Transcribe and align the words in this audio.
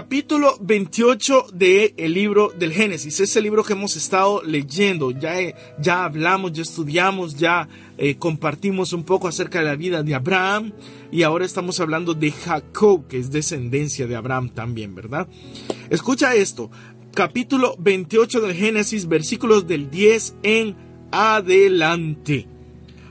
capítulo 0.00 0.56
28 0.62 1.48
del 1.52 1.92
el 1.98 2.14
libro 2.14 2.50
del 2.58 2.72
Génesis. 2.72 3.20
Es 3.20 3.36
el 3.36 3.44
libro 3.44 3.62
que 3.62 3.74
hemos 3.74 3.96
estado 3.96 4.42
leyendo. 4.42 5.10
Ya, 5.10 5.34
ya 5.78 6.04
hablamos, 6.06 6.54
ya 6.54 6.62
estudiamos, 6.62 7.36
ya 7.36 7.68
eh, 7.98 8.14
compartimos 8.14 8.94
un 8.94 9.04
poco 9.04 9.28
acerca 9.28 9.58
de 9.58 9.66
la 9.66 9.76
vida 9.76 10.02
de 10.02 10.14
Abraham. 10.14 10.72
Y 11.12 11.22
ahora 11.22 11.44
estamos 11.44 11.80
hablando 11.80 12.14
de 12.14 12.30
Jacob, 12.30 13.08
que 13.08 13.18
es 13.18 13.30
descendencia 13.30 14.06
de 14.06 14.16
Abraham 14.16 14.48
también, 14.48 14.94
¿verdad? 14.94 15.28
Escucha 15.90 16.34
esto. 16.34 16.70
Capítulo 17.12 17.76
28 17.78 18.40
del 18.40 18.54
Génesis, 18.54 19.06
versículos 19.06 19.66
del 19.66 19.90
10 19.90 20.36
en 20.42 20.76
adelante. 21.12 22.48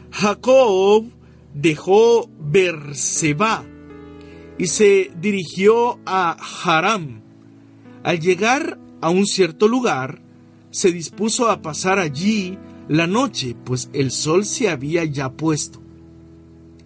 Jacob 0.09 1.05
dejó 1.53 2.27
Berseba 2.39 3.63
y 4.59 4.67
se 4.67 5.09
dirigió 5.19 5.99
a 6.05 6.37
Haram. 6.63 7.21
Al 8.03 8.19
llegar 8.19 8.77
a 9.01 9.09
un 9.09 9.25
cierto 9.25 9.67
lugar, 9.67 10.21
se 10.69 10.91
dispuso 10.91 11.49
a 11.49 11.61
pasar 11.61 11.97
allí 11.97 12.59
la 12.89 13.07
noche, 13.07 13.55
pues 13.63 13.89
el 13.93 14.11
sol 14.11 14.45
se 14.45 14.69
había 14.69 15.05
ya 15.05 15.31
puesto. 15.31 15.81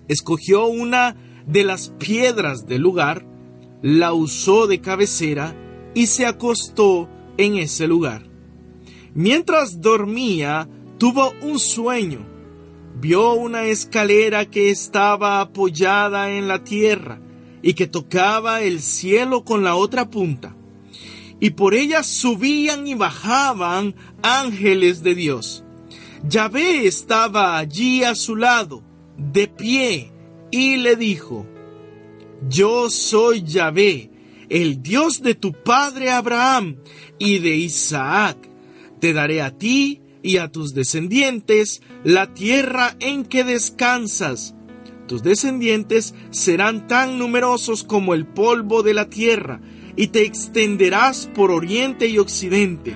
Escogió 0.07 0.67
una 0.67 1.15
de 1.47 1.63
las 1.63 1.89
piedras 1.89 2.67
del 2.67 2.81
lugar, 2.81 3.25
la 3.81 4.13
usó 4.13 4.67
de 4.67 4.79
cabecera 4.79 5.55
y 5.95 6.07
se 6.07 6.27
acostó 6.27 7.09
en 7.37 7.57
ese 7.57 7.87
lugar. 7.87 8.23
Mientras 9.15 9.81
dormía, 9.81 10.69
tuvo 10.99 11.33
un 11.41 11.57
sueño. 11.57 12.19
Vio 13.01 13.33
una 13.33 13.63
escalera 13.63 14.45
que 14.45 14.69
estaba 14.69 15.41
apoyada 15.41 16.29
en 16.29 16.47
la 16.47 16.63
tierra 16.63 17.19
y 17.63 17.73
que 17.73 17.87
tocaba 17.87 18.61
el 18.61 18.81
cielo 18.81 19.43
con 19.43 19.63
la 19.63 19.75
otra 19.75 20.11
punta. 20.11 20.55
Y 21.39 21.51
por 21.51 21.73
ella 21.73 22.03
subían 22.03 22.85
y 22.85 22.93
bajaban 22.93 23.95
ángeles 24.21 25.01
de 25.01 25.15
Dios. 25.15 25.63
Yahvé 26.27 26.85
estaba 26.85 27.57
allí 27.57 28.03
a 28.03 28.15
su 28.15 28.35
lado, 28.35 28.83
de 29.17 29.47
pie, 29.47 30.11
y 30.51 30.77
le 30.77 30.95
dijo, 30.95 31.47
Yo 32.49 32.89
soy 32.89 33.43
Yahvé, 33.43 34.11
el 34.49 34.83
Dios 34.83 35.21
de 35.21 35.33
tu 35.33 35.53
padre 35.53 36.11
Abraham 36.11 36.77
y 37.17 37.39
de 37.39 37.55
Isaac. 37.55 38.37
Te 38.99 39.13
daré 39.13 39.41
a 39.41 39.57
ti 39.57 40.01
y 40.21 40.37
a 40.37 40.51
tus 40.51 40.73
descendientes 40.73 41.81
la 42.03 42.33
tierra 42.33 42.95
en 42.99 43.25
que 43.25 43.43
descansas 43.43 44.55
tus 45.07 45.23
descendientes 45.23 46.15
serán 46.31 46.87
tan 46.87 47.19
numerosos 47.19 47.83
como 47.83 48.13
el 48.13 48.25
polvo 48.25 48.83
de 48.83 48.93
la 48.93 49.09
tierra, 49.09 49.59
y 49.95 50.07
te 50.07 50.23
extenderás 50.23 51.29
por 51.35 51.51
oriente 51.51 52.07
y 52.07 52.17
occidente, 52.17 52.95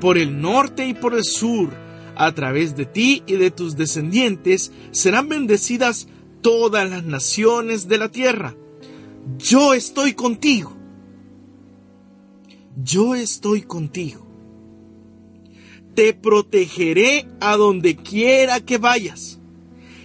por 0.00 0.18
el 0.18 0.40
norte 0.40 0.86
y 0.86 0.94
por 0.94 1.14
el 1.14 1.24
sur. 1.24 1.70
A 2.16 2.32
través 2.32 2.76
de 2.76 2.84
ti 2.84 3.22
y 3.26 3.34
de 3.34 3.50
tus 3.50 3.76
descendientes 3.76 4.72
serán 4.90 5.28
bendecidas 5.28 6.08
todas 6.40 6.88
las 6.90 7.04
naciones 7.04 7.88
de 7.88 7.98
la 7.98 8.08
tierra. 8.10 8.54
Yo 9.38 9.72
estoy 9.72 10.14
contigo. 10.14 10.76
Yo 12.82 13.14
estoy 13.14 13.62
contigo. 13.62 14.26
Te 15.94 16.14
protegeré 16.14 17.28
a 17.40 17.56
donde 17.56 17.96
quiera 17.96 18.60
que 18.60 18.78
vayas 18.78 19.41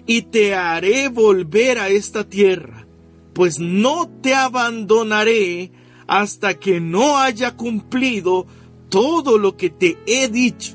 y 0.08 0.24
te 0.24 0.56
haré 0.56 1.10
volver 1.10 1.78
a 1.78 1.90
esta 1.90 2.28
tierra, 2.28 2.88
pues 3.34 3.60
no 3.60 4.10
te 4.22 4.34
abandonaré 4.34 5.72
hasta 6.08 6.58
que 6.58 6.80
no 6.80 7.18
haya 7.18 7.56
cumplido 7.56 8.48
todo 8.90 9.38
lo 9.38 9.56
que 9.58 9.70
te 9.70 10.00
he 10.08 10.28
dicho. 10.30 10.74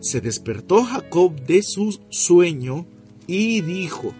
Se 0.00 0.20
despertó 0.20 0.84
Jacob 0.84 1.34
de 1.46 1.62
su 1.62 1.98
sueño 2.10 2.86
y 3.26 3.62
dijo, 3.62 4.12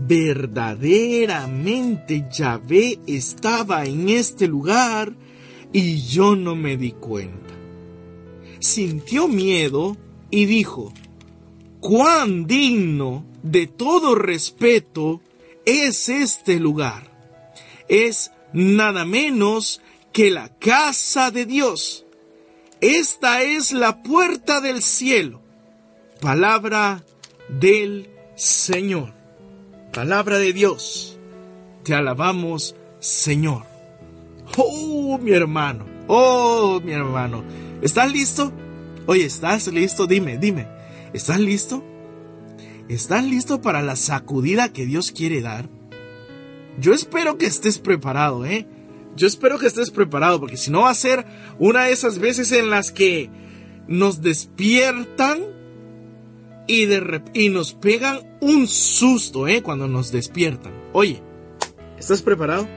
verdaderamente 0.00 2.26
Yahvé 2.32 2.98
estaba 3.06 3.84
en 3.84 4.08
este 4.08 4.48
lugar 4.48 5.12
y 5.70 6.00
yo 6.00 6.34
no 6.34 6.56
me 6.56 6.78
di 6.78 6.92
cuenta. 6.92 7.52
Sintió 8.58 9.28
miedo 9.28 9.98
y 10.30 10.46
dijo, 10.46 10.94
cuán 11.86 12.48
digno 12.48 13.24
de 13.44 13.68
todo 13.68 14.16
respeto 14.16 15.20
es 15.64 16.08
este 16.08 16.58
lugar. 16.58 17.12
Es 17.88 18.32
nada 18.52 19.04
menos 19.04 19.80
que 20.12 20.32
la 20.32 20.48
casa 20.48 21.30
de 21.30 21.46
Dios. 21.46 22.04
Esta 22.80 23.42
es 23.42 23.70
la 23.70 24.02
puerta 24.02 24.60
del 24.60 24.82
cielo. 24.82 25.40
Palabra 26.20 27.04
del 27.48 28.10
Señor. 28.34 29.12
Palabra 29.92 30.38
de 30.38 30.52
Dios. 30.52 31.16
Te 31.84 31.94
alabamos, 31.94 32.74
Señor. 32.98 33.62
Oh, 34.56 35.18
mi 35.18 35.30
hermano. 35.30 35.86
Oh, 36.08 36.80
mi 36.82 36.90
hermano. 36.90 37.44
¿Estás 37.80 38.10
listo? 38.10 38.52
Oye, 39.06 39.26
¿estás 39.26 39.68
listo? 39.68 40.08
Dime, 40.08 40.36
dime. 40.36 40.75
¿Estás 41.16 41.40
listo? 41.40 41.82
¿Estás 42.90 43.24
listo 43.24 43.62
para 43.62 43.80
la 43.80 43.96
sacudida 43.96 44.70
que 44.70 44.84
Dios 44.84 45.12
quiere 45.12 45.40
dar? 45.40 45.70
Yo 46.78 46.92
espero 46.92 47.38
que 47.38 47.46
estés 47.46 47.78
preparado, 47.78 48.44
¿eh? 48.44 48.66
Yo 49.16 49.26
espero 49.26 49.58
que 49.58 49.66
estés 49.66 49.90
preparado, 49.90 50.38
porque 50.38 50.58
si 50.58 50.70
no 50.70 50.82
va 50.82 50.90
a 50.90 50.94
ser 50.94 51.24
una 51.58 51.84
de 51.84 51.92
esas 51.92 52.18
veces 52.18 52.52
en 52.52 52.68
las 52.68 52.92
que 52.92 53.30
nos 53.88 54.20
despiertan 54.20 55.38
y, 56.66 56.84
de 56.84 57.22
y 57.32 57.48
nos 57.48 57.72
pegan 57.72 58.36
un 58.42 58.68
susto, 58.68 59.48
¿eh? 59.48 59.62
Cuando 59.62 59.88
nos 59.88 60.12
despiertan. 60.12 60.74
Oye, 60.92 61.22
¿estás 61.98 62.20
preparado? 62.20 62.68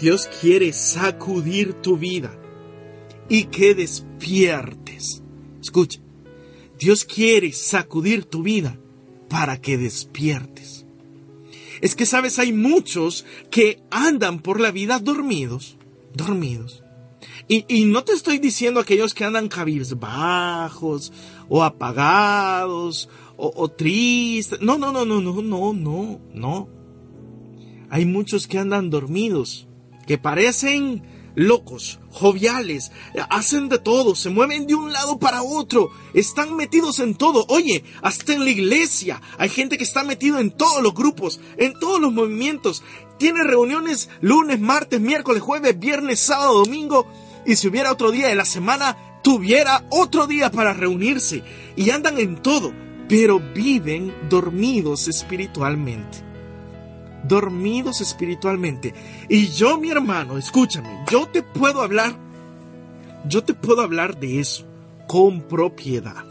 Dios 0.00 0.28
quiere 0.40 0.72
sacudir 0.72 1.74
tu 1.74 1.98
vida 1.98 2.32
y 3.28 3.44
que 3.44 3.76
despiertes. 3.76 5.22
Escucha, 5.62 6.00
Dios 6.78 7.04
quiere 7.04 7.52
sacudir 7.52 8.24
tu 8.24 8.42
vida 8.42 8.78
para 9.28 9.60
que 9.60 9.76
despiertes. 9.76 10.86
Es 11.80 11.94
que 11.94 12.06
sabes, 12.06 12.38
hay 12.38 12.52
muchos 12.52 13.24
que 13.50 13.80
andan 13.90 14.40
por 14.40 14.60
la 14.60 14.70
vida 14.70 14.98
dormidos, 14.98 15.76
dormidos. 16.14 16.82
Y, 17.50 17.84
no 17.86 18.04
te 18.04 18.12
estoy 18.12 18.38
diciendo 18.38 18.78
aquellos 18.78 19.14
que 19.14 19.24
andan 19.24 19.48
cabizbajos 19.48 21.12
o 21.48 21.64
apagados 21.64 23.08
o, 23.38 23.50
o 23.56 23.68
tristes. 23.70 24.60
No, 24.60 24.76
no, 24.76 24.92
no, 24.92 25.06
no, 25.06 25.20
no, 25.22 25.40
no, 25.40 25.72
no, 25.72 26.20
no. 26.34 26.68
Hay 27.88 28.04
muchos 28.04 28.46
que 28.46 28.58
andan 28.58 28.90
dormidos, 28.90 29.66
que 30.06 30.18
parecen 30.18 31.02
locos, 31.38 32.00
joviales, 32.10 32.90
hacen 33.30 33.68
de 33.68 33.78
todo, 33.78 34.16
se 34.16 34.28
mueven 34.28 34.66
de 34.66 34.74
un 34.74 34.92
lado 34.92 35.18
para 35.18 35.42
otro, 35.42 35.90
están 36.12 36.56
metidos 36.56 36.98
en 36.98 37.14
todo. 37.14 37.46
Oye, 37.48 37.84
hasta 38.02 38.34
en 38.34 38.44
la 38.44 38.50
iglesia 38.50 39.22
hay 39.38 39.48
gente 39.48 39.78
que 39.78 39.84
está 39.84 40.02
metido 40.02 40.40
en 40.40 40.50
todos 40.50 40.82
los 40.82 40.94
grupos, 40.94 41.40
en 41.56 41.78
todos 41.78 42.00
los 42.00 42.12
movimientos. 42.12 42.82
Tiene 43.18 43.44
reuniones 43.44 44.10
lunes, 44.20 44.58
martes, 44.60 45.00
miércoles, 45.00 45.40
jueves, 45.40 45.78
viernes, 45.78 46.20
sábado, 46.20 46.64
domingo. 46.64 47.06
Y 47.46 47.56
si 47.56 47.68
hubiera 47.68 47.92
otro 47.92 48.10
día 48.10 48.26
de 48.28 48.34
la 48.34 48.44
semana, 48.44 49.20
tuviera 49.22 49.86
otro 49.90 50.26
día 50.26 50.50
para 50.50 50.74
reunirse. 50.74 51.44
Y 51.76 51.90
andan 51.90 52.18
en 52.18 52.42
todo, 52.42 52.72
pero 53.08 53.40
viven 53.54 54.12
dormidos 54.28 55.06
espiritualmente 55.06 56.27
dormidos 57.24 58.00
espiritualmente. 58.00 58.94
Y 59.28 59.48
yo, 59.48 59.78
mi 59.78 59.90
hermano, 59.90 60.38
escúchame, 60.38 61.04
yo 61.10 61.26
te 61.26 61.42
puedo 61.42 61.82
hablar, 61.82 62.14
yo 63.26 63.42
te 63.44 63.54
puedo 63.54 63.82
hablar 63.82 64.18
de 64.18 64.40
eso 64.40 64.66
con 65.06 65.42
propiedad. 65.42 66.24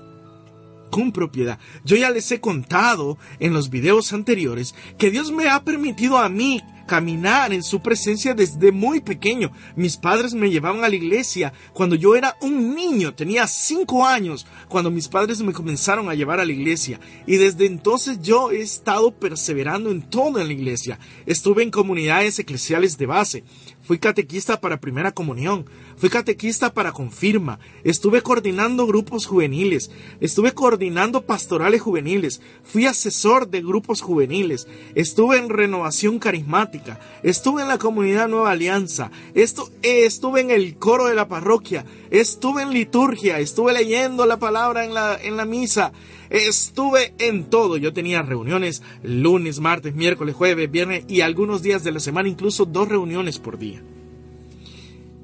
Con 0.89 1.11
propiedad. 1.11 1.59
Yo 1.83 1.97
ya 1.97 2.09
les 2.11 2.31
he 2.31 2.39
contado 2.39 3.17
en 3.39 3.53
los 3.53 3.69
videos 3.69 4.13
anteriores 4.13 4.73
que 4.97 5.11
Dios 5.11 5.31
me 5.31 5.49
ha 5.49 5.63
permitido 5.63 6.17
a 6.17 6.29
mí 6.29 6.63
caminar 6.87 7.53
en 7.53 7.61
su 7.61 7.81
presencia 7.81 8.33
desde 8.33 8.71
muy 8.71 9.01
pequeño. 9.01 9.51
Mis 9.75 9.97
padres 9.97 10.33
me 10.33 10.49
llevaban 10.49 10.83
a 10.83 10.89
la 10.89 10.95
iglesia 10.95 11.53
cuando 11.73 11.95
yo 11.95 12.15
era 12.15 12.35
un 12.41 12.73
niño, 12.73 13.13
tenía 13.13 13.45
cinco 13.45 14.05
años, 14.05 14.47
cuando 14.67 14.89
mis 14.89 15.07
padres 15.07 15.43
me 15.43 15.53
comenzaron 15.53 16.09
a 16.09 16.15
llevar 16.15 16.39
a 16.39 16.45
la 16.45 16.51
iglesia. 16.51 16.99
Y 17.27 17.35
desde 17.35 17.67
entonces 17.67 18.19
yo 18.23 18.49
he 18.49 18.61
estado 18.61 19.11
perseverando 19.11 19.91
en 19.91 20.01
todo 20.01 20.43
la 20.43 20.53
iglesia. 20.53 20.97
Estuve 21.27 21.61
en 21.61 21.69
comunidades 21.69 22.39
eclesiales 22.39 22.97
de 22.97 23.05
base. 23.05 23.43
Fui 23.87 23.99
catequista 23.99 24.59
para 24.59 24.81
primera 24.81 25.13
comunión. 25.13 25.65
Fui 25.95 26.09
catequista 26.09 26.73
para 26.73 26.91
confirma. 26.91 27.57
Estuve 27.85 28.21
coordinando 28.21 28.85
grupos 28.85 29.25
juveniles. 29.25 29.91
Estuve 30.19 30.51
coordinando 30.51 31.25
pastorales 31.25 31.79
juveniles. 31.79 32.41
Fui 32.65 32.85
asesor 32.85 33.47
de 33.47 33.61
grupos 33.61 34.01
juveniles. 34.01 34.67
Estuve 34.93 35.37
en 35.37 35.47
renovación 35.47 36.19
carismática. 36.19 36.99
Estuve 37.23 37.61
en 37.61 37.69
la 37.69 37.77
comunidad 37.77 38.27
Nueva 38.27 38.51
Alianza. 38.51 39.09
Estuve 39.33 40.41
en 40.41 40.51
el 40.51 40.75
coro 40.75 41.05
de 41.05 41.15
la 41.15 41.29
parroquia. 41.29 41.85
Estuve 42.11 42.63
en 42.63 42.71
liturgia. 42.71 43.39
Estuve 43.39 43.71
leyendo 43.71 44.25
la 44.25 44.35
palabra 44.35 44.83
en 44.83 44.93
la, 44.93 45.15
en 45.15 45.37
la 45.37 45.45
misa. 45.45 45.93
Estuve 46.29 47.13
en 47.19 47.45
todo. 47.45 47.77
Yo 47.77 47.93
tenía 47.93 48.21
reuniones 48.21 48.81
lunes, 49.03 49.59
martes, 49.59 49.95
miércoles, 49.95 50.35
jueves, 50.35 50.69
viernes 50.69 51.05
y 51.07 51.21
algunos 51.21 51.61
días 51.61 51.83
de 51.83 51.91
la 51.91 51.99
semana, 51.99 52.29
incluso 52.29 52.65
dos 52.65 52.87
reuniones 52.87 53.39
por 53.39 53.57
día. 53.57 53.81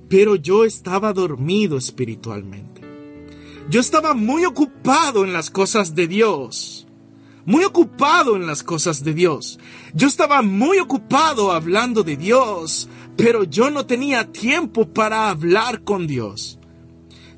Pero 0.10 0.36
yo 0.36 0.64
estaba 0.64 1.14
dormido 1.14 1.78
espiritualmente. 1.78 2.82
Yo 3.70 3.80
estaba 3.80 4.14
muy 4.14 4.46
ocupado 4.46 5.24
en 5.24 5.34
las 5.34 5.50
cosas 5.50 5.96
de 5.96 6.08
Dios. 6.08 6.86
Muy 7.46 7.64
ocupado 7.66 8.36
en 8.36 8.46
las 8.46 8.64
cosas 8.64 9.04
de 9.04 9.14
Dios. 9.14 9.60
Yo 9.94 10.08
estaba 10.08 10.42
muy 10.42 10.80
ocupado 10.80 11.52
hablando 11.52 12.04
de 12.04 12.16
Dios, 12.16 12.88
pero 13.18 13.44
yo 13.44 13.70
no 13.70 13.86
tenía 13.86 14.32
tiempo 14.32 14.88
para 14.88 15.30
hablar 15.30 15.84
con 15.84 16.08
Dios. 16.08 16.60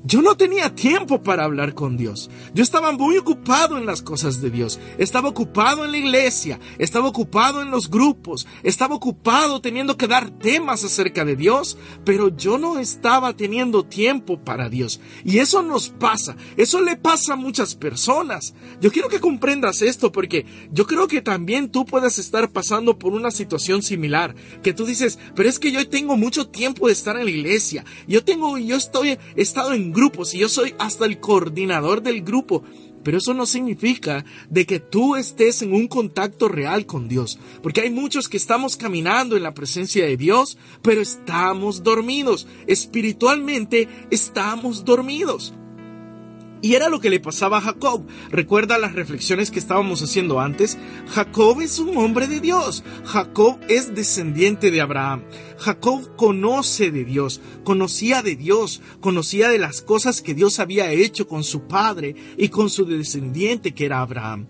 Yo 0.06 0.22
no 0.22 0.36
tenía 0.36 0.72
tiempo 0.72 1.20
para 1.20 1.42
hablar 1.42 1.74
con 1.74 1.96
Dios. 1.96 2.30
Yo 2.54 2.62
estaba 2.62 2.92
muy 2.92 3.16
ocupado 3.16 3.76
en 3.76 3.86
las 3.86 4.02
cosas 4.02 4.40
de 4.40 4.50
Dios. 4.50 4.78
Estaba 4.98 5.28
ocupado 5.28 5.84
en 5.84 5.90
la 5.90 5.98
iglesia. 5.98 6.60
Estaba 6.78 7.08
ocupado 7.08 7.60
en 7.60 7.72
los 7.72 7.90
grupos. 7.90 8.46
Estaba 8.62 8.94
ocupado 8.94 9.60
teniendo 9.60 9.96
que 9.96 10.06
dar 10.06 10.30
temas 10.30 10.84
acerca 10.84 11.24
de 11.24 11.34
Dios. 11.34 11.76
Pero 12.04 12.28
yo 12.28 12.56
no 12.56 12.78
estaba 12.78 13.32
teniendo 13.36 13.84
tiempo 13.84 14.38
para 14.44 14.68
Dios. 14.68 15.00
Y 15.24 15.38
eso 15.38 15.60
nos 15.62 15.88
pasa. 15.88 16.36
Eso 16.56 16.80
le 16.82 16.96
pasa 16.96 17.32
a 17.32 17.36
muchas 17.36 17.74
personas. 17.74 18.54
Yo 18.80 18.92
quiero 18.92 19.08
que 19.08 19.18
comprendas 19.18 19.82
esto 19.82 20.12
porque 20.12 20.46
yo 20.70 20.86
creo 20.86 21.08
que 21.08 21.20
también 21.20 21.72
tú 21.72 21.84
puedes 21.84 22.20
estar 22.20 22.52
pasando 22.52 22.96
por 22.96 23.12
una 23.12 23.32
situación 23.32 23.82
similar. 23.82 24.36
Que 24.62 24.72
tú 24.72 24.86
dices, 24.86 25.18
pero 25.34 25.48
es 25.48 25.58
que 25.58 25.72
yo 25.72 25.88
tengo 25.88 26.16
mucho 26.16 26.46
tiempo 26.46 26.86
de 26.86 26.92
estar 26.92 27.16
en 27.16 27.24
la 27.24 27.30
iglesia. 27.32 27.84
Yo 28.06 28.22
tengo, 28.22 28.56
yo 28.56 28.76
estoy, 28.76 29.18
he 29.34 29.42
estado 29.42 29.72
en 29.72 29.95
grupos 29.96 30.34
y 30.34 30.38
yo 30.38 30.48
soy 30.48 30.74
hasta 30.78 31.06
el 31.06 31.18
coordinador 31.18 32.02
del 32.02 32.22
grupo. 32.22 32.62
Pero 33.02 33.18
eso 33.18 33.34
no 33.34 33.46
significa 33.46 34.24
de 34.50 34.66
que 34.66 34.80
tú 34.80 35.14
estés 35.14 35.62
en 35.62 35.72
un 35.72 35.86
contacto 35.86 36.48
real 36.48 36.86
con 36.86 37.08
Dios. 37.08 37.38
Porque 37.62 37.80
hay 37.80 37.90
muchos 37.90 38.28
que 38.28 38.36
estamos 38.36 38.76
caminando 38.76 39.36
en 39.36 39.44
la 39.44 39.54
presencia 39.54 40.04
de 40.04 40.16
Dios, 40.16 40.58
pero 40.82 41.00
estamos 41.00 41.84
dormidos. 41.84 42.48
Espiritualmente 42.66 43.88
estamos 44.10 44.84
dormidos. 44.84 45.54
Y 46.66 46.74
era 46.74 46.88
lo 46.88 46.98
que 46.98 47.10
le 47.10 47.20
pasaba 47.20 47.58
a 47.58 47.60
Jacob. 47.60 48.04
Recuerda 48.28 48.76
las 48.76 48.96
reflexiones 48.96 49.52
que 49.52 49.60
estábamos 49.60 50.02
haciendo 50.02 50.40
antes. 50.40 50.76
Jacob 51.10 51.60
es 51.60 51.78
un 51.78 51.96
hombre 51.96 52.26
de 52.26 52.40
Dios. 52.40 52.82
Jacob 53.04 53.60
es 53.68 53.94
descendiente 53.94 54.72
de 54.72 54.80
Abraham. 54.80 55.22
Jacob 55.58 56.16
conoce 56.16 56.90
de 56.90 57.04
Dios, 57.04 57.40
conocía 57.62 58.20
de 58.22 58.34
Dios, 58.34 58.82
conocía 58.98 59.48
de 59.48 59.60
las 59.60 59.80
cosas 59.80 60.22
que 60.22 60.34
Dios 60.34 60.58
había 60.58 60.90
hecho 60.90 61.28
con 61.28 61.44
su 61.44 61.68
padre 61.68 62.16
y 62.36 62.48
con 62.48 62.68
su 62.68 62.84
descendiente 62.84 63.72
que 63.72 63.84
era 63.86 64.00
Abraham. 64.00 64.48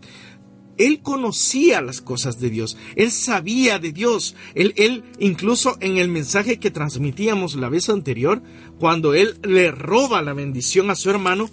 Él 0.79 1.01
conocía 1.03 1.81
las 1.81 2.01
cosas 2.01 2.39
de 2.41 2.51
Dios, 2.51 2.77
él 2.97 3.11
sabía 3.11 3.79
de 3.79 3.93
Dios, 3.93 4.37
él, 4.55 4.75
él, 4.77 5.05
incluso 5.19 5.77
en 5.81 5.97
el 5.97 6.09
mensaje 6.09 6.59
que 6.59 6.71
transmitíamos 6.71 7.55
la 7.55 7.71
vez 7.71 7.89
anterior, 7.89 8.43
cuando 8.79 9.15
él 9.15 9.39
le 9.43 9.71
roba 9.71 10.21
la 10.21 10.35
bendición 10.35 10.91
a 10.91 10.95
su 10.95 11.09
hermano, 11.09 11.49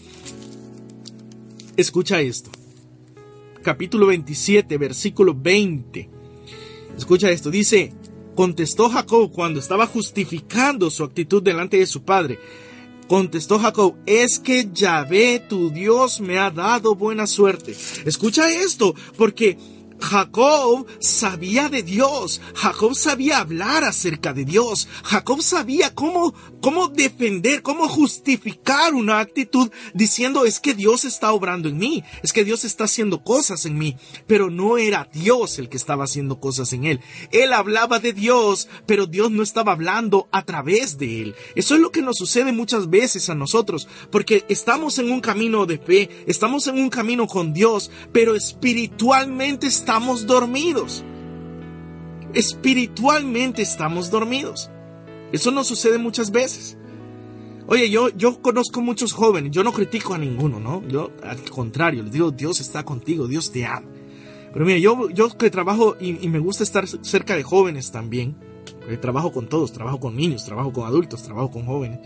Escucha 1.75 2.21
esto. 2.21 2.51
Capítulo 3.63 4.05
27, 4.07 4.77
versículo 4.77 5.33
20. 5.33 6.07
Escucha 6.95 7.31
esto. 7.31 7.49
Dice, 7.49 7.91
contestó 8.35 8.89
Jacob 8.89 9.31
cuando 9.31 9.59
estaba 9.59 9.87
justificando 9.87 10.91
su 10.91 11.03
actitud 11.03 11.41
delante 11.41 11.77
de 11.77 11.87
su 11.87 12.03
padre. 12.03 12.37
Contestó 13.07 13.57
Jacob, 13.57 13.95
es 14.05 14.37
que 14.37 14.69
Yahvé, 14.71 15.43
tu 15.49 15.71
Dios, 15.71 16.21
me 16.21 16.37
ha 16.37 16.51
dado 16.51 16.93
buena 16.93 17.25
suerte. 17.25 17.75
Escucha 18.05 18.51
esto, 18.51 18.93
porque 19.17 19.57
Jacob 20.03 20.85
sabía 20.99 21.69
de 21.69 21.81
Dios, 21.81 22.41
Jacob 22.55 22.93
sabía 22.93 23.39
hablar 23.39 23.85
acerca 23.85 24.33
de 24.33 24.43
Dios, 24.43 24.89
Jacob 25.01 25.41
sabía 25.41 25.95
cómo, 25.95 26.33
cómo 26.61 26.89
defender, 26.89 27.61
cómo 27.61 27.87
justificar 27.87 28.93
una 28.95 29.19
actitud 29.19 29.71
diciendo 29.93 30.43
es 30.43 30.59
que 30.59 30.73
Dios 30.73 31.05
está 31.05 31.31
obrando 31.31 31.69
en 31.69 31.77
mí, 31.77 32.03
es 32.21 32.33
que 32.33 32.43
Dios 32.43 32.65
está 32.65 32.83
haciendo 32.83 33.23
cosas 33.23 33.65
en 33.65 33.77
mí, 33.77 33.95
pero 34.27 34.49
no 34.49 34.77
era 34.77 35.07
Dios 35.13 35.57
el 35.57 35.69
que 35.69 35.77
estaba 35.77 36.03
haciendo 36.03 36.41
cosas 36.41 36.73
en 36.73 36.83
él. 36.83 36.99
Él 37.31 37.53
hablaba 37.53 37.99
de 37.99 38.11
Dios, 38.11 38.67
pero 38.85 39.07
Dios 39.07 39.31
no 39.31 39.41
estaba 39.41 39.71
hablando 39.71 40.27
a 40.33 40.43
través 40.43 40.97
de 40.97 41.21
él. 41.21 41.35
Eso 41.55 41.75
es 41.75 41.79
lo 41.79 41.91
que 41.91 42.01
nos 42.01 42.17
sucede 42.17 42.51
muchas 42.51 42.89
veces 42.89 43.29
a 43.29 43.35
nosotros, 43.35 43.87
porque 44.11 44.43
estamos 44.49 44.99
en 44.99 45.11
un 45.11 45.21
camino 45.21 45.65
de 45.65 45.77
fe, 45.77 46.09
estamos 46.27 46.67
en 46.67 46.75
un 46.75 46.89
camino 46.89 47.25
con 47.25 47.53
Dios, 47.53 47.89
pero 48.11 48.35
espiritualmente 48.35 49.67
estamos 49.67 49.92
estamos 49.93 50.25
dormidos. 50.25 51.03
Espiritualmente 52.33 53.61
estamos 53.61 54.09
dormidos. 54.09 54.71
Eso 55.31 55.51
nos 55.51 55.67
sucede 55.67 55.99
muchas 55.99 56.31
veces. 56.31 56.79
Oye, 57.67 57.91
yo, 57.91 58.09
yo 58.09 58.41
conozco 58.41 58.81
muchos 58.81 59.13
jóvenes, 59.13 59.51
yo 59.51 59.63
no 59.63 59.71
critico 59.71 60.15
a 60.15 60.17
ninguno, 60.17 60.59
¿no? 60.59 60.81
Yo 60.87 61.11
al 61.21 61.47
contrario, 61.51 62.01
les 62.01 62.11
digo, 62.11 62.31
Dios 62.31 62.59
está 62.59 62.83
contigo, 62.83 63.27
Dios 63.27 63.51
te 63.51 63.67
ama. 63.67 63.85
Pero 64.51 64.65
mira, 64.65 64.79
yo, 64.79 65.11
yo 65.11 65.29
que 65.37 65.51
trabajo 65.51 65.95
y, 65.99 66.25
y 66.25 66.27
me 66.27 66.39
gusta 66.39 66.63
estar 66.63 66.87
cerca 66.87 67.35
de 67.35 67.43
jóvenes 67.43 67.91
también, 67.91 68.35
trabajo 68.99 69.31
con 69.31 69.47
todos, 69.47 69.73
trabajo 69.73 69.99
con 69.99 70.15
niños, 70.15 70.43
trabajo 70.43 70.73
con 70.73 70.87
adultos, 70.87 71.21
trabajo 71.21 71.51
con 71.51 71.67
jóvenes 71.67 71.99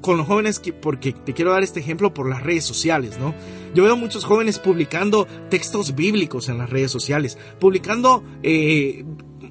con 0.00 0.18
los 0.18 0.26
jóvenes, 0.26 0.60
porque 0.82 1.12
te 1.12 1.32
quiero 1.32 1.52
dar 1.52 1.62
este 1.62 1.80
ejemplo 1.80 2.12
por 2.12 2.28
las 2.28 2.42
redes 2.42 2.64
sociales, 2.64 3.18
¿no? 3.18 3.34
Yo 3.74 3.84
veo 3.84 3.96
muchos 3.96 4.24
jóvenes 4.24 4.58
publicando 4.58 5.26
textos 5.48 5.94
bíblicos 5.94 6.48
en 6.48 6.58
las 6.58 6.68
redes 6.68 6.90
sociales, 6.90 7.38
publicando 7.58 8.22
eh, 8.42 9.04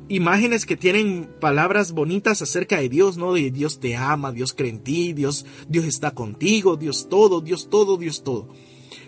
imágenes 0.09 0.65
que 0.65 0.77
tienen 0.77 1.27
palabras 1.39 1.91
bonitas 1.91 2.41
acerca 2.41 2.77
de 2.77 2.89
Dios, 2.89 3.17
¿no? 3.17 3.33
De 3.33 3.49
Dios 3.51 3.79
te 3.79 3.95
ama, 3.95 4.31
Dios 4.31 4.53
cree 4.53 4.69
en 4.69 4.83
ti, 4.83 5.13
Dios, 5.13 5.45
Dios 5.67 5.85
está 5.85 6.11
contigo, 6.11 6.77
Dios 6.77 7.09
todo, 7.09 7.41
Dios 7.41 7.69
todo, 7.69 7.97
Dios 7.97 8.23
todo. 8.23 8.49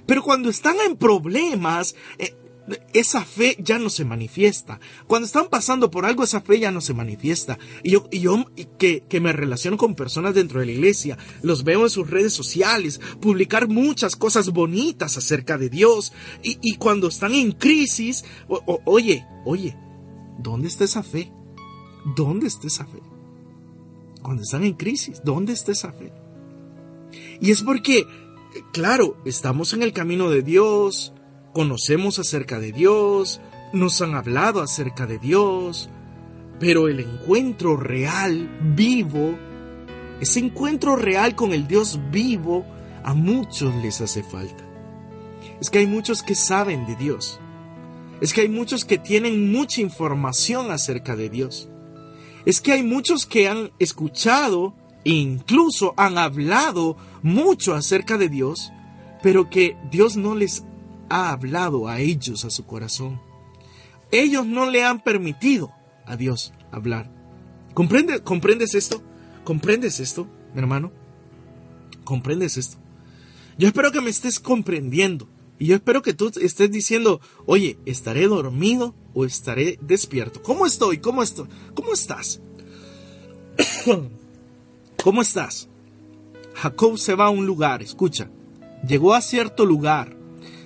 Pero 0.06 0.24
cuando 0.24 0.50
están 0.50 0.78
en 0.86 0.98
problemas, 0.98 1.96
eh, 2.18 2.36
esa 2.94 3.24
fe 3.24 3.56
ya 3.60 3.78
no 3.78 3.90
se 3.90 4.06
manifiesta. 4.06 4.80
Cuando 5.08 5.26
están 5.26 5.48
pasando 5.50 5.92
por 5.92 6.06
algo, 6.06 6.24
esa 6.24 6.42
fe 6.42 6.60
ya 6.60 6.72
no 6.72 6.82
se 6.82 6.94
manifiesta. 6.94 7.60
Y 7.84 7.92
yo, 7.92 8.08
y 8.12 8.20
yo 8.22 8.46
que, 8.78 9.04
que, 9.08 9.20
me 9.20 9.34
relaciono 9.34 9.78
con 9.78 9.96
personas 9.96 10.34
dentro 10.34 10.60
de 10.60 10.66
la 10.66 10.72
iglesia, 10.72 11.18
los 11.42 11.64
veo 11.64 11.84
en 11.84 11.90
sus 11.90 12.10
redes 12.10 12.34
sociales, 12.34 13.00
publicar 13.20 13.68
muchas 13.68 14.16
cosas 14.16 14.50
bonitas 14.52 15.18
acerca 15.18 15.58
de 15.58 15.70
Dios. 15.70 16.14
Y, 16.42 16.58
y 16.62 16.76
cuando 16.76 17.08
están 17.08 17.34
en 17.34 17.52
crisis, 17.52 18.26
oye, 18.48 19.26
oye, 19.46 19.78
¿dónde 20.40 20.68
está 20.68 20.86
esa 20.86 21.04
fe? 21.04 21.32
¿Dónde 22.16 22.48
está 22.48 22.68
esa 22.68 22.86
fe? 22.86 23.00
Cuando 24.22 24.44
están 24.44 24.64
en 24.64 24.74
crisis, 24.74 25.22
¿dónde 25.24 25.54
está 25.54 25.72
esa 25.72 25.92
fe? 25.92 26.12
Y 27.40 27.52
es 27.52 27.62
porque, 27.62 28.08
claro, 28.74 29.18
estamos 29.26 29.74
en 29.74 29.84
el 29.84 29.94
camino 29.94 30.30
de 30.30 30.42
Dios, 30.42 31.14
conocemos 31.56 32.20
acerca 32.20 32.60
de 32.60 32.74
Dios, 32.74 33.40
nos 33.72 34.02
han 34.02 34.14
hablado 34.14 34.62
acerca 34.62 35.06
de 35.08 35.20
Dios, 35.20 35.90
pero 36.60 36.90
el 36.90 37.00
encuentro 37.00 37.78
real, 37.78 38.50
vivo, 38.76 39.40
ese 40.20 40.40
encuentro 40.42 40.98
real 40.98 41.34
con 41.34 41.54
el 41.54 41.66
Dios 41.66 41.98
vivo, 42.12 42.66
a 43.06 43.14
muchos 43.14 43.74
les 43.76 44.02
hace 44.02 44.22
falta. 44.22 44.66
Es 45.62 45.70
que 45.70 45.80
hay 45.80 45.88
muchos 45.88 46.24
que 46.24 46.36
saben 46.36 46.86
de 46.86 46.98
Dios. 46.98 47.40
Es 48.20 48.34
que 48.34 48.42
hay 48.42 48.50
muchos 48.50 48.84
que 48.84 48.98
tienen 48.98 49.50
mucha 49.54 49.80
información 49.80 50.72
acerca 50.72 51.16
de 51.16 51.30
Dios. 51.30 51.70
Es 52.46 52.60
que 52.60 52.74
hay 52.74 52.84
muchos 52.84 53.26
que 53.26 53.48
han 53.48 53.72
escuchado 53.80 54.76
e 55.06 55.12
incluso 55.12 55.94
han 55.96 56.18
hablado 56.18 56.98
mucho 57.24 57.76
acerca 57.76 58.18
de 58.18 58.28
Dios, 58.28 58.74
pero 59.24 59.50
que 59.50 59.78
Dios 59.90 60.18
no 60.18 60.36
les 60.36 60.66
ha 61.10 61.32
hablado 61.32 61.88
a 61.88 62.00
ellos, 62.00 62.46
a 62.46 62.50
su 62.50 62.66
corazón. 62.66 63.22
Ellos 64.12 64.46
no 64.46 64.70
le 64.70 64.84
han 64.84 65.02
permitido 65.02 65.72
a 66.06 66.16
Dios 66.16 66.54
hablar. 66.72 67.12
¿Comprende, 67.74 68.22
¿Comprendes 68.22 68.76
esto? 68.76 69.02
¿Comprendes 69.44 70.00
esto, 70.00 70.28
mi 70.54 70.60
hermano? 70.60 70.92
¿Comprendes 72.04 72.58
esto? 72.58 72.78
Yo 73.58 73.68
espero 73.68 73.92
que 73.92 74.02
me 74.02 74.10
estés 74.10 74.40
comprendiendo. 74.40 75.28
Y 75.58 75.68
yo 75.68 75.76
espero 75.76 76.02
que 76.02 76.14
tú 76.14 76.32
estés 76.42 76.72
diciendo, 76.72 77.22
oye, 77.46 77.78
¿estaré 77.86 78.28
dormido 78.28 78.94
o 79.14 79.26
estaré 79.26 79.80
despierto? 79.82 80.42
¿Cómo 80.44 80.66
estoy? 80.66 80.98
¿Cómo 80.98 81.24
estoy? 81.24 81.48
¿Cómo 81.74 81.94
estás? 81.94 82.42
¿Cómo 85.04 85.22
estás? 85.22 85.70
Jacob 86.56 86.98
se 86.98 87.16
va 87.16 87.26
a 87.26 87.30
un 87.30 87.46
lugar, 87.46 87.82
escucha. 87.82 88.30
Llegó 88.86 89.14
a 89.14 89.22
cierto 89.22 89.66
lugar. 89.66 90.15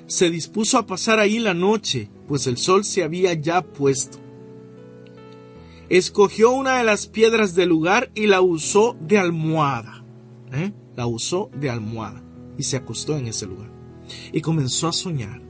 Se 0.09 0.31
dispuso 0.31 0.79
a 0.79 0.87
pasar 0.87 1.19
ahí 1.19 1.37
la 1.37 1.53
noche, 1.53 2.09
pues 2.27 2.47
el 2.47 2.57
sol 2.57 2.83
se 2.83 3.03
había 3.03 3.31
ya 3.35 3.61
puesto. 3.61 4.17
Escogió 5.87 6.49
una 6.49 6.79
de 6.79 6.83
las 6.83 7.05
piedras 7.05 7.53
del 7.53 7.69
lugar 7.69 8.09
y 8.15 8.25
la 8.25 8.41
usó 8.41 8.97
de 8.99 9.19
almohada. 9.19 10.03
¿eh? 10.51 10.73
La 10.95 11.05
usó 11.05 11.51
de 11.53 11.69
almohada 11.69 12.23
y 12.57 12.63
se 12.63 12.75
acostó 12.75 13.17
en 13.17 13.27
ese 13.27 13.45
lugar. 13.45 13.69
Y 14.33 14.41
comenzó 14.41 14.87
a 14.87 14.93
soñar. 14.93 15.43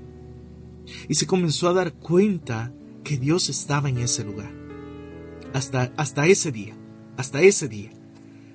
Y 1.08 1.16
se 1.16 1.25
comenzó 1.25 1.70
a 1.70 1.74
dar 1.74 1.94
cuenta 1.94 2.74
que 3.06 3.16
Dios 3.16 3.48
estaba 3.48 3.88
en 3.88 4.00
ese 4.00 4.25
lugar. 4.25 4.51
Hasta, 5.54 5.94
hasta 5.96 6.28
ese 6.28 6.51
día, 6.51 6.75
hasta 7.16 7.42
ese 7.42 7.70
día, 7.70 7.92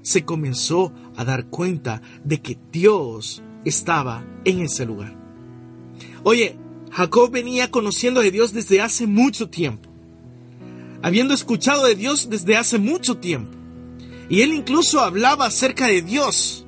se 0.02 0.26
comenzó 0.26 0.92
a 1.16 1.25
dar 1.25 1.46
cuenta 1.46 2.02
de 2.25 2.42
que 2.42 2.58
Dios 2.70 3.42
estaba 3.64 4.23
en 4.44 4.61
ese 4.61 4.84
lugar. 4.84 5.24
Oye, 6.23 6.56
Jacob 6.90 7.30
venía 7.30 7.70
conociendo 7.70 8.20
de 8.20 8.30
Dios 8.30 8.52
desde 8.52 8.80
hace 8.80 9.06
mucho 9.06 9.49
tiempo, 9.49 9.88
habiendo 11.02 11.34
escuchado 11.34 11.84
de 11.87 11.94
Dios 11.94 12.28
desde 12.30 12.56
hace 12.56 12.78
mucho 12.78 13.16
tiempo. 13.18 13.56
Y 14.28 14.42
él 14.42 14.52
incluso 14.54 15.00
hablaba 15.00 15.46
acerca 15.46 15.87
de 15.87 16.02
Dios 16.02 16.64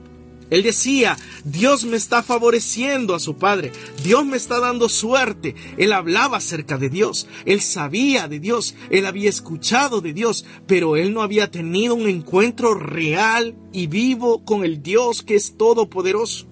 él 0.48 0.62
decía, 0.62 1.16
Dios 1.44 1.84
me 1.84 1.96
está 1.96 2.22
favoreciendo 2.22 3.14
a 3.14 3.20
su 3.20 3.36
padre, 3.36 3.72
Dios 4.04 4.24
me 4.24 4.36
está 4.36 4.60
dando 4.60 4.88
suerte. 4.88 5.56
Él 5.76 5.92
hablaba 5.92 6.36
acerca 6.36 6.78
de 6.78 6.88
Dios, 6.88 7.26
él 7.44 7.60
sabía 7.60 8.28
de 8.28 8.38
Dios, 8.38 8.76
él 8.90 9.06
había 9.06 9.28
escuchado 9.28 10.00
de 10.00 10.12
Dios, 10.12 10.44
pero 10.66 10.96
él 10.96 11.12
no 11.12 11.22
había 11.22 11.50
tenido 11.50 11.96
un 11.96 12.08
encuentro 12.08 12.74
real 12.74 13.56
y 13.72 13.88
vivo 13.88 14.44
con 14.44 14.64
el 14.64 14.82
Dios 14.82 15.22
que 15.22 15.34
es 15.34 15.56
todopoderoso. 15.56 16.46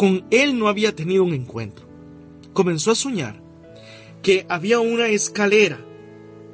Con 0.00 0.24
él 0.30 0.58
no 0.58 0.68
había 0.68 0.96
tenido 0.96 1.24
un 1.24 1.34
encuentro. 1.34 1.84
Comenzó 2.54 2.90
a 2.90 2.94
soñar 2.94 3.38
que 4.22 4.46
había 4.48 4.80
una 4.80 5.08
escalera 5.08 5.78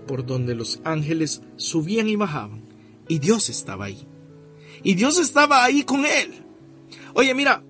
por 0.09 0.27
donde 0.27 0.57
los 0.57 0.81
ángeles 0.83 1.43
subían 1.55 2.09
y 2.09 2.17
bajaban 2.17 2.65
y 3.07 3.21
Dios 3.21 3.49
estaba 3.49 3.85
ahí 3.85 4.05
y 4.83 4.95
Dios 4.95 5.21
estaba 5.21 5.63
ahí 5.63 5.85
con 5.85 6.05
él. 6.07 6.45
Oye, 7.15 7.33
mira, 7.37 7.63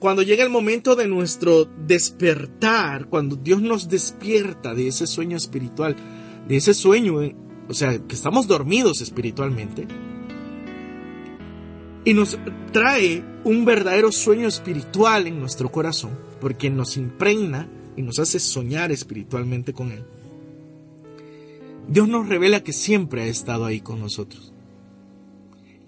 cuando 0.00 0.22
llega 0.22 0.42
el 0.42 0.50
momento 0.50 0.96
de 0.96 1.06
nuestro 1.06 1.66
despertar, 1.66 3.06
cuando 3.06 3.36
Dios 3.36 3.62
nos 3.62 3.88
despierta 3.88 4.74
de 4.74 4.88
ese 4.88 5.06
sueño 5.06 5.36
espiritual, 5.36 5.94
de 6.48 6.56
ese 6.56 6.74
sueño, 6.74 7.22
eh, 7.22 7.36
o 7.68 7.74
sea, 7.74 7.96
que 8.08 8.16
estamos 8.16 8.48
dormidos 8.48 9.00
espiritualmente, 9.00 9.86
y 12.04 12.14
nos 12.14 12.38
trae 12.72 13.24
un 13.44 13.64
verdadero 13.64 14.12
sueño 14.12 14.48
espiritual 14.48 15.26
en 15.26 15.38
nuestro 15.40 15.70
corazón, 15.70 16.18
porque 16.40 16.70
nos 16.70 16.96
impregna 16.96 17.68
y 17.96 18.02
nos 18.02 18.18
hace 18.18 18.38
soñar 18.38 18.90
espiritualmente 18.92 19.72
con 19.72 19.92
Él. 19.92 20.04
Dios 21.88 22.08
nos 22.08 22.28
revela 22.28 22.62
que 22.62 22.72
siempre 22.72 23.22
ha 23.22 23.26
estado 23.26 23.64
ahí 23.64 23.80
con 23.80 24.00
nosotros 24.00 24.52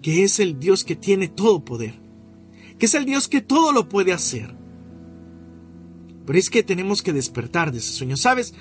que 0.05 0.21
es 0.21 0.39
el 0.39 0.59
Dios 0.59 0.83
que 0.83 0.95
tiene 0.95 1.27
todo 1.27 1.65
poder, 1.65 1.95
que 2.77 2.85
es 2.85 2.93
el 2.93 3.05
Dios 3.05 3.27
que 3.27 3.41
todo 3.41 3.73
lo 3.73 3.89
puede 3.89 4.13
hacer. 4.13 4.53
Pero 6.27 6.37
es 6.37 6.51
que 6.51 6.61
tenemos 6.61 7.01
que 7.01 7.11
despertar 7.11 7.71
de 7.71 7.79
ese 7.79 7.91
sueño. 7.91 8.15
¿Sabes? 8.15 8.53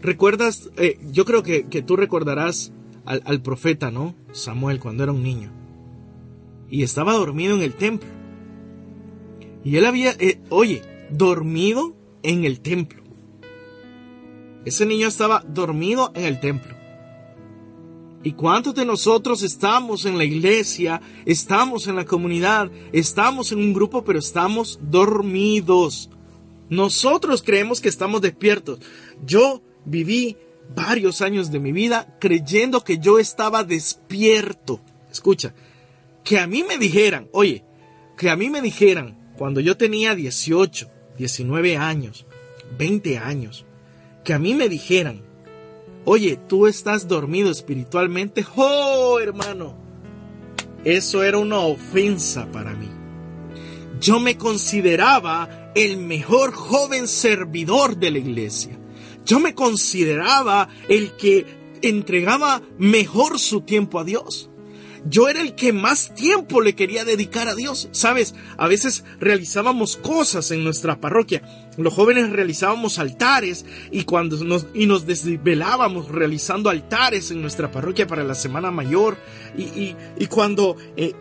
¿Recuerdas? 0.00 0.70
Eh, 0.78 0.98
yo 1.12 1.26
creo 1.26 1.42
que, 1.42 1.62
tú 1.86 1.96
recordarás 1.96 2.72
al, 3.04 3.42
profeta, 3.42 3.90
¿no? 3.90 4.14
Samuel, 4.32 4.80
cuando 4.80 5.02
era 5.02 5.12
un 5.12 5.22
niño. 5.22 5.52
Y 6.70 6.82
estaba 6.82 7.14
dormido 7.14 7.56
en 7.56 7.62
el 7.62 7.74
templo. 7.74 8.08
Y 9.64 9.76
él 9.76 9.86
había, 9.86 10.12
eh, 10.18 10.40
oye, 10.50 10.82
dormido 11.10 11.96
en 12.22 12.44
el 12.44 12.60
templo. 12.60 13.02
Ese 14.64 14.86
niño 14.86 15.08
estaba 15.08 15.44
dormido 15.46 16.12
en 16.14 16.24
el 16.24 16.40
templo. 16.40 16.76
¿Y 18.22 18.32
cuántos 18.32 18.74
de 18.74 18.84
nosotros 18.84 19.42
estamos 19.42 20.04
en 20.04 20.18
la 20.18 20.24
iglesia, 20.24 21.00
estamos 21.24 21.86
en 21.86 21.96
la 21.96 22.04
comunidad, 22.04 22.70
estamos 22.92 23.52
en 23.52 23.58
un 23.58 23.72
grupo, 23.72 24.04
pero 24.04 24.18
estamos 24.18 24.78
dormidos? 24.82 26.10
Nosotros 26.68 27.42
creemos 27.42 27.80
que 27.80 27.88
estamos 27.88 28.20
despiertos. 28.20 28.80
Yo 29.24 29.62
viví 29.84 30.36
varios 30.74 31.22
años 31.22 31.50
de 31.50 31.60
mi 31.60 31.72
vida 31.72 32.18
creyendo 32.20 32.82
que 32.82 32.98
yo 32.98 33.18
estaba 33.18 33.64
despierto. 33.64 34.80
Escucha, 35.10 35.54
que 36.24 36.38
a 36.38 36.46
mí 36.46 36.62
me 36.62 36.78
dijeran, 36.78 37.28
oye, 37.32 37.64
que 38.16 38.30
a 38.30 38.36
mí 38.36 38.50
me 38.50 38.60
dijeran 38.60 39.32
cuando 39.36 39.60
yo 39.60 39.76
tenía 39.76 40.14
18, 40.14 40.90
19 41.16 41.76
años, 41.76 42.26
20 42.78 43.18
años, 43.18 43.64
que 44.24 44.34
a 44.34 44.38
mí 44.38 44.54
me 44.54 44.68
dijeran 44.68 45.28
Oye, 46.10 46.38
tú 46.48 46.66
estás 46.66 47.06
dormido 47.06 47.50
espiritualmente. 47.50 48.42
¡Oh, 48.56 49.18
hermano! 49.20 49.76
Eso 50.82 51.22
era 51.22 51.36
una 51.36 51.58
ofensa 51.58 52.50
para 52.50 52.72
mí. 52.72 52.88
Yo 54.00 54.18
me 54.18 54.38
consideraba 54.38 55.70
el 55.74 55.98
mejor 55.98 56.52
joven 56.52 57.08
servidor 57.08 57.98
de 57.98 58.10
la 58.10 58.20
iglesia. 58.20 58.78
Yo 59.26 59.38
me 59.38 59.54
consideraba 59.54 60.70
el 60.88 61.12
que 61.18 61.44
entregaba 61.82 62.62
mejor 62.78 63.38
su 63.38 63.60
tiempo 63.60 63.98
a 63.98 64.04
Dios 64.04 64.48
yo 65.06 65.28
era 65.28 65.40
el 65.40 65.54
que 65.54 65.72
más 65.72 66.14
tiempo 66.14 66.60
le 66.60 66.74
quería 66.74 67.04
dedicar 67.04 67.48
a 67.48 67.54
Dios. 67.54 67.88
Sabes, 67.92 68.34
a 68.56 68.68
veces 68.68 69.04
realizábamos 69.20 69.96
cosas 69.96 70.50
en 70.50 70.64
nuestra 70.64 71.00
parroquia. 71.00 71.42
Los 71.76 71.94
jóvenes 71.94 72.30
realizábamos 72.30 72.98
altares 72.98 73.64
y 73.90 74.04
cuando 74.04 74.36
nos, 74.44 74.66
y 74.74 74.86
nos 74.86 75.06
desvelábamos 75.06 76.08
realizando 76.08 76.70
altares 76.70 77.30
en 77.30 77.40
nuestra 77.40 77.70
parroquia 77.70 78.06
para 78.06 78.24
la 78.24 78.34
Semana 78.34 78.70
Mayor 78.70 79.16
y, 79.56 79.94
y, 80.18 80.26
cuando 80.26 80.76
eh, 80.96 81.14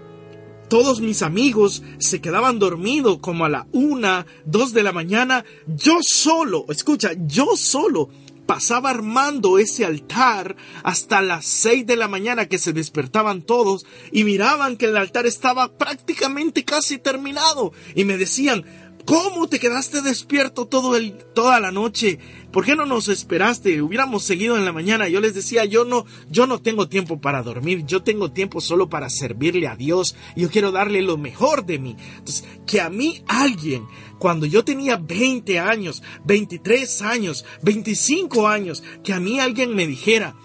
todos 0.68 1.00
mis 1.00 1.22
amigos 1.22 1.84
se 2.00 2.22
quedaban 2.22 2.60
dormidos 2.60 3.20
como 3.20 3.46
a 3.46 3.50
la 3.50 3.68
una, 3.72 4.26
dos 4.46 4.74
de 4.74 4.84
la 4.84 4.92
mañana, 4.92 5.46
yo 5.68 6.00
solo, 6.02 6.66
escucha, 6.70 7.12
yo 7.26 7.56
solo 7.56 8.10
pasaba 8.48 8.90
armando 8.90 9.60
ese 9.60 9.86
altar 9.86 10.56
hasta 10.82 11.22
las 11.22 11.46
seis 11.46 11.86
de 11.86 11.98
la 11.98 12.08
mañana 12.08 12.48
que 12.48 12.58
se 12.58 12.74
despertaban 12.74 13.44
todos 13.44 13.86
y 14.12 14.24
miraban 14.24 14.78
que 14.78 14.88
el 14.88 14.98
altar 14.98 15.28
estaba 15.28 15.78
prácticamente 15.78 16.64
casi 16.64 16.98
terminado. 16.98 17.74
Y 17.94 18.06
me 18.06 18.18
decían, 18.18 18.66
¿Cómo 19.08 19.48
te 19.48 19.58
quedaste 19.58 20.02
despierto 20.02 20.66
todo 20.66 20.98
el, 20.98 21.14
toda 21.34 21.62
la 21.62 21.72
noche? 21.72 22.20
¿Por 22.52 22.66
qué 22.66 22.76
no 22.76 22.86
nos 22.86 23.08
esperaste? 23.08 23.82
Hubiéramos 23.82 24.24
seguido 24.24 24.58
en 24.58 24.66
la 24.66 24.74
mañana. 24.74 25.08
Yo 25.08 25.22
les 25.22 25.34
decía, 25.34 25.64
yo 25.64 25.86
no, 25.86 26.06
yo 26.30 26.46
no 26.46 26.60
tengo 26.62 26.90
tiempo 26.90 27.22
para 27.22 27.42
dormir. 27.42 27.86
Yo 27.86 28.04
tengo 28.04 28.34
tiempo 28.34 28.60
solo 28.60 28.90
para 28.90 29.10
servirle 29.10 29.70
a 29.70 29.78
Dios. 29.78 30.18
Yo 30.36 30.50
quiero 30.50 30.74
darle 30.74 31.02
lo 31.02 31.16
mejor 31.16 31.66
de 31.66 31.80
mí. 31.80 31.96
Entonces, 32.18 32.44
que 32.66 32.82
a 32.82 32.90
mí 32.90 33.24
alguien, 33.30 33.88
cuando 34.20 34.46
yo 34.46 34.66
tenía 34.66 34.98
20 34.98 35.58
años, 35.58 36.04
23 36.26 37.02
años, 37.04 37.46
25 37.62 38.46
años, 38.46 38.84
que 39.06 39.14
a 39.14 39.22
mí 39.22 39.40
alguien 39.40 39.74
me 39.74 39.88
dijera, 39.88 40.36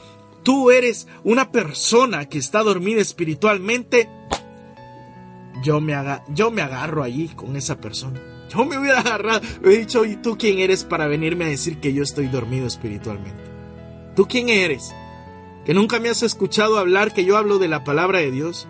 tú 0.44 0.70
eres 0.70 1.08
una 1.24 1.50
persona 1.50 2.28
que 2.28 2.38
está 2.38 2.62
dormida 2.62 3.00
espiritualmente, 3.00 4.08
yo 5.64 5.80
me, 5.80 5.94
haga, 5.94 6.24
yo 6.28 6.52
me 6.52 6.62
agarro 6.62 7.02
allí 7.02 7.26
con 7.26 7.56
esa 7.56 7.80
persona. 7.80 8.31
Yo 8.52 8.64
me 8.64 8.78
hubiera 8.78 9.00
agarrado, 9.00 9.40
me 9.62 9.72
he 9.72 9.78
dicho, 9.78 10.04
¿y 10.04 10.16
tú 10.16 10.36
quién 10.36 10.58
eres 10.58 10.84
para 10.84 11.06
venirme 11.06 11.44
a 11.44 11.48
decir 11.48 11.78
que 11.78 11.92
yo 11.92 12.02
estoy 12.02 12.26
dormido 12.26 12.66
espiritualmente? 12.66 13.42
¿Tú 14.14 14.26
quién 14.26 14.48
eres? 14.48 14.94
¿Que 15.64 15.74
nunca 15.74 16.00
me 16.00 16.08
has 16.08 16.22
escuchado 16.22 16.78
hablar 16.78 17.14
que 17.14 17.24
yo 17.24 17.36
hablo 17.36 17.58
de 17.58 17.68
la 17.68 17.84
palabra 17.84 18.18
de 18.18 18.30
Dios? 18.30 18.66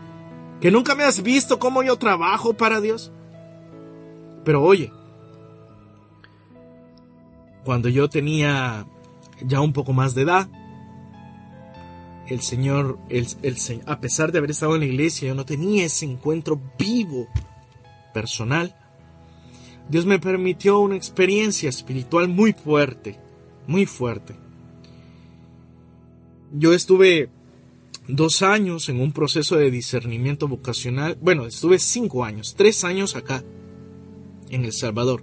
¿Que 0.61 0.71
nunca 0.71 0.95
me 0.95 1.05
has 1.05 1.23
visto 1.23 1.59
cómo 1.59 1.83
yo 1.83 1.97
trabajo 1.97 2.55
para 2.55 2.81
Dios? 2.81 3.11
Pero 4.45 4.63
oye, 4.63 4.93
cuando 7.65 7.89
yo 7.89 8.09
tenía 8.09 8.87
ya 9.41 9.61
un 9.61 9.73
poco 9.73 9.93
más 9.93 10.15
de 10.15 10.23
edad, 10.23 10.49
el 12.29 12.41
Señor, 12.41 12.99
el, 13.09 13.27
el, 13.43 13.57
a 13.87 14.01
pesar 14.01 14.31
de 14.31 14.39
haber 14.39 14.51
estado 14.51 14.75
en 14.75 14.81
la 14.81 14.87
iglesia, 14.87 15.29
yo 15.29 15.35
no 15.35 15.45
tenía 15.45 15.85
ese 15.85 16.05
encuentro 16.05 16.61
vivo, 16.79 17.27
personal, 18.13 18.77
Dios 19.89 20.07
me 20.07 20.19
permitió 20.19 20.79
una 20.81 20.97
experiencia 20.97 21.69
espiritual 21.69 22.29
muy 22.29 22.53
fuerte, 22.53 23.19
muy 23.67 23.87
fuerte. 23.87 24.35
Yo 26.53 26.73
estuve 26.73 27.31
dos 28.09 28.43
años 28.43 28.89
en 28.89 29.01
un 29.01 29.13
proceso 29.13 29.57
de 29.57 29.71
discernimiento 29.71 30.49
vocacional, 30.49 31.17
bueno, 31.21 31.47
estuve 31.47 31.79
cinco 31.79 32.25
años, 32.25 32.55
tres 32.57 32.85
años 32.85 33.17
acá, 33.17 33.45
en 34.51 34.65
El 34.65 34.73
Salvador, 34.73 35.23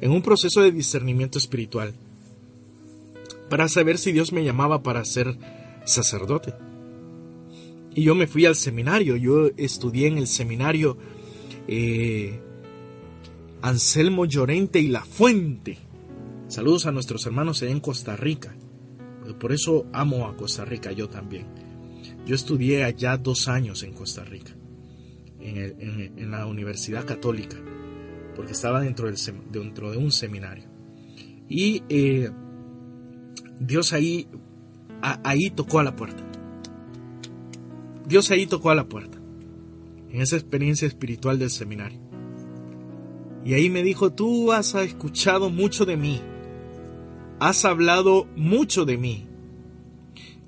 en 0.00 0.10
un 0.10 0.22
proceso 0.22 0.60
de 0.60 0.72
discernimiento 0.72 1.38
espiritual, 1.38 1.94
para 3.48 3.68
saber 3.68 3.98
si 3.98 4.12
Dios 4.12 4.32
me 4.32 4.44
llamaba 4.44 4.82
para 4.82 5.04
ser 5.04 5.36
sacerdote. 5.84 6.54
Y 7.94 8.04
yo 8.04 8.14
me 8.14 8.26
fui 8.26 8.46
al 8.46 8.56
seminario, 8.56 9.16
yo 9.16 9.48
estudié 9.56 10.08
en 10.08 10.18
el 10.18 10.26
seminario 10.26 10.96
eh, 11.68 12.40
Anselmo 13.62 14.24
Llorente 14.24 14.80
y 14.80 14.88
La 14.88 15.04
Fuente. 15.04 15.78
Saludos 16.48 16.86
a 16.86 16.92
nuestros 16.92 17.24
hermanos 17.26 17.62
en 17.62 17.78
Costa 17.78 18.16
Rica. 18.16 18.54
Por 19.38 19.52
eso 19.52 19.86
amo 19.92 20.26
a 20.26 20.36
Costa 20.36 20.64
Rica 20.64 20.90
yo 20.90 21.08
también. 21.08 21.46
Yo 22.26 22.34
estudié 22.34 22.82
allá 22.82 23.16
dos 23.16 23.46
años 23.46 23.84
en 23.84 23.92
Costa 23.92 24.24
Rica, 24.24 24.52
en, 25.40 26.30
la 26.30 26.46
Universidad 26.46 27.06
Católica, 27.06 27.56
porque 28.34 28.52
estaba 28.52 28.80
dentro 28.80 29.10
de 29.10 29.96
un 29.96 30.10
seminario. 30.10 30.64
Y 31.48 31.84
eh, 31.88 32.30
Dios 33.60 33.92
ahí, 33.92 34.26
ahí 35.00 35.50
tocó 35.50 35.78
a 35.78 35.84
la 35.84 35.94
puerta. 35.94 36.24
Dios 38.08 38.30
ahí 38.32 38.46
tocó 38.46 38.70
a 38.70 38.74
la 38.74 38.88
puerta, 38.88 39.18
en 40.10 40.20
esa 40.20 40.36
experiencia 40.36 40.88
espiritual 40.88 41.38
del 41.38 41.50
seminario. 41.50 42.11
Y 43.44 43.54
ahí 43.54 43.70
me 43.70 43.82
dijo, 43.82 44.12
tú 44.12 44.52
has 44.52 44.74
escuchado 44.74 45.50
mucho 45.50 45.84
de 45.84 45.96
mí, 45.96 46.20
has 47.40 47.64
hablado 47.64 48.26
mucho 48.36 48.84
de 48.84 48.96
mí, 48.96 49.26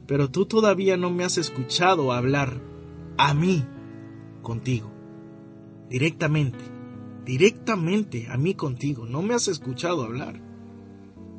pero 0.06 0.30
tú 0.30 0.46
todavía 0.46 0.96
no 0.96 1.10
me 1.10 1.24
has 1.24 1.36
escuchado 1.38 2.12
hablar 2.12 2.60
a 3.16 3.34
mí 3.34 3.64
contigo, 4.42 4.92
directamente, 5.88 6.64
directamente 7.24 8.28
a 8.30 8.36
mí 8.36 8.54
contigo, 8.54 9.06
no 9.06 9.22
me 9.22 9.34
has 9.34 9.48
escuchado 9.48 10.04
hablar. 10.04 10.40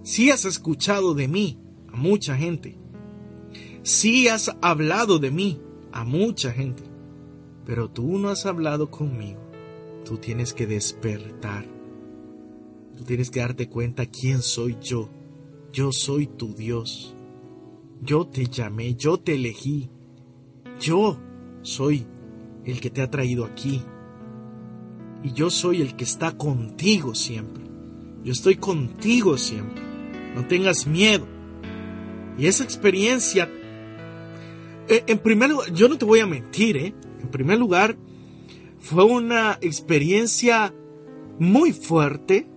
Sí 0.04 0.30
has 0.30 0.46
escuchado 0.46 1.16
de 1.16 1.28
mí 1.28 1.58
a 1.92 1.96
mucha 1.96 2.36
gente, 2.36 2.78
sí 3.82 4.28
has 4.28 4.56
hablado 4.62 5.20
de 5.20 5.32
mí 5.32 5.62
a 5.94 6.04
mucha 6.04 6.52
gente, 6.52 6.84
pero 7.66 7.90
tú 7.90 8.18
no 8.18 8.30
has 8.30 8.46
hablado 8.46 8.92
conmigo. 8.92 9.45
Tú 10.06 10.20
tienes 10.20 10.54
que 10.54 10.68
despertar. 10.68 11.66
Tú 12.96 13.04
tienes 13.04 13.32
que 13.32 13.40
darte 13.40 13.68
cuenta 13.68 14.06
quién 14.06 14.44
soy 14.44 14.78
yo. 14.80 15.10
Yo 15.74 15.92
soy 15.92 16.28
tu 16.28 16.54
Dios. 16.54 17.16
Yo 18.02 18.28
te 18.28 18.46
llamé, 18.46 18.94
yo 18.94 19.18
te 19.18 19.34
elegí. 19.34 19.90
Yo 20.80 21.20
soy 21.64 22.06
el 22.66 22.80
que 22.80 22.92
te 22.92 23.02
ha 23.02 23.10
traído 23.10 23.46
aquí. 23.46 23.82
Y 25.24 25.34
yo 25.34 25.50
soy 25.50 25.82
el 25.82 25.96
que 25.96 26.04
está 26.04 26.38
contigo 26.38 27.16
siempre. 27.16 27.64
Yo 28.24 28.32
estoy 28.32 28.58
contigo 28.58 29.40
siempre. 29.40 29.82
No 30.36 30.46
tengas 30.46 30.86
miedo. 30.86 31.26
Y 32.38 32.46
esa 32.46 32.64
experiencia, 32.64 33.50
eh, 34.88 35.04
en 35.08 35.18
primer 35.18 35.50
lugar, 35.50 35.74
yo 35.74 35.90
no 35.90 35.98
te 35.98 36.06
voy 36.06 36.20
a 36.20 36.28
mentir, 36.28 36.78
¿eh? 36.78 36.94
En 37.22 37.30
primer 37.30 37.58
lugar, 37.58 37.98
fue 38.86 39.04
una 39.04 39.58
experiencia 39.62 40.72
muy 41.39 41.74
fuerte 41.74 42.48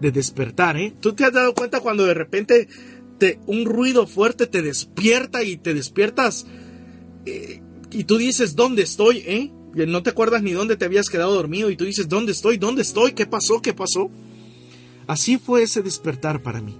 de 0.00 0.10
despertar, 0.10 0.76
¿eh? 0.76 0.92
¿Tú 1.00 1.14
te 1.14 1.24
has 1.24 1.32
dado 1.32 1.54
cuenta 1.54 1.78
cuando 1.80 2.04
de 2.04 2.12
repente 2.12 2.68
un 3.46 3.64
ruido 3.64 4.08
fuerte 4.08 4.48
te 4.48 4.62
despierta 4.62 5.44
y 5.44 5.56
te 5.56 5.74
despiertas 5.74 6.44
eh, 7.24 7.62
y 7.92 8.02
tú 8.02 8.18
dices, 8.18 8.56
¿dónde 8.56 8.82
estoy? 8.82 9.18
Eh? 9.18 9.52
No 9.86 10.02
te 10.02 10.10
acuerdas 10.10 10.42
ni 10.42 10.52
dónde 10.52 10.76
te 10.76 10.84
habías 10.84 11.08
quedado 11.08 11.32
dormido 11.34 11.70
y 11.70 11.76
tú 11.76 11.84
dices, 11.84 12.08
¿dónde 12.08 12.32
estoy? 12.32 12.58
¿Dónde 12.58 12.82
estoy? 12.82 13.12
¿Qué 13.12 13.26
pasó? 13.26 13.62
¿Qué 13.62 13.72
pasó? 13.72 14.10
Así 15.06 15.38
fue 15.38 15.62
ese 15.62 15.82
despertar 15.82 16.42
para 16.42 16.60
mí. 16.60 16.76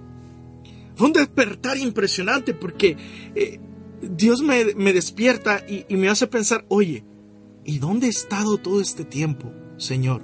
Fue 0.95 1.07
un 1.07 1.13
despertar 1.13 1.77
impresionante 1.77 2.53
porque 2.53 2.97
eh, 3.35 3.59
Dios 4.01 4.41
me, 4.41 4.65
despierta 4.91 5.63
y, 5.67 5.85
y 5.87 5.95
me 5.95 6.09
hace 6.09 6.27
pensar, 6.27 6.65
oye, 6.67 7.05
¿y 7.67 7.77
dónde 7.79 8.07
he 8.07 8.09
estado 8.09 8.57
todo 8.57 8.81
este 8.81 9.05
tiempo, 9.05 9.51
Señor? 9.77 10.23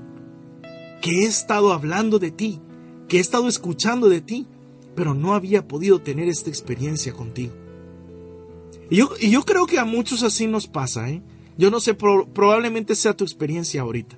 Que 1.02 1.12
he 1.12 1.26
estado 1.26 1.74
hablando 1.74 2.18
de 2.18 2.32
ti, 2.32 2.62
que 3.08 3.18
he 3.18 3.20
estado 3.20 3.48
escuchando 3.48 4.10
de 4.10 4.22
ti, 4.22 4.48
pero 4.96 5.14
no 5.14 5.36
había 5.36 5.68
podido 5.68 6.02
tener 6.02 6.30
esta 6.30 6.50
experiencia 6.50 7.14
contigo. 7.14 7.54
Y 8.90 8.96
yo, 8.98 9.10
y 9.20 9.30
yo 9.30 9.44
creo 9.44 9.66
que 9.66 9.78
a 9.78 9.86
muchos 9.86 10.24
así 10.24 10.48
nos 10.48 10.68
pasa, 10.68 11.10
¿eh? 11.10 11.22
Yo 11.58 11.70
no 11.70 11.80
sé, 11.80 11.94
probablemente 11.94 12.96
sea 12.96 13.16
tu 13.16 13.26
experiencia 13.26 13.82
ahorita. 13.82 14.18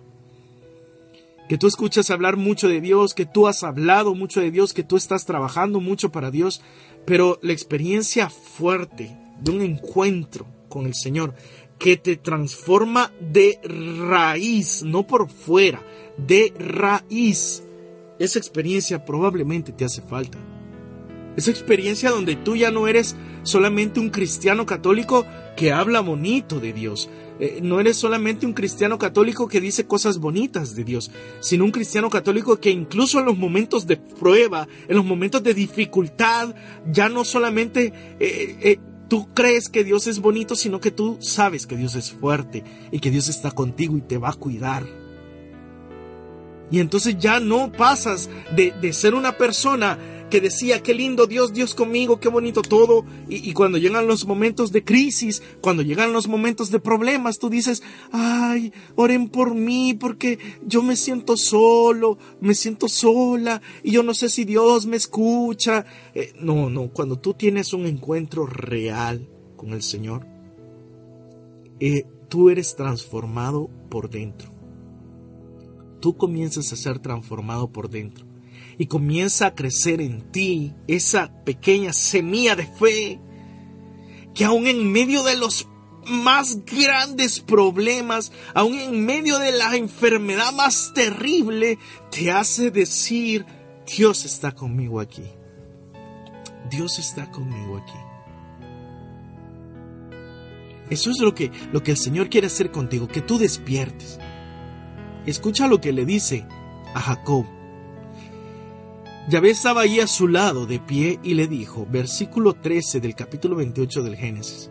Que 1.49 1.57
tú 1.57 1.67
escuchas 1.67 2.11
hablar 2.11 2.37
mucho 2.37 2.67
de 2.67 2.79
Dios, 2.79 3.13
que 3.13 3.25
tú 3.25 3.47
has 3.47 3.63
hablado 3.63 4.15
mucho 4.15 4.39
de 4.39 4.51
Dios, 4.51 4.73
que 4.73 4.83
tú 4.83 4.97
estás 4.97 5.25
trabajando 5.25 5.79
mucho 5.79 6.11
para 6.11 6.31
Dios, 6.31 6.61
pero 7.05 7.39
la 7.41 7.53
experiencia 7.53 8.29
fuerte 8.29 9.17
de 9.41 9.51
un 9.51 9.61
encuentro 9.61 10.45
con 10.69 10.85
el 10.85 10.93
Señor 10.93 11.35
que 11.77 11.97
te 11.97 12.15
transforma 12.15 13.11
de 13.19 13.59
raíz, 14.09 14.83
no 14.83 15.05
por 15.05 15.29
fuera, 15.29 15.81
de 16.17 16.53
raíz. 16.57 17.63
Esa 18.19 18.39
experiencia 18.39 19.03
probablemente 19.05 19.71
te 19.71 19.85
hace 19.85 20.01
falta. 20.01 20.37
Esa 21.35 21.51
experiencia 21.51 22.11
donde 22.11 22.37
tú 22.37 22.55
ya 22.55 22.71
no 22.71 22.87
eres 22.87 23.15
solamente 23.43 23.99
un 23.99 24.09
cristiano 24.09 24.65
católico 24.65 25.25
que 25.57 25.71
habla 25.71 25.99
bonito 25.99 26.59
de 26.59 26.71
Dios. 26.71 27.09
Eh, 27.39 27.59
no 27.61 27.81
eres 27.81 27.97
solamente 27.97 28.45
un 28.45 28.53
cristiano 28.53 28.97
católico 28.97 29.49
que 29.49 29.59
dice 29.59 29.85
cosas 29.85 30.19
bonitas 30.19 30.75
de 30.75 30.85
Dios, 30.85 31.11
sino 31.41 31.65
un 31.65 31.71
cristiano 31.71 32.09
católico 32.09 32.57
que 32.57 32.71
incluso 32.71 33.19
en 33.19 33.25
los 33.25 33.37
momentos 33.37 33.85
de 33.85 33.97
prueba, 33.97 34.67
en 34.87 34.95
los 34.95 35.03
momentos 35.03 35.43
de 35.43 35.53
dificultad, 35.53 36.55
ya 36.89 37.09
no 37.09 37.25
solamente 37.25 37.91
eh, 38.19 38.57
eh, 38.61 38.79
tú 39.07 39.27
crees 39.33 39.69
que 39.69 39.83
Dios 39.83 40.07
es 40.07 40.19
bonito, 40.19 40.55
sino 40.55 40.79
que 40.79 40.91
tú 40.91 41.17
sabes 41.21 41.65
que 41.67 41.77
Dios 41.77 41.95
es 41.95 42.11
fuerte 42.11 42.63
y 42.91 42.99
que 42.99 43.11
Dios 43.11 43.27
está 43.27 43.51
contigo 43.51 43.97
y 43.97 44.01
te 44.01 44.17
va 44.17 44.29
a 44.29 44.33
cuidar. 44.33 45.04
Y 46.71 46.79
entonces 46.79 47.17
ya 47.17 47.39
no 47.39 47.71
pasas 47.71 48.29
de, 48.55 48.73
de 48.81 48.93
ser 48.93 49.13
una 49.13 49.37
persona 49.37 49.97
que 50.29 50.41
decía, 50.41 50.81
qué 50.81 50.93
lindo 50.93 51.27
Dios, 51.27 51.53
Dios 51.53 51.75
conmigo, 51.75 52.19
qué 52.19 52.29
bonito 52.29 52.61
todo. 52.61 53.05
Y, 53.29 53.53
cuando 53.53 53.77
llegan 53.77 54.07
los 54.07 54.25
momentos 54.25 54.71
de 54.71 54.83
crisis, 54.83 55.43
cuando 55.61 55.83
llegan 55.83 56.13
los 56.13 56.27
momentos 56.27 56.71
de 56.71 56.79
problemas, 56.79 57.37
tú 57.39 57.49
dices, 57.49 57.83
ay, 58.11 58.73
oren 58.95 59.29
por 59.29 59.53
mí 59.53 59.93
porque 59.93 60.39
yo 60.65 60.81
me 60.81 60.95
siento 60.95 61.37
solo, 61.37 62.17
me 62.41 62.55
siento 62.55 62.87
sola 62.89 63.61
y 63.83 63.91
yo 63.91 64.03
no 64.03 64.13
sé 64.13 64.29
si 64.29 64.45
Dios 64.45 64.85
me 64.85 64.97
escucha. 64.97 65.85
Eh, 66.13 66.33
no, 66.39 66.69
no, 66.69 66.89
cuando 66.89 67.19
tú 67.19 67.33
tienes 67.33 67.73
un 67.73 67.85
encuentro 67.85 68.45
real 68.45 69.29
con 69.55 69.73
el 69.73 69.83
Señor, 69.83 70.25
eh, 71.79 72.05
tú 72.29 72.49
eres 72.49 72.75
transformado 72.75 73.69
por 73.89 74.09
dentro. 74.09 74.54
Tú 76.05 76.15
comienzas 76.15 76.71
a 76.71 76.75
ser 76.75 76.99
transformado 76.99 77.71
por 77.71 77.89
dentro 77.89 78.27
y 78.77 78.85
comienza 78.85 79.47
a 79.47 79.55
crecer 79.55 80.01
en 80.01 80.21
ti 80.29 80.71
esa 80.85 81.33
pequeña 81.43 81.93
semilla 81.93 82.55
de 82.55 82.67
fe 82.67 83.19
que 84.35 84.45
aún 84.45 84.67
en 84.67 84.91
medio 84.91 85.23
de 85.23 85.35
los 85.35 85.67
más 86.05 86.63
grandes 86.63 87.39
problemas, 87.39 88.31
aún 88.53 88.77
en 88.77 89.03
medio 89.03 89.39
de 89.39 89.51
la 89.51 89.75
enfermedad 89.75 90.53
más 90.53 90.91
terrible, 90.93 91.79
te 92.11 92.29
hace 92.29 92.69
decir, 92.69 93.43
Dios 93.97 94.25
está 94.25 94.51
conmigo 94.51 94.99
aquí. 94.99 95.23
Dios 96.69 96.99
está 96.99 97.31
conmigo 97.31 97.77
aquí. 97.77 97.97
Eso 100.91 101.09
es 101.09 101.17
lo 101.17 101.33
que, 101.33 101.49
lo 101.73 101.81
que 101.81 101.89
el 101.89 101.97
Señor 101.97 102.29
quiere 102.29 102.45
hacer 102.45 102.69
contigo, 102.69 103.07
que 103.07 103.21
tú 103.21 103.39
despiertes. 103.39 104.19
Escucha 105.25 105.67
lo 105.67 105.81
que 105.81 105.91
le 105.91 106.05
dice 106.05 106.45
a 106.93 106.99
Jacob. 106.99 107.45
Yahvé 109.27 109.49
estaba 109.49 109.81
allí 109.81 109.99
a 109.99 110.07
su 110.07 110.27
lado 110.27 110.67
de 110.67 110.79
pie 110.79 111.19
y 111.23 111.33
le 111.33 111.47
dijo, 111.47 111.87
versículo 111.89 112.53
13 112.53 112.99
del 112.99 113.15
capítulo 113.15 113.55
28 113.55 114.03
del 114.03 114.15
Génesis, 114.15 114.69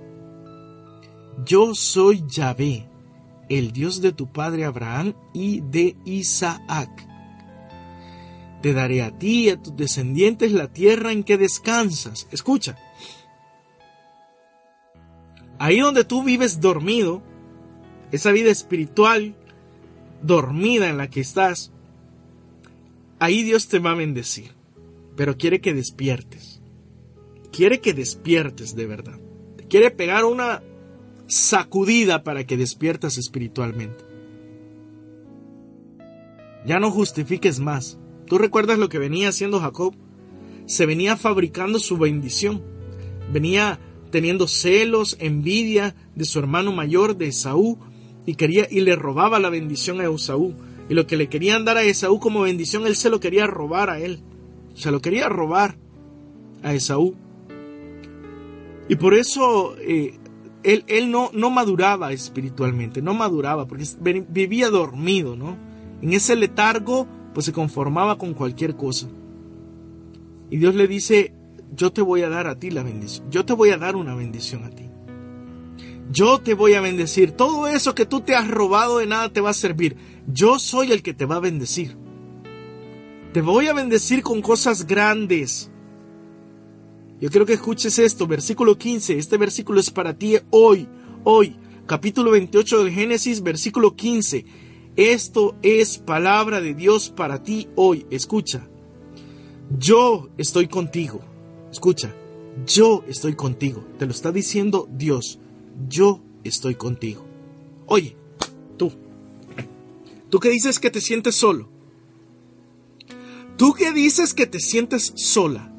Yo 1.45 1.75
soy 1.75 2.23
Yahvé, 2.29 2.88
el 3.49 3.73
Dios 3.73 4.01
de 4.01 4.12
tu 4.12 4.31
padre 4.31 4.64
Abraham 4.64 5.14
y 5.33 5.61
de 5.61 5.97
Isaac. 6.05 7.09
Te 8.62 8.73
daré 8.73 9.03
a 9.03 9.19
ti 9.19 9.47
y 9.47 9.51
a 9.51 9.61
tus 9.61 9.75
descendientes 9.75 10.53
la 10.53 10.73
tierra 10.73 11.11
en 11.11 11.25
que 11.25 11.37
descansas. 11.37 12.29
Escucha. 12.31 12.79
Ahí 15.59 15.81
donde 15.81 16.05
tú 16.05 16.23
vives 16.23 16.61
dormido, 16.61 17.23
esa 18.12 18.31
vida 18.31 18.53
espiritual 18.53 19.37
dormida 20.25 20.89
en 20.89 20.97
la 20.97 21.11
que 21.11 21.21
estás, 21.21 21.71
ahí 23.19 23.43
Dios 23.43 23.69
te 23.69 23.79
va 23.79 23.93
a 23.93 23.97
bendecir. 23.97 24.53
Pero 25.17 25.37
quiere 25.37 25.61
que 25.61 25.75
despiertes. 25.75 26.61
Quiere 27.53 27.81
que 27.81 27.95
despiertes 27.95 28.75
de 28.75 28.87
verdad. 28.87 29.21
Te 29.57 29.69
quiere 29.69 29.91
pegar 29.91 30.25
una 30.25 30.63
sacudida 31.27 32.25
para 32.25 32.45
que 32.45 32.57
despiertas 32.57 33.17
espiritualmente. 33.17 34.05
Ya 36.67 36.81
no 36.81 36.91
justifiques 36.91 37.61
más. 37.61 37.99
¿Tú 38.27 38.39
recuerdas 38.39 38.79
lo 38.79 38.89
que 38.89 38.99
venía 38.99 39.29
haciendo 39.29 39.61
Jacob? 39.61 39.95
Se 40.67 40.87
venía 40.87 41.17
fabricando 41.17 41.79
su 41.79 41.99
bendición. 41.99 42.63
Venía 43.33 43.79
teniendo 44.11 44.49
celos, 44.49 45.17
envidia 45.21 45.95
de 46.15 46.25
su 46.25 46.39
hermano 46.39 46.73
mayor, 46.73 47.17
de 47.17 47.29
Esaú, 47.29 47.79
y 48.27 48.35
quería 48.35 48.67
y 48.71 48.81
le 48.81 48.97
robaba 48.97 49.39
la 49.39 49.51
bendición 49.51 50.01
a 50.01 50.09
Esaú. 50.09 50.55
Y 50.89 50.95
lo 50.95 51.07
que 51.07 51.17
le 51.17 51.29
querían 51.29 51.65
dar 51.65 51.77
a 51.77 51.83
Esaú 51.83 52.21
como 52.21 52.43
bendición, 52.43 52.87
él 52.87 52.97
se 52.97 53.11
lo 53.11 53.21
quería 53.21 53.47
robar 53.47 53.91
a 53.91 53.99
él. 53.99 54.21
Se 54.75 54.91
lo 54.91 55.01
quería 55.01 55.29
robar 55.29 55.77
a 56.63 56.75
Esaú. 56.75 57.15
Y 58.89 58.97
por 58.97 59.15
eso 59.15 59.77
eh, 59.79 60.19
él, 60.63 60.85
él 60.89 61.11
no, 61.11 61.31
no, 61.33 61.51
maduraba 61.51 62.13
espiritualmente, 62.13 63.01
no 63.01 63.15
maduraba, 63.15 63.67
porque 63.67 63.85
vivía 64.29 64.69
dormido, 64.69 65.37
¿no? 65.37 65.57
En 66.03 66.13
ese 66.13 66.37
letargo, 66.37 67.07
pues 67.33 67.47
se 67.47 67.53
conformaba 67.53 68.19
con 68.19 68.35
cualquier 68.35 68.77
cosa. 68.77 69.09
Y 70.51 70.59
Dios 70.59 70.75
le 70.75 70.87
dice, 70.87 71.35
yo 71.75 71.93
te 71.93 72.03
voy 72.03 72.23
a 72.23 72.29
dar 72.29 72.47
a 72.47 72.59
ti 72.59 72.71
la 72.71 72.83
bendición, 72.83 73.31
yo 73.31 73.45
te 73.45 73.55
voy 73.55 73.71
a 73.71 73.79
dar 73.79 73.97
una 73.97 74.15
bendición 74.15 74.65
a 74.65 74.71
ti. 74.71 74.91
Yo 76.11 76.38
te 76.40 76.55
voy 76.55 76.75
a 76.75 76.81
bendecir. 76.81 77.33
Todo 77.33 77.67
eso 77.67 77.95
que 77.95 78.07
tú 78.07 78.21
te 78.21 78.35
has 78.35 78.49
robado 78.49 78.99
de 78.99 79.07
nada 79.07 79.33
te 79.33 79.40
va 79.40 79.51
a 79.51 79.55
servir. 79.55 79.97
Yo 80.27 80.59
soy 80.59 80.93
el 80.93 81.03
que 81.03 81.14
te 81.14 81.27
va 81.27 81.37
a 81.37 81.40
bendecir. 81.40 81.97
Te 83.33 83.40
voy 83.40 83.67
a 83.67 83.73
bendecir 83.73 84.23
con 84.23 84.43
cosas 84.43 84.87
grandes. 84.87 85.71
Yo 87.21 87.31
quiero 87.31 87.47
que 87.47 87.55
escuches 87.55 87.99
esto, 87.99 88.27
versículo 88.27 88.77
15. 88.77 89.19
Este 89.19 89.38
versículo 89.38 89.81
es 89.81 89.90
para 89.90 90.14
ti 90.14 90.37
hoy, 90.51 90.88
hoy. 91.25 91.57
Capítulo 91.87 92.31
28 92.31 92.85
del 92.85 92.93
Génesis, 92.93 93.43
versículo 93.43 93.97
15. 93.97 94.45
Esto 94.97 95.57
es 95.62 95.99
palabra 95.99 96.61
de 96.61 96.75
Dios 96.75 97.11
para 97.11 97.43
ti 97.43 97.69
hoy. 97.75 98.07
Escucha. 98.11 98.69
Yo 99.79 100.29
estoy 100.38 100.69
contigo. 100.69 101.21
Escucha. 101.73 102.14
Yo 102.67 103.05
estoy 103.09 103.35
contigo. 103.35 103.85
Te 103.99 104.07
lo 104.07 104.12
está 104.12 104.31
diciendo 104.31 104.88
Dios. 104.90 105.40
Yo 105.89 106.21
estoy 106.45 106.75
contigo. 106.75 107.25
Oye, 107.87 108.17
tú. 108.77 108.93
Tú 110.31 110.41
que 110.41 110.51
dices 110.51 110.79
que 110.79 110.91
te 110.91 111.01
sientes 111.01 111.35
solo. 111.35 111.69
Tú 113.57 113.73
que 113.73 113.93
dices 113.93 114.35
que 114.35 114.47
te 114.47 114.59
sientes 114.59 115.13
sola. 115.15 115.71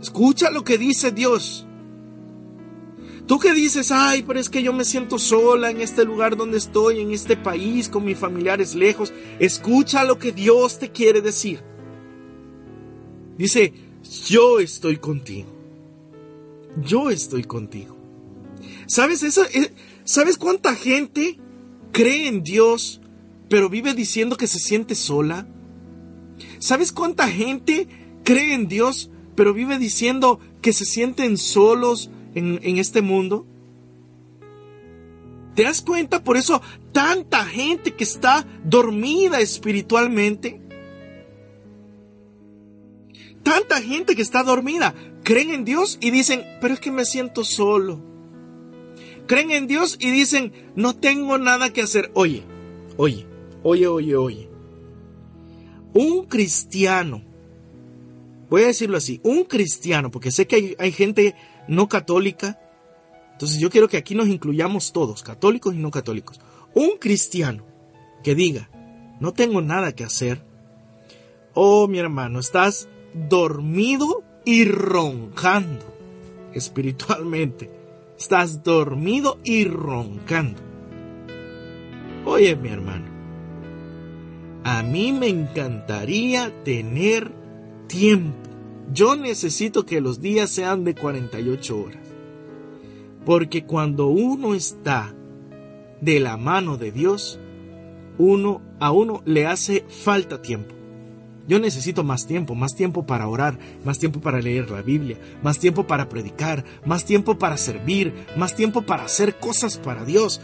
Escucha 0.00 0.50
lo 0.50 0.64
que 0.64 0.78
dice 0.78 1.12
Dios. 1.12 1.66
Tú 3.26 3.38
que 3.38 3.54
dices, 3.54 3.92
ay, 3.92 4.24
pero 4.26 4.40
es 4.40 4.50
que 4.50 4.62
yo 4.62 4.72
me 4.72 4.84
siento 4.84 5.18
sola 5.18 5.70
en 5.70 5.80
este 5.80 6.04
lugar 6.04 6.36
donde 6.36 6.58
estoy, 6.58 7.00
en 7.00 7.12
este 7.12 7.36
país, 7.36 7.88
con 7.88 8.04
mis 8.04 8.18
familiares 8.18 8.74
lejos. 8.74 9.12
Escucha 9.38 10.04
lo 10.04 10.18
que 10.18 10.32
Dios 10.32 10.78
te 10.78 10.90
quiere 10.90 11.20
decir. 11.20 11.62
Dice, 13.38 13.72
yo 14.26 14.58
estoy 14.58 14.96
contigo. 14.96 15.48
Yo 16.82 17.10
estoy 17.10 17.44
contigo. 17.44 17.96
¿Sabes 18.92 19.22
eso? 19.22 19.42
Eh, 19.54 19.72
¿Sabes 20.04 20.36
cuánta 20.36 20.74
gente 20.74 21.38
cree 21.92 22.28
en 22.28 22.42
Dios, 22.42 23.00
pero 23.48 23.70
vive 23.70 23.94
diciendo 23.94 24.36
que 24.36 24.46
se 24.46 24.58
siente 24.58 24.94
sola? 24.94 25.48
¿Sabes 26.58 26.92
cuánta 26.92 27.26
gente 27.26 27.88
cree 28.22 28.52
en 28.52 28.68
Dios, 28.68 29.10
pero 29.34 29.54
vive 29.54 29.78
diciendo 29.78 30.40
que 30.60 30.74
se 30.74 30.84
sienten 30.84 31.38
solos 31.38 32.10
en, 32.34 32.60
en 32.62 32.76
este 32.76 33.00
mundo? 33.00 33.46
¿Te 35.54 35.62
das 35.62 35.80
cuenta? 35.80 36.22
Por 36.22 36.36
eso 36.36 36.60
tanta 36.92 37.46
gente 37.46 37.94
que 37.94 38.04
está 38.04 38.46
dormida 38.62 39.40
espiritualmente. 39.40 40.60
Tanta 43.42 43.80
gente 43.80 44.14
que 44.14 44.20
está 44.20 44.42
dormida. 44.42 44.94
Creen 45.24 45.50
en 45.50 45.64
Dios 45.64 45.96
y 46.02 46.10
dicen, 46.10 46.44
pero 46.60 46.74
es 46.74 46.80
que 46.80 46.92
me 46.92 47.06
siento 47.06 47.42
solo. 47.42 48.11
Creen 49.26 49.50
en 49.50 49.66
Dios 49.66 49.96
y 50.00 50.10
dicen, 50.10 50.52
no 50.74 50.96
tengo 50.96 51.38
nada 51.38 51.72
que 51.72 51.82
hacer. 51.82 52.10
Oye, 52.14 52.42
oye, 52.96 53.26
oye, 53.62 53.86
oye, 53.86 54.16
oye 54.16 54.52
un 55.94 56.24
cristiano, 56.24 57.22
voy 58.48 58.62
a 58.62 58.66
decirlo 58.68 58.96
así, 58.96 59.20
un 59.22 59.44
cristiano, 59.44 60.10
porque 60.10 60.30
sé 60.30 60.46
que 60.46 60.76
hay, 60.78 60.92
gente 60.92 61.34
no 61.68 61.88
católica, 61.88 62.58
entonces 63.32 63.58
yo 63.58 63.70
quiero 63.70 63.88
que 63.88 63.96
aquí 63.96 64.14
nos 64.14 64.28
incluyamos 64.28 64.92
todos, 64.92 65.22
católicos 65.22 65.74
y 65.74 65.78
no 65.78 65.90
católicos. 65.90 66.40
Un 66.74 66.96
cristiano 66.98 67.64
que 68.22 68.34
diga, 68.34 68.70
no 69.20 69.32
tengo 69.32 69.60
nada 69.60 69.94
que 69.94 70.04
hacer, 70.04 70.42
oh 71.54 71.88
mi 71.88 71.98
hermano, 71.98 72.40
estás 72.40 72.88
dormido 73.14 74.22
y 74.44 74.64
roncando 74.64 75.84
espiritualmente. 76.54 77.81
Estás 78.22 78.62
dormido 78.62 79.38
y 79.42 79.64
roncando. 79.64 80.62
Oye 82.24 82.54
mi 82.54 82.68
hermano, 82.68 83.06
a 84.62 84.84
mí 84.84 85.12
me 85.12 85.26
encantaría 85.26 86.52
tener 86.62 87.32
tiempo. 87.88 88.38
Yo 88.92 89.16
necesito 89.16 89.84
que 89.84 90.00
los 90.00 90.20
días 90.20 90.50
sean 90.50 90.84
de 90.84 90.94
48 90.94 91.76
horas. 91.76 92.14
Porque 93.26 93.64
cuando 93.64 94.06
uno 94.06 94.54
está 94.54 95.12
de 96.00 96.20
la 96.20 96.36
mano 96.36 96.76
de 96.76 96.92
Dios, 96.92 97.40
uno 98.18 98.62
a 98.78 98.92
uno 98.92 99.22
le 99.24 99.48
hace 99.48 99.84
falta 99.88 100.40
tiempo. 100.40 100.76
Yo 101.48 101.58
necesito 101.58 102.04
más 102.04 102.26
tiempo, 102.26 102.54
más 102.54 102.74
tiempo 102.74 103.04
para 103.04 103.28
orar, 103.28 103.58
más 103.84 103.98
tiempo 103.98 104.20
para 104.20 104.40
leer 104.40 104.70
la 104.70 104.82
Biblia, 104.82 105.18
más 105.42 105.58
tiempo 105.58 105.86
para 105.86 106.08
predicar, 106.08 106.64
más 106.86 107.04
tiempo 107.04 107.38
para 107.38 107.56
servir, 107.56 108.14
más 108.36 108.54
tiempo 108.54 108.82
para 108.82 109.04
hacer 109.04 109.38
cosas 109.38 109.76
para 109.76 110.04
Dios, 110.04 110.40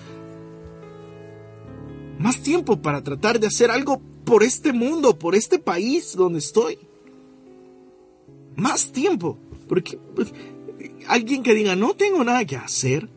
más 2.19 2.41
tiempo 2.41 2.83
para 2.83 3.03
tratar 3.03 3.39
de 3.39 3.47
hacer 3.47 3.71
algo 3.71 4.01
por 4.25 4.43
este 4.43 4.73
mundo, 4.73 5.19
por 5.19 5.35
este 5.35 5.59
país 5.59 6.15
donde 6.17 6.41
estoy. 6.41 6.79
Más 8.57 8.91
tiempo. 8.91 9.39
Porque 9.69 9.99
pues, 10.15 10.33
alguien 11.07 11.43
que 11.43 11.55
diga, 11.55 11.77
no 11.77 11.95
tengo 11.95 12.25
nada 12.25 12.45
que 12.45 12.57
hacer. 12.57 13.09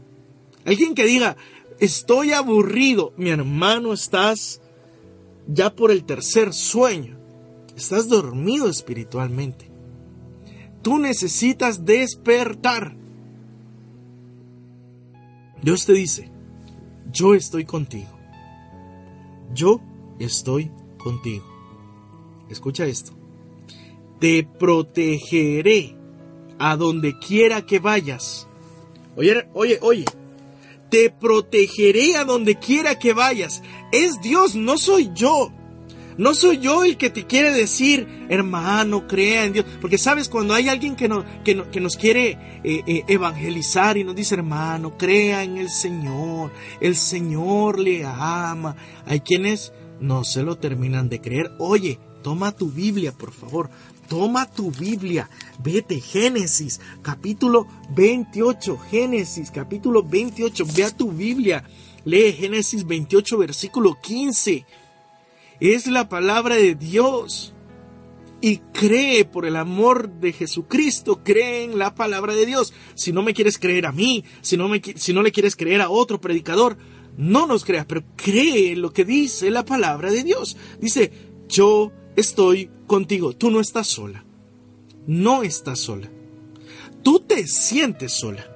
Alguien 0.65 0.93
que 0.93 1.05
diga, 1.05 1.35
estoy 1.79 2.31
aburrido. 2.31 3.13
Mi 3.17 3.31
hermano, 3.31 3.91
estás 3.91 4.61
ya 5.47 5.75
por 5.75 5.91
el 5.91 6.03
tercer 6.03 6.53
sueño. 6.53 7.20
Estás 7.81 8.07
dormido 8.07 8.69
espiritualmente. 8.69 9.71
Tú 10.83 10.99
necesitas 10.99 11.83
despertar. 11.83 12.95
Dios 15.63 15.87
te 15.87 15.93
dice, 15.93 16.29
yo 17.11 17.33
estoy 17.33 17.65
contigo. 17.65 18.11
Yo 19.55 19.81
estoy 20.19 20.69
contigo. 20.99 21.43
Escucha 22.51 22.85
esto. 22.85 23.13
Te 24.19 24.43
protegeré 24.43 25.97
a 26.59 26.77
donde 26.77 27.17
quiera 27.17 27.65
que 27.65 27.79
vayas. 27.79 28.47
Oye, 29.15 29.49
oye, 29.55 29.79
oye. 29.81 30.05
Te 30.91 31.09
protegeré 31.09 32.15
a 32.15 32.25
donde 32.25 32.59
quiera 32.59 32.99
que 32.99 33.13
vayas. 33.13 33.63
Es 33.91 34.21
Dios, 34.21 34.53
no 34.53 34.77
soy 34.77 35.09
yo. 35.15 35.51
No 36.17 36.33
soy 36.33 36.59
yo 36.59 36.83
el 36.83 36.97
que 36.97 37.09
te 37.09 37.25
quiere 37.25 37.51
decir, 37.51 38.25
hermano, 38.29 39.07
crea 39.07 39.45
en 39.45 39.53
Dios. 39.53 39.65
Porque 39.79 39.97
sabes, 39.97 40.29
cuando 40.29 40.53
hay 40.53 40.69
alguien 40.69 40.95
que, 40.95 41.07
no, 41.07 41.23
que, 41.43 41.79
nos 41.79 41.97
quiere 41.97 42.37
eh, 42.63 42.83
eh, 42.85 43.03
evangelizar 43.07 43.97
y 43.97 44.03
nos 44.03 44.15
dice, 44.15 44.35
hermano, 44.35 44.97
crea 44.97 45.43
en 45.43 45.57
el 45.57 45.69
Señor, 45.69 46.51
el 46.79 46.95
Señor 46.95 47.79
le 47.79 48.05
ama. 48.05 48.75
Hay 49.05 49.21
quienes 49.21 49.73
no 49.99 50.23
se 50.23 50.43
lo 50.43 50.57
terminan 50.57 51.09
de 51.09 51.21
creer. 51.21 51.51
Oye, 51.59 51.99
toma 52.23 52.51
tu 52.51 52.71
Biblia, 52.71 53.11
por 53.11 53.31
favor. 53.31 53.69
Toma 54.07 54.45
tu 54.45 54.71
Biblia. 54.71 55.29
Vete, 55.63 56.01
Génesis, 56.01 56.81
capítulo 57.01 57.67
28. 57.95 58.77
Génesis, 58.89 59.51
capítulo 59.51 60.03
28. 60.03 60.65
Ve 60.75 60.83
a 60.83 60.91
tu 60.91 61.11
Biblia. 61.11 61.63
Lee 62.03 62.33
Génesis 62.33 62.85
28, 62.85 63.37
versículo 63.37 63.97
15. 64.01 64.65
Es 65.61 65.85
la 65.85 66.09
palabra 66.09 66.55
de 66.55 66.73
Dios. 66.75 67.53
Y 68.41 68.57
cree 68.73 69.23
por 69.23 69.45
el 69.45 69.55
amor 69.55 70.09
de 70.19 70.33
Jesucristo, 70.33 71.21
cree 71.23 71.63
en 71.63 71.77
la 71.77 71.93
palabra 71.93 72.33
de 72.33 72.47
Dios. 72.47 72.73
Si 72.95 73.13
no 73.13 73.21
me 73.21 73.35
quieres 73.35 73.59
creer 73.59 73.85
a 73.85 73.91
mí, 73.91 74.25
si 74.41 74.57
no, 74.57 74.67
le 74.67 75.31
quieres 75.31 75.55
creer 75.55 75.79
a 75.81 75.91
otro 75.91 76.19
predicador, 76.19 76.75
no 77.15 77.45
nos 77.45 77.63
creas, 77.63 77.85
pero 77.85 78.03
cree 78.15 78.75
lo 78.75 78.91
que 78.91 79.05
dice 79.05 79.51
la 79.51 79.63
palabra 79.63 80.09
de 80.09 80.23
Dios. 80.23 80.57
Dice, 80.79 81.11
yo 81.47 81.91
estoy 82.15 82.71
contigo, 82.87 83.33
tú 83.33 83.51
no 83.51 83.59
estás 83.59 83.85
sola. 83.85 84.25
No 85.05 85.43
estás 85.43 85.79
sola. 85.79 86.09
Tú 87.03 87.19
te 87.19 87.45
sientes 87.45 88.13
sola. 88.13 88.47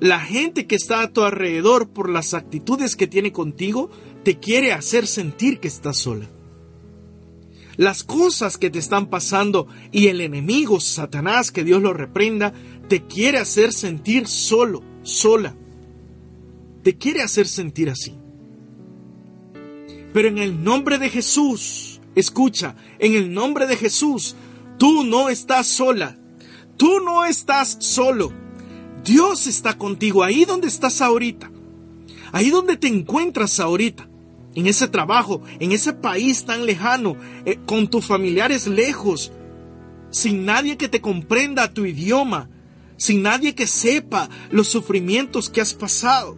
La 0.00 0.18
gente 0.18 0.66
que 0.66 0.74
está 0.74 1.02
a 1.02 1.12
tu 1.12 1.22
alrededor 1.22 1.90
por 1.90 2.08
las 2.08 2.34
actitudes 2.34 2.96
que 2.96 3.06
tiene 3.06 3.30
contigo 3.30 3.90
te 4.24 4.38
quiere 4.38 4.72
hacer 4.72 5.06
sentir 5.06 5.60
que 5.60 5.68
estás 5.68 5.98
sola. 5.98 6.26
Las 7.76 8.04
cosas 8.04 8.58
que 8.58 8.68
te 8.68 8.78
están 8.78 9.06
pasando 9.06 9.66
y 9.90 10.08
el 10.08 10.20
enemigo, 10.20 10.80
Satanás, 10.80 11.50
que 11.50 11.64
Dios 11.64 11.80
lo 11.80 11.94
reprenda, 11.94 12.52
te 12.88 13.06
quiere 13.06 13.38
hacer 13.38 13.72
sentir 13.72 14.26
solo, 14.26 14.82
sola. 15.02 15.54
te 16.82 16.96
quiere 16.96 17.22
hacer 17.22 17.46
sentir 17.46 17.90
así. 17.90 18.14
Pero 20.12 20.28
en 20.28 20.38
el 20.38 20.62
nombre 20.64 20.98
de 20.98 21.08
Jesús, 21.08 22.00
escucha, 22.14 22.74
en 22.98 23.14
el 23.14 23.32
nombre 23.32 23.66
de 23.66 23.76
Jesús, 23.76 24.34
tú 24.78 25.04
no 25.04 25.28
estás 25.28 25.66
sola, 25.66 26.18
tú 26.76 27.00
no 27.00 27.24
estás 27.24 27.76
solo. 27.80 28.32
Dios 29.04 29.46
está 29.46 29.78
contigo 29.78 30.24
ahí 30.24 30.44
donde 30.44 30.68
estás 30.68 31.00
ahorita, 31.00 31.50
ahí 32.32 32.50
donde 32.50 32.76
te 32.76 32.88
encuentras 32.88 33.60
ahorita, 33.60 34.09
en 34.60 34.66
ese 34.66 34.88
trabajo, 34.88 35.42
en 35.58 35.72
ese 35.72 35.92
país 35.92 36.44
tan 36.44 36.66
lejano, 36.66 37.16
eh, 37.44 37.58
con 37.66 37.88
tus 37.88 38.06
familiares 38.06 38.66
lejos, 38.66 39.32
sin 40.10 40.44
nadie 40.44 40.76
que 40.76 40.88
te 40.88 41.00
comprenda 41.00 41.72
tu 41.72 41.86
idioma, 41.86 42.48
sin 42.96 43.22
nadie 43.22 43.54
que 43.54 43.66
sepa 43.66 44.28
los 44.50 44.68
sufrimientos 44.68 45.48
que 45.48 45.62
has 45.62 45.72
pasado, 45.72 46.36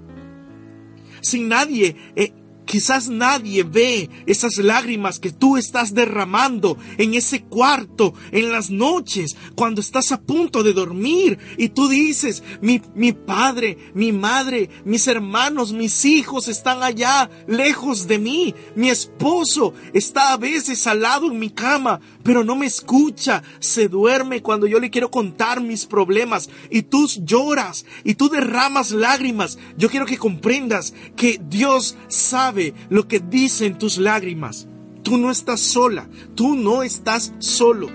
sin 1.21 1.49
nadie 1.49 1.97
eh, 2.15 2.33
Quizás 2.73 3.11
nadie 3.11 3.65
ve 3.65 4.09
esas 4.25 4.57
lágrimas 4.57 5.19
que 5.19 5.31
tú 5.31 5.59
estás 5.59 5.93
derramando 5.93 6.79
en 6.97 7.13
ese 7.13 7.43
cuarto, 7.43 8.15
en 8.31 8.51
las 8.51 8.71
noches, 8.71 9.37
cuando 9.55 9.83
estás 9.83 10.11
a 10.11 10.23
punto 10.23 10.63
de 10.63 10.73
dormir 10.73 11.39
y 11.59 11.69
tú 11.69 11.87
dices, 11.87 12.43
mi, 12.63 12.81
mi 12.95 13.13
padre, 13.13 13.77
mi 13.93 14.11
madre, 14.11 14.71
mis 14.87 15.07
hermanos, 15.07 15.75
mis 15.75 16.07
hijos 16.07 16.49
están 16.49 16.83
allá, 16.83 17.29
lejos 17.47 18.07
de 18.09 18.19
mí, 18.19 18.55
mi 18.75 18.89
esposo 18.89 19.75
está 19.93 20.33
a 20.33 20.39
veces 20.39 20.87
al 20.87 21.03
lado 21.03 21.27
en 21.31 21.39
mi 21.39 21.51
cama, 21.51 22.01
pero 22.23 22.43
no 22.43 22.57
me 22.57 22.65
escucha, 22.65 23.43
se 23.61 23.89
duerme 23.89 24.41
cuando 24.41 24.67
yo 24.67 24.81
le 24.81 24.89
quiero 24.89 25.11
contar 25.11 25.61
mis 25.61 25.85
problemas 25.85 26.49
y 26.71 26.81
tú 26.81 27.07
lloras 27.19 27.85
y 28.03 28.15
tú 28.15 28.31
derramas 28.31 28.93
lágrimas. 28.93 29.59
Yo 29.77 29.91
quiero 29.91 30.07
que 30.07 30.17
comprendas 30.17 30.95
que 31.17 31.39
Dios 31.51 31.99
sabe 32.09 32.62
lo 32.89 33.09
que 33.09 33.21
dicen 33.21 33.79
tus 33.79 33.99
lágrimas. 33.99 34.69
Tú 35.03 35.17
no 35.17 35.31
estás 35.31 35.61
sola, 35.61 36.09
tú 36.35 36.55
no 36.55 36.83
estás 36.83 37.33
solo. 37.39 37.89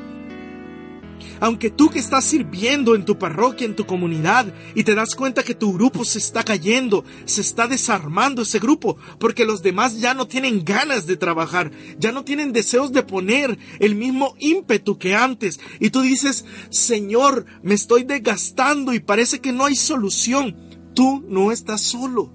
Aunque 1.40 1.70
tú 1.70 1.90
que 1.90 2.00
estás 2.00 2.26
sirviendo 2.26 2.96
en 2.96 3.06
tu 3.06 3.18
parroquia, 3.18 3.66
en 3.66 3.76
tu 3.76 3.86
comunidad, 3.86 4.52
y 4.76 4.84
te 4.84 4.96
das 4.96 5.16
cuenta 5.16 5.44
que 5.44 5.54
tu 5.54 5.74
grupo 5.74 6.04
se 6.04 6.18
está 6.18 6.44
cayendo, 6.44 7.04
se 7.26 7.42
está 7.42 7.68
desarmando 7.68 8.42
ese 8.42 8.60
grupo, 8.60 8.98
porque 9.20 9.46
los 9.46 9.62
demás 9.62 10.00
ya 10.00 10.14
no 10.14 10.28
tienen 10.28 10.66
ganas 10.66 11.06
de 11.06 11.18
trabajar, 11.18 11.72
ya 12.00 12.12
no 12.12 12.24
tienen 12.24 12.54
deseos 12.54 12.92
de 12.92 13.04
poner 13.04 13.58
el 13.80 13.96
mismo 13.96 14.36
ímpetu 14.40 14.98
que 14.98 15.16
antes, 15.16 15.60
y 15.80 15.92
tú 15.92 16.02
dices, 16.02 16.46
Señor, 16.70 17.46
me 17.62 17.76
estoy 17.76 18.04
desgastando 18.04 18.94
y 18.94 19.00
parece 19.00 19.40
que 19.40 19.52
no 19.52 19.66
hay 19.66 19.76
solución. 19.76 20.56
Tú 20.96 21.24
no 21.28 21.52
estás 21.52 21.82
solo. 21.82 22.34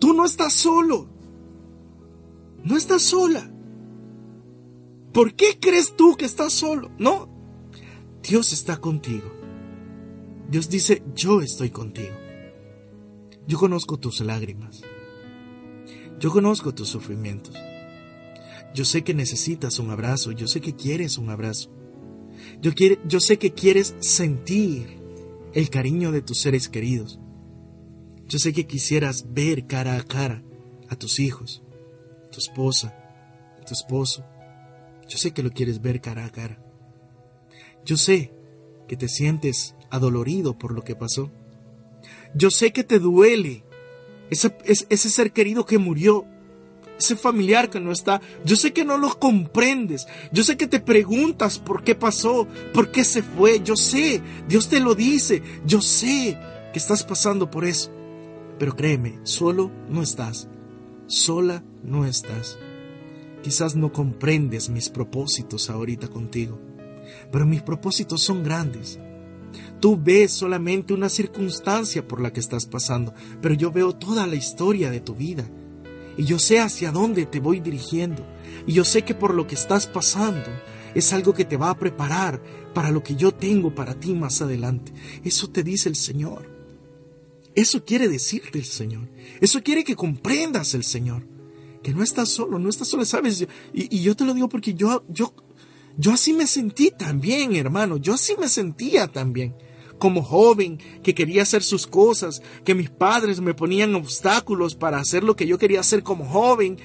Tú 0.00 0.14
no 0.14 0.24
estás 0.24 0.52
solo. 0.52 1.08
No 2.64 2.76
estás 2.76 3.02
sola. 3.02 3.50
¿Por 5.12 5.34
qué 5.34 5.58
crees 5.60 5.96
tú 5.96 6.16
que 6.16 6.24
estás 6.24 6.52
solo? 6.52 6.90
No. 6.98 7.28
Dios 8.22 8.52
está 8.52 8.76
contigo. 8.76 9.32
Dios 10.48 10.68
dice, 10.68 11.02
yo 11.14 11.40
estoy 11.40 11.70
contigo. 11.70 12.14
Yo 13.46 13.58
conozco 13.58 13.98
tus 13.98 14.20
lágrimas. 14.20 14.82
Yo 16.20 16.30
conozco 16.30 16.74
tus 16.74 16.88
sufrimientos. 16.88 17.54
Yo 18.74 18.84
sé 18.84 19.02
que 19.02 19.14
necesitas 19.14 19.78
un 19.78 19.90
abrazo. 19.90 20.32
Yo 20.32 20.46
sé 20.46 20.60
que 20.60 20.76
quieres 20.76 21.18
un 21.18 21.30
abrazo. 21.30 21.72
Yo, 22.60 22.72
yo 23.06 23.20
sé 23.20 23.38
que 23.38 23.52
quieres 23.52 23.96
sentir 24.00 25.00
el 25.54 25.70
cariño 25.70 26.12
de 26.12 26.22
tus 26.22 26.38
seres 26.38 26.68
queridos. 26.68 27.18
Yo 28.28 28.38
sé 28.38 28.52
que 28.52 28.66
quisieras 28.66 29.32
ver 29.32 29.66
cara 29.66 29.96
a 29.96 30.04
cara 30.04 30.44
a 30.88 30.96
tus 30.96 31.18
hijos 31.18 31.64
tu 32.30 32.38
esposa, 32.38 32.94
tu 33.66 33.74
esposo. 33.74 34.24
Yo 35.08 35.18
sé 35.18 35.32
que 35.32 35.42
lo 35.42 35.50
quieres 35.50 35.80
ver 35.80 36.00
cara 36.00 36.24
a 36.24 36.30
cara. 36.30 36.58
Yo 37.84 37.96
sé 37.96 38.32
que 38.88 38.96
te 38.96 39.08
sientes 39.08 39.74
adolorido 39.90 40.58
por 40.58 40.72
lo 40.72 40.82
que 40.82 40.94
pasó. 40.96 41.30
Yo 42.34 42.50
sé 42.50 42.72
que 42.72 42.84
te 42.84 42.98
duele 42.98 43.64
ese, 44.30 44.56
ese 44.64 45.10
ser 45.10 45.32
querido 45.32 45.66
que 45.66 45.78
murió, 45.78 46.24
ese 46.98 47.16
familiar 47.16 47.70
que 47.70 47.80
no 47.80 47.90
está. 47.90 48.20
Yo 48.44 48.56
sé 48.56 48.72
que 48.72 48.84
no 48.84 48.98
lo 48.98 49.18
comprendes. 49.18 50.06
Yo 50.32 50.44
sé 50.44 50.56
que 50.56 50.68
te 50.68 50.80
preguntas 50.80 51.58
por 51.58 51.82
qué 51.82 51.94
pasó, 51.94 52.46
por 52.72 52.90
qué 52.90 53.04
se 53.04 53.22
fue. 53.22 53.60
Yo 53.62 53.76
sé, 53.76 54.22
Dios 54.48 54.68
te 54.68 54.80
lo 54.80 54.94
dice. 54.94 55.42
Yo 55.66 55.80
sé 55.80 56.38
que 56.72 56.78
estás 56.78 57.02
pasando 57.02 57.50
por 57.50 57.64
eso. 57.64 57.90
Pero 58.58 58.76
créeme, 58.76 59.18
solo 59.24 59.70
no 59.88 60.02
estás. 60.02 60.48
Sola 61.06 61.64
no 61.82 62.04
estás. 62.04 62.58
Quizás 63.42 63.74
no 63.74 63.92
comprendes 63.92 64.68
mis 64.68 64.90
propósitos 64.90 65.70
ahorita 65.70 66.08
contigo, 66.08 66.60
pero 67.32 67.46
mis 67.46 67.62
propósitos 67.62 68.20
son 68.20 68.42
grandes. 68.42 68.98
Tú 69.80 69.98
ves 70.00 70.30
solamente 70.30 70.92
una 70.92 71.08
circunstancia 71.08 72.06
por 72.06 72.20
la 72.20 72.32
que 72.32 72.40
estás 72.40 72.66
pasando, 72.66 73.14
pero 73.40 73.54
yo 73.54 73.72
veo 73.72 73.94
toda 73.94 74.26
la 74.26 74.36
historia 74.36 74.90
de 74.90 75.00
tu 75.00 75.14
vida. 75.14 75.48
Y 76.18 76.24
yo 76.24 76.38
sé 76.38 76.60
hacia 76.60 76.92
dónde 76.92 77.24
te 77.24 77.40
voy 77.40 77.60
dirigiendo. 77.60 78.26
Y 78.66 78.74
yo 78.74 78.84
sé 78.84 79.02
que 79.02 79.14
por 79.14 79.34
lo 79.34 79.46
que 79.46 79.54
estás 79.54 79.86
pasando 79.86 80.50
es 80.94 81.12
algo 81.14 81.32
que 81.32 81.46
te 81.46 81.56
va 81.56 81.70
a 81.70 81.78
preparar 81.78 82.42
para 82.74 82.90
lo 82.90 83.02
que 83.02 83.16
yo 83.16 83.32
tengo 83.32 83.74
para 83.74 83.94
ti 83.94 84.12
más 84.12 84.42
adelante. 84.42 84.92
Eso 85.24 85.48
te 85.48 85.62
dice 85.62 85.88
el 85.88 85.96
Señor. 85.96 86.46
Eso 87.54 87.84
quiere 87.86 88.06
decirte 88.06 88.58
el 88.58 88.66
Señor. 88.66 89.08
Eso 89.40 89.62
quiere 89.62 89.82
que 89.82 89.96
comprendas 89.96 90.74
el 90.74 90.84
Señor 90.84 91.39
que 91.82 91.92
no 91.94 92.02
estás 92.02 92.28
solo, 92.28 92.58
no 92.58 92.68
estás 92.68 92.88
solo, 92.88 93.04
¿sabes? 93.04 93.46
Y, 93.72 94.00
yo 94.00 94.14
te 94.14 94.24
lo 94.24 94.34
digo 94.34 94.48
porque 94.48 94.74
yo, 94.74 95.04
yo, 95.08 95.32
yo 95.96 96.12
así 96.12 96.32
me 96.32 96.46
sentí 96.46 96.90
también, 96.90 97.54
hermano, 97.56 97.96
yo 97.96 98.14
así 98.14 98.34
me 98.38 98.48
sentía 98.48 99.08
también. 99.08 99.54
Como 99.98 100.22
joven, 100.22 100.78
que 101.02 101.14
quería 101.14 101.42
hacer 101.42 101.62
sus 101.62 101.86
cosas, 101.86 102.42
que 102.64 102.74
mis 102.74 102.88
padres 102.88 103.40
me 103.40 103.52
ponían 103.52 103.94
obstáculos 103.94 104.74
para 104.74 104.98
hacer 104.98 105.22
lo 105.22 105.36
que 105.36 105.46
yo 105.46 105.58
quería 105.58 105.80
hacer 105.80 106.02
como 106.02 106.24
joven. 106.24 106.78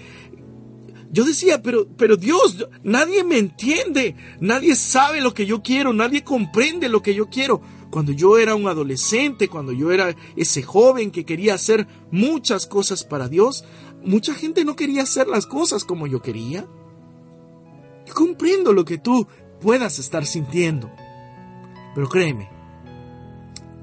Yo 1.11 1.23
decía, 1.23 1.61
pero, 1.61 1.87
pero 1.95 2.17
Dios, 2.17 2.67
nadie 2.83 3.23
me 3.23 3.37
entiende, 3.37 4.17
nadie 4.41 4.75
sabe 4.75 5.21
lo 5.21 5.33
que 5.33 5.45
yo 5.45 5.63
quiero, 5.63 5.93
nadie 5.93 6.25
comprende 6.25 6.89
lo 6.89 7.01
que 7.01 7.15
yo 7.15 7.29
quiero. 7.29 7.61
Cuando 7.89 8.11
yo 8.11 8.37
era 8.37 8.55
un 8.55 8.67
adolescente, 8.67 9.47
cuando 9.47 9.71
yo 9.71 9.93
era 9.93 10.13
ese 10.35 10.61
joven 10.61 11.11
que 11.11 11.23
quería 11.23 11.53
hacer 11.53 11.87
muchas 12.11 12.67
cosas 12.67 13.05
para 13.05 13.29
Dios, 13.29 13.63
mucha 14.05 14.33
gente 14.33 14.63
no 14.65 14.75
quería 14.75 15.03
hacer 15.03 15.27
las 15.27 15.45
cosas 15.47 15.83
como 15.83 16.07
yo 16.07 16.21
quería. 16.21 16.65
comprendo 18.13 18.71
lo 18.71 18.85
que 18.85 18.97
tú 18.97 19.27
puedas 19.59 19.99
estar 19.99 20.25
sintiendo. 20.25 20.91
Pero 21.95 22.07
créeme, 22.07 22.49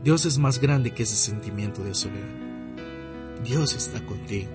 Dios 0.04 0.24
es 0.26 0.38
más 0.38 0.60
grande 0.60 0.94
que 0.94 1.02
ese 1.02 1.16
sentimiento 1.16 1.82
de 1.82 1.94
soledad. 1.94 2.28
Dios 3.44 3.74
está 3.74 4.04
contigo. 4.06 4.50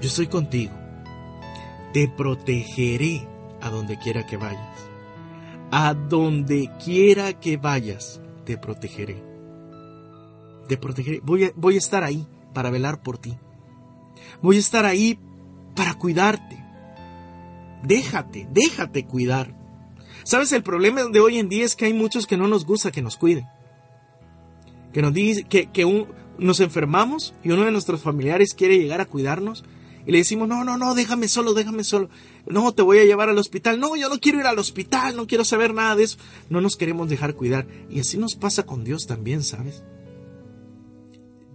Yo 0.00 0.08
estoy 0.08 0.26
contigo. 0.26 0.72
Te 1.92 2.08
protegeré 2.08 3.26
a 3.62 3.70
donde 3.70 3.98
quiera 3.98 4.26
que 4.26 4.36
vayas. 4.36 4.78
A 5.70 5.94
donde 5.94 6.70
quiera 6.84 7.32
que 7.32 7.56
vayas, 7.56 8.20
te 8.44 8.58
protegeré. 8.58 9.22
Te 10.68 10.76
protegeré. 10.76 11.20
Voy 11.22 11.50
voy 11.56 11.76
a 11.76 11.78
estar 11.78 12.04
ahí 12.04 12.26
para 12.52 12.70
velar 12.70 13.02
por 13.02 13.18
ti. 13.18 13.38
Voy 14.42 14.56
a 14.56 14.60
estar 14.60 14.84
ahí 14.84 15.18
para 15.74 15.94
cuidarte. 15.94 16.64
Déjate, 17.82 18.48
déjate 18.50 19.04
cuidar. 19.06 19.54
¿Sabes? 20.24 20.52
El 20.52 20.62
problema 20.62 21.04
de 21.04 21.20
hoy 21.20 21.38
en 21.38 21.48
día 21.48 21.64
es 21.64 21.76
que 21.76 21.84
hay 21.84 21.92
muchos 21.92 22.26
que 22.26 22.36
no 22.36 22.48
nos 22.48 22.64
gusta 22.64 22.90
que 22.90 23.02
nos 23.02 23.16
cuiden. 23.16 23.46
Que 24.92 25.02
nos 25.02 25.12
dice 25.12 25.44
que, 25.44 25.70
que 25.70 26.06
nos 26.38 26.60
enfermamos 26.60 27.34
y 27.44 27.50
uno 27.50 27.64
de 27.64 27.70
nuestros 27.70 28.02
familiares 28.02 28.54
quiere 28.54 28.78
llegar 28.78 29.00
a 29.00 29.06
cuidarnos 29.06 29.64
y 30.06 30.12
le 30.12 30.18
decimos, 30.18 30.46
no, 30.46 30.62
no, 30.62 30.76
no, 30.78 30.94
déjame 30.94 31.26
solo, 31.26 31.52
déjame 31.52 31.82
solo. 31.82 32.08
No, 32.46 32.72
te 32.72 32.82
voy 32.82 32.98
a 32.98 33.04
llevar 33.04 33.28
al 33.28 33.38
hospital. 33.38 33.80
No, 33.80 33.96
yo 33.96 34.08
no 34.08 34.20
quiero 34.20 34.38
ir 34.38 34.46
al 34.46 34.58
hospital, 34.58 35.16
no 35.16 35.26
quiero 35.26 35.44
saber 35.44 35.74
nada 35.74 35.96
de 35.96 36.04
eso. 36.04 36.18
No 36.48 36.60
nos 36.60 36.76
queremos 36.76 37.08
dejar 37.08 37.34
cuidar. 37.34 37.66
Y 37.90 37.98
así 37.98 38.16
nos 38.16 38.36
pasa 38.36 38.64
con 38.64 38.84
Dios 38.84 39.06
también, 39.06 39.42
¿sabes? 39.42 39.82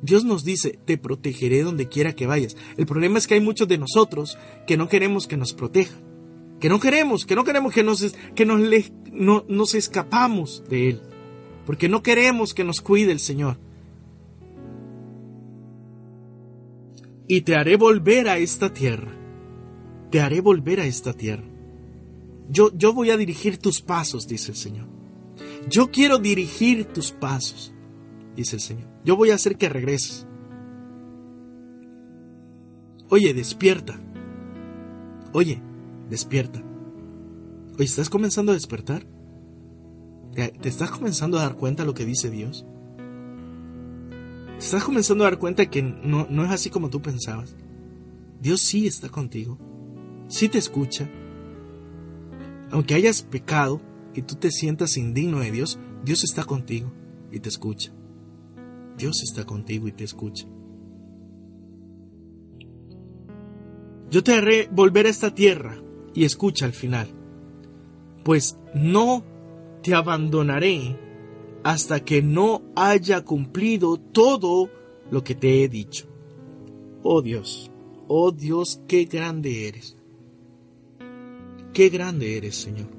Dios 0.01 0.25
nos 0.25 0.43
dice, 0.43 0.79
te 0.85 0.97
protegeré 0.97 1.61
donde 1.61 1.87
quiera 1.87 2.13
que 2.13 2.25
vayas. 2.25 2.57
El 2.77 2.85
problema 2.85 3.19
es 3.19 3.27
que 3.27 3.35
hay 3.35 3.41
muchos 3.41 3.67
de 3.67 3.77
nosotros 3.77 4.37
que 4.65 4.77
no 4.77 4.89
queremos 4.89 5.27
que 5.27 5.37
nos 5.37 5.53
proteja. 5.53 5.95
Que 6.59 6.69
no 6.69 6.79
queremos, 6.79 7.25
que 7.25 7.35
no 7.35 7.43
queremos 7.43 7.73
que 7.73 7.83
nos, 7.83 8.15
que 8.35 8.45
nos, 8.45 8.61
no, 9.11 9.45
nos 9.47 9.75
escapamos 9.75 10.63
de 10.69 10.89
Él. 10.89 11.01
Porque 11.65 11.89
no 11.89 12.01
queremos 12.01 12.53
que 12.53 12.63
nos 12.63 12.81
cuide 12.81 13.11
el 13.11 13.19
Señor. 13.19 13.57
Y 17.27 17.41
te 17.41 17.55
haré 17.55 17.77
volver 17.77 18.27
a 18.27 18.37
esta 18.37 18.73
tierra. 18.73 19.15
Te 20.09 20.19
haré 20.19 20.41
volver 20.41 20.79
a 20.79 20.85
esta 20.85 21.13
tierra. 21.13 21.45
Yo, 22.49 22.71
yo 22.75 22.93
voy 22.93 23.11
a 23.11 23.17
dirigir 23.17 23.57
tus 23.57 23.81
pasos, 23.81 24.27
dice 24.27 24.51
el 24.51 24.57
Señor. 24.57 24.87
Yo 25.69 25.91
quiero 25.91 26.17
dirigir 26.17 26.85
tus 26.85 27.11
pasos 27.11 27.73
dice 28.35 28.55
el 28.55 28.61
Señor. 28.61 28.87
Yo 29.03 29.15
voy 29.15 29.31
a 29.31 29.35
hacer 29.35 29.57
que 29.57 29.69
regreses. 29.69 30.27
Oye, 33.09 33.33
despierta. 33.33 33.99
Oye, 35.33 35.61
despierta. 36.09 36.63
Oye, 37.75 37.85
¿estás 37.85 38.09
comenzando 38.09 38.51
a 38.51 38.55
despertar? 38.55 39.05
¿Te 40.33 40.69
estás 40.69 40.91
comenzando 40.91 41.37
a 41.37 41.41
dar 41.41 41.55
cuenta 41.55 41.83
de 41.83 41.87
lo 41.87 41.93
que 41.93 42.05
dice 42.05 42.29
Dios? 42.29 42.65
¿Te 44.57 44.65
estás 44.65 44.83
comenzando 44.83 45.25
a 45.25 45.29
dar 45.29 45.39
cuenta 45.39 45.69
que 45.69 45.81
no, 45.81 46.27
no 46.29 46.45
es 46.45 46.51
así 46.51 46.69
como 46.69 46.89
tú 46.89 47.01
pensabas? 47.01 47.55
Dios 48.39 48.61
sí 48.61 48.87
está 48.87 49.09
contigo. 49.09 49.57
Sí 50.27 50.47
te 50.47 50.57
escucha. 50.57 51.09
Aunque 52.71 52.95
hayas 52.95 53.23
pecado 53.23 53.81
y 54.13 54.21
tú 54.21 54.35
te 54.35 54.51
sientas 54.51 54.95
indigno 54.95 55.39
de 55.39 55.51
Dios, 55.51 55.79
Dios 56.05 56.23
está 56.23 56.45
contigo 56.45 56.91
y 57.31 57.39
te 57.39 57.49
escucha. 57.49 57.91
Dios 59.01 59.23
está 59.23 59.45
contigo 59.45 59.87
y 59.87 59.93
te 59.93 60.03
escucha. 60.03 60.45
Yo 64.11 64.23
te 64.23 64.33
haré 64.35 64.69
volver 64.71 65.07
a 65.07 65.09
esta 65.09 65.33
tierra 65.33 65.81
y 66.13 66.23
escucha 66.23 66.65
al 66.65 66.73
final, 66.73 67.07
pues 68.23 68.59
no 68.75 69.23
te 69.81 69.95
abandonaré 69.95 70.99
hasta 71.63 72.05
que 72.05 72.21
no 72.21 72.61
haya 72.75 73.25
cumplido 73.25 73.97
todo 73.97 74.69
lo 75.09 75.23
que 75.23 75.33
te 75.33 75.63
he 75.63 75.67
dicho. 75.67 76.05
Oh 77.01 77.23
Dios, 77.23 77.71
oh 78.07 78.31
Dios, 78.31 78.81
qué 78.87 79.05
grande 79.05 79.67
eres. 79.67 79.97
Qué 81.73 81.89
grande 81.89 82.37
eres, 82.37 82.55
Señor. 82.55 82.89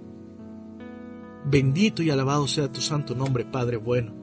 Bendito 1.44 2.02
y 2.02 2.10
alabado 2.10 2.48
sea 2.48 2.72
tu 2.72 2.80
santo 2.80 3.14
nombre, 3.14 3.44
Padre 3.44 3.76
bueno. 3.76 4.21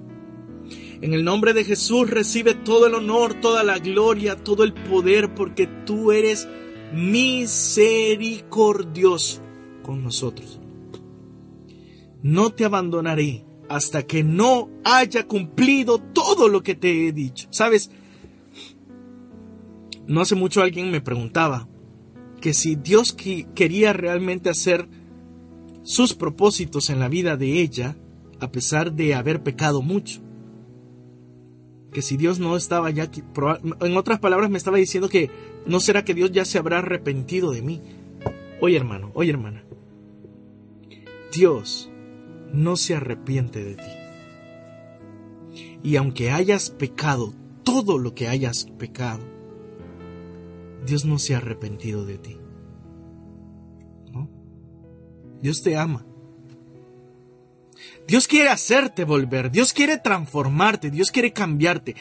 En 1.01 1.13
el 1.13 1.23
nombre 1.23 1.53
de 1.53 1.63
Jesús 1.63 2.09
recibe 2.09 2.55
todo 2.55 2.87
el 2.87 2.93
honor, 2.93 3.35
toda 3.35 3.63
la 3.63 3.79
gloria, 3.79 4.35
todo 4.35 4.65
el 4.65 4.73
poder, 4.73 5.33
porque 5.33 5.65
tú 5.85 6.11
eres 6.11 6.45
misericordioso 6.93 9.41
con 9.81 10.03
nosotros. 10.03 10.59
No 12.21 12.49
te 12.49 12.65
abandonaré 12.65 13.45
hasta 13.69 14.03
que 14.03 14.25
no 14.25 14.67
haya 14.83 15.25
cumplido 15.25 15.99
todo 15.99 16.49
lo 16.49 16.63
que 16.63 16.75
te 16.75 17.07
he 17.07 17.13
dicho. 17.13 17.47
Sabes, 17.49 17.91
no 20.05 20.19
hace 20.19 20.35
mucho 20.35 20.61
alguien 20.61 20.91
me 20.91 20.99
preguntaba 20.99 21.69
que 22.41 22.53
si 22.53 22.75
Dios 22.75 23.13
quería 23.13 23.93
realmente 23.93 24.49
hacer 24.49 24.89
sus 25.83 26.13
propósitos 26.13 26.89
en 26.89 26.99
la 26.99 27.07
vida 27.07 27.37
de 27.37 27.61
ella, 27.61 27.95
a 28.41 28.51
pesar 28.51 28.91
de 28.91 29.13
haber 29.13 29.43
pecado 29.43 29.81
mucho 29.81 30.27
que 31.91 32.01
si 32.01 32.17
Dios 32.17 32.39
no 32.39 32.55
estaba 32.55 32.89
ya, 32.91 33.09
en 33.81 33.97
otras 33.97 34.19
palabras 34.19 34.49
me 34.49 34.57
estaba 34.57 34.77
diciendo 34.77 35.09
que 35.09 35.31
no 35.65 35.79
será 35.79 36.05
que 36.05 36.13
Dios 36.13 36.31
ya 36.31 36.45
se 36.45 36.57
habrá 36.57 36.79
arrepentido 36.79 37.51
de 37.51 37.61
mí. 37.61 37.81
Oye 38.61 38.77
hermano, 38.77 39.11
oye 39.13 39.31
hermana, 39.31 39.63
Dios 41.33 41.89
no 42.53 42.75
se 42.75 42.95
arrepiente 42.95 43.63
de 43.63 43.75
ti. 43.75 43.83
Y 45.81 45.95
aunque 45.95 46.31
hayas 46.31 46.69
pecado 46.69 47.33
todo 47.63 47.97
lo 47.97 48.13
que 48.13 48.27
hayas 48.27 48.65
pecado, 48.77 49.23
Dios 50.85 51.05
no 51.05 51.19
se 51.19 51.35
ha 51.35 51.37
arrepentido 51.37 52.05
de 52.05 52.17
ti. 52.17 52.37
¿No? 54.11 54.29
Dios 55.41 55.61
te 55.61 55.77
ama. 55.77 56.05
Dios 58.09 58.27
quiere 58.27 58.49
hacerte 58.49 59.03
volver, 59.03 59.51
Dios 59.51 59.71
quiere 59.71 59.99
transformarte, 59.99 60.89
Dios 60.89 61.11
quiere 61.11 61.31
cambiarte. 61.31 61.95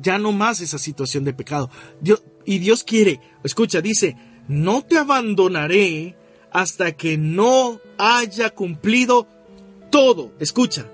Ya 0.00 0.18
no 0.18 0.32
más 0.32 0.60
esa 0.60 0.76
situación 0.76 1.22
de 1.22 1.34
pecado. 1.34 1.70
Dios, 2.00 2.24
y 2.44 2.58
Dios 2.58 2.82
quiere, 2.82 3.20
escucha, 3.44 3.80
dice, 3.80 4.16
no 4.48 4.82
te 4.82 4.98
abandonaré 4.98 6.16
hasta 6.50 6.90
que 6.96 7.16
no 7.16 7.80
haya 7.96 8.50
cumplido 8.50 9.28
todo. 9.90 10.32
Escucha, 10.40 10.90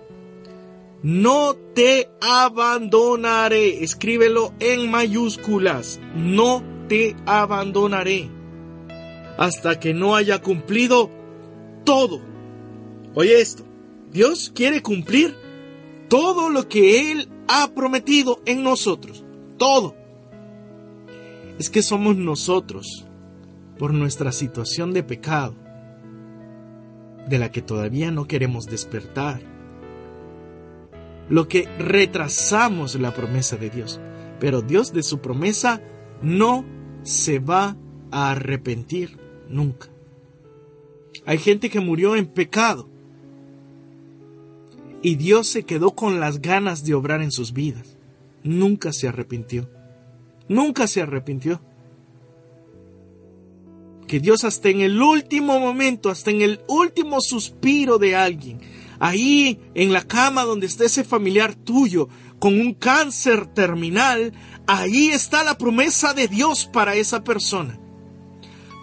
no 1.02 1.56
te 1.74 2.10
abandonaré. 2.20 3.82
Escríbelo 3.82 4.52
en 4.60 4.90
mayúsculas. 4.90 5.98
No 6.14 6.62
te 6.88 7.16
abandonaré 7.24 8.28
hasta 9.38 9.80
que 9.80 9.94
no 9.94 10.14
haya 10.14 10.42
cumplido 10.42 11.10
todo. 11.84 12.20
Oye 13.14 13.40
esto. 13.40 13.67
Dios 14.12 14.50
quiere 14.54 14.82
cumplir 14.82 15.36
todo 16.08 16.48
lo 16.48 16.68
que 16.68 17.12
Él 17.12 17.28
ha 17.46 17.72
prometido 17.74 18.40
en 18.46 18.62
nosotros. 18.62 19.24
Todo. 19.56 19.94
Es 21.58 21.70
que 21.70 21.82
somos 21.82 22.16
nosotros, 22.16 23.06
por 23.78 23.92
nuestra 23.92 24.32
situación 24.32 24.92
de 24.92 25.02
pecado, 25.02 25.54
de 27.28 27.38
la 27.38 27.50
que 27.50 27.62
todavía 27.62 28.10
no 28.10 28.26
queremos 28.26 28.66
despertar, 28.66 29.42
lo 31.28 31.46
que 31.46 31.68
retrasamos 31.78 32.94
la 32.94 33.12
promesa 33.12 33.56
de 33.56 33.68
Dios. 33.68 34.00
Pero 34.40 34.62
Dios 34.62 34.92
de 34.92 35.02
su 35.02 35.18
promesa 35.18 35.82
no 36.22 36.64
se 37.02 37.38
va 37.38 37.76
a 38.10 38.30
arrepentir 38.30 39.18
nunca. 39.48 39.88
Hay 41.26 41.38
gente 41.38 41.68
que 41.68 41.80
murió 41.80 42.16
en 42.16 42.26
pecado 42.26 42.88
y 45.02 45.16
Dios 45.16 45.46
se 45.46 45.64
quedó 45.64 45.92
con 45.92 46.20
las 46.20 46.40
ganas 46.40 46.84
de 46.84 46.94
obrar 46.94 47.22
en 47.22 47.30
sus 47.30 47.52
vidas. 47.52 47.96
Nunca 48.42 48.92
se 48.92 49.08
arrepintió. 49.08 49.70
Nunca 50.48 50.86
se 50.86 51.02
arrepintió. 51.02 51.60
Que 54.06 54.20
Dios 54.20 54.44
hasta 54.44 54.70
en 54.70 54.80
el 54.80 55.00
último 55.00 55.60
momento, 55.60 56.08
hasta 56.08 56.30
en 56.30 56.40
el 56.40 56.60
último 56.66 57.20
suspiro 57.20 57.98
de 57.98 58.16
alguien, 58.16 58.60
ahí 58.98 59.60
en 59.74 59.92
la 59.92 60.02
cama 60.02 60.44
donde 60.44 60.66
está 60.66 60.84
ese 60.84 61.04
familiar 61.04 61.54
tuyo 61.54 62.08
con 62.38 62.58
un 62.58 62.72
cáncer 62.72 63.46
terminal, 63.46 64.32
ahí 64.66 65.08
está 65.08 65.44
la 65.44 65.58
promesa 65.58 66.14
de 66.14 66.26
Dios 66.26 66.66
para 66.72 66.94
esa 66.94 67.22
persona. 67.22 67.78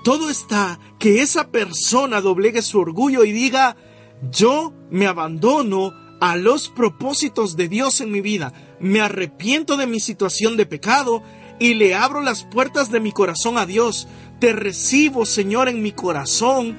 Todo 0.03 0.29
está 0.29 0.79
que 0.99 1.23
esa 1.23 1.49
persona 1.49 2.21
doblegue 2.21 2.61
su 2.61 2.79
orgullo 2.79 3.23
y 3.23 3.31
diga, 3.31 3.75
yo 4.31 4.73
me 4.91 5.07
abandono 5.07 6.04
a 6.19 6.35
los 6.35 6.69
propósitos 6.69 7.55
de 7.55 7.67
Dios 7.67 8.01
en 8.01 8.11
mi 8.11 8.21
vida, 8.21 8.53
me 8.79 9.01
arrepiento 9.01 9.77
de 9.77 9.87
mi 9.87 9.99
situación 9.99 10.57
de 10.57 10.65
pecado 10.65 11.21
y 11.59 11.73
le 11.73 11.95
abro 11.95 12.21
las 12.21 12.43
puertas 12.43 12.91
de 12.91 12.99
mi 12.99 13.11
corazón 13.11 13.57
a 13.57 13.65
Dios. 13.65 14.07
Te 14.39 14.53
recibo, 14.53 15.25
Señor, 15.25 15.69
en 15.69 15.81
mi 15.81 15.91
corazón. 15.91 16.75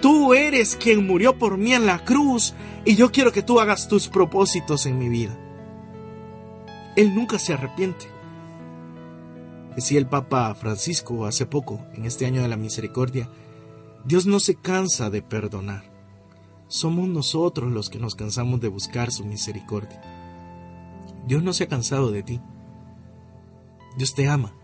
Tú 0.00 0.34
eres 0.34 0.76
quien 0.76 1.06
murió 1.06 1.38
por 1.38 1.56
mí 1.56 1.72
en 1.72 1.86
la 1.86 2.04
cruz 2.04 2.54
y 2.84 2.96
yo 2.96 3.12
quiero 3.12 3.32
que 3.32 3.42
tú 3.42 3.60
hagas 3.60 3.88
tus 3.88 4.08
propósitos 4.08 4.86
en 4.86 4.98
mi 4.98 5.08
vida. 5.08 5.38
Él 6.96 7.14
nunca 7.14 7.38
se 7.38 7.52
arrepiente. 7.52 8.06
Decía 9.76 9.98
el 9.98 10.08
Papa 10.08 10.54
Francisco 10.56 11.26
hace 11.26 11.46
poco, 11.46 11.86
en 11.94 12.04
este 12.04 12.26
año 12.26 12.42
de 12.42 12.48
la 12.48 12.56
misericordia, 12.56 13.28
Dios 14.04 14.26
no 14.26 14.40
se 14.40 14.56
cansa 14.56 15.08
de 15.10 15.22
perdonar 15.22 15.97
somos 16.68 17.08
nosotros 17.08 17.72
los 17.72 17.90
que 17.90 17.98
nos 17.98 18.14
cansamos 18.14 18.60
de 18.60 18.68
buscar 18.68 19.10
su 19.10 19.24
misericordia. 19.24 20.00
Dios 21.26 21.42
no 21.42 21.52
se 21.52 21.64
ha 21.64 21.68
cansado 21.68 22.10
de 22.10 22.22
ti. 22.22 22.40
Dios 23.96 24.14
te 24.14 24.28
ama 24.28 24.54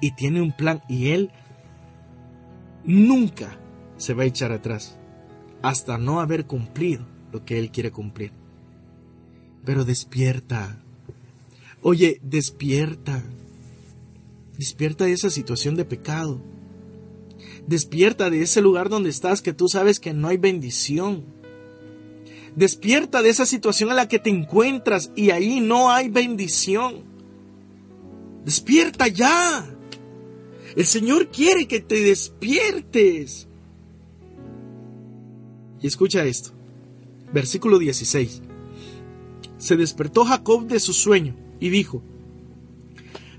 y 0.00 0.12
tiene 0.12 0.42
un 0.42 0.52
plan 0.52 0.82
y 0.88 1.10
Él 1.10 1.30
nunca 2.84 3.58
se 3.96 4.14
va 4.14 4.24
a 4.24 4.26
echar 4.26 4.50
atrás 4.52 4.98
hasta 5.62 5.98
no 5.98 6.20
haber 6.20 6.46
cumplido 6.46 7.06
lo 7.32 7.44
que 7.44 7.58
Él 7.58 7.70
quiere 7.70 7.92
cumplir. 7.92 8.32
Pero 9.64 9.84
despierta. 9.84 10.82
Oye, 11.80 12.20
despierta. 12.22 13.22
Despierta 14.58 15.04
de 15.04 15.12
esa 15.12 15.30
situación 15.30 15.74
de 15.74 15.84
pecado 15.84 16.40
Despierta 17.66 18.30
de 18.30 18.42
ese 18.42 18.60
lugar 18.60 18.88
donde 18.88 19.10
estás 19.10 19.40
que 19.40 19.52
tú 19.52 19.68
sabes 19.68 20.00
que 20.00 20.12
no 20.12 20.28
hay 20.28 20.36
bendición. 20.36 21.24
Despierta 22.56 23.22
de 23.22 23.30
esa 23.30 23.46
situación 23.46 23.90
en 23.90 23.96
la 23.96 24.08
que 24.08 24.18
te 24.18 24.30
encuentras 24.30 25.10
y 25.16 25.30
ahí 25.30 25.60
no 25.60 25.90
hay 25.90 26.08
bendición. 26.08 27.02
Despierta 28.44 29.08
ya. 29.08 29.66
El 30.76 30.86
Señor 30.86 31.28
quiere 31.28 31.66
que 31.66 31.80
te 31.80 32.02
despiertes. 32.02 33.48
Y 35.80 35.86
escucha 35.86 36.24
esto. 36.24 36.50
Versículo 37.32 37.78
16. 37.78 38.42
Se 39.58 39.76
despertó 39.76 40.24
Jacob 40.24 40.66
de 40.66 40.78
su 40.80 40.92
sueño 40.92 41.34
y 41.58 41.70
dijo, 41.70 42.02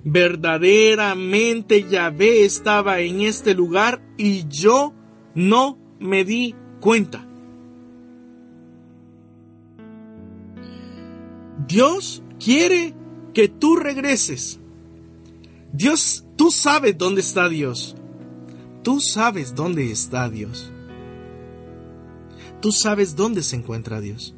verdaderamente 0.05 1.83
Yahvé 1.89 2.45
estaba 2.45 2.99
en 2.99 3.21
este 3.21 3.55
lugar 3.55 4.01
y 4.17 4.47
yo 4.47 4.93
no 5.33 5.79
me 5.99 6.23
di 6.23 6.55
cuenta. 6.79 7.27
Dios 11.67 12.21
quiere 12.39 12.93
que 13.33 13.49
tú 13.49 13.75
regreses. 13.75 14.59
Dios, 15.73 16.23
tú 16.35 16.51
sabes 16.51 16.95
dónde 16.97 17.21
está 17.21 17.49
Dios. 17.49 17.95
Tú 18.83 18.99
sabes 19.01 19.55
dónde 19.55 19.91
está 19.91 20.29
Dios. 20.29 20.71
Tú 22.61 22.71
sabes 22.71 23.15
dónde 23.15 23.41
se 23.41 23.55
encuentra 23.55 23.99
Dios. 23.99 24.35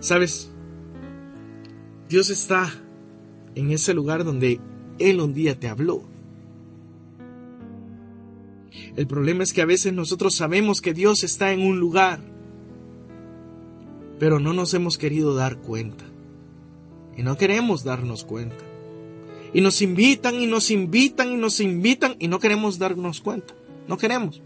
¿Sabes? 0.00 0.50
Dios 2.08 2.30
está 2.30 2.72
en 3.54 3.70
ese 3.70 3.94
lugar 3.94 4.24
donde 4.24 4.60
Él 4.98 5.20
un 5.20 5.34
día 5.34 5.58
te 5.58 5.68
habló. 5.68 6.02
El 8.96 9.06
problema 9.06 9.42
es 9.42 9.52
que 9.52 9.62
a 9.62 9.66
veces 9.66 9.92
nosotros 9.92 10.34
sabemos 10.34 10.80
que 10.80 10.94
Dios 10.94 11.24
está 11.24 11.52
en 11.52 11.60
un 11.60 11.80
lugar, 11.80 12.20
pero 14.18 14.38
no 14.38 14.52
nos 14.52 14.72
hemos 14.74 14.98
querido 14.98 15.34
dar 15.34 15.58
cuenta. 15.58 16.04
Y 17.16 17.22
no 17.22 17.36
queremos 17.36 17.82
darnos 17.82 18.24
cuenta. 18.24 18.64
Y 19.52 19.60
nos 19.60 19.80
invitan 19.80 20.34
y 20.36 20.46
nos 20.46 20.70
invitan 20.70 21.32
y 21.32 21.36
nos 21.36 21.60
invitan 21.60 22.16
y 22.18 22.28
no 22.28 22.38
queremos 22.38 22.78
darnos 22.78 23.20
cuenta. 23.20 23.54
No 23.88 23.96
queremos 23.96 24.42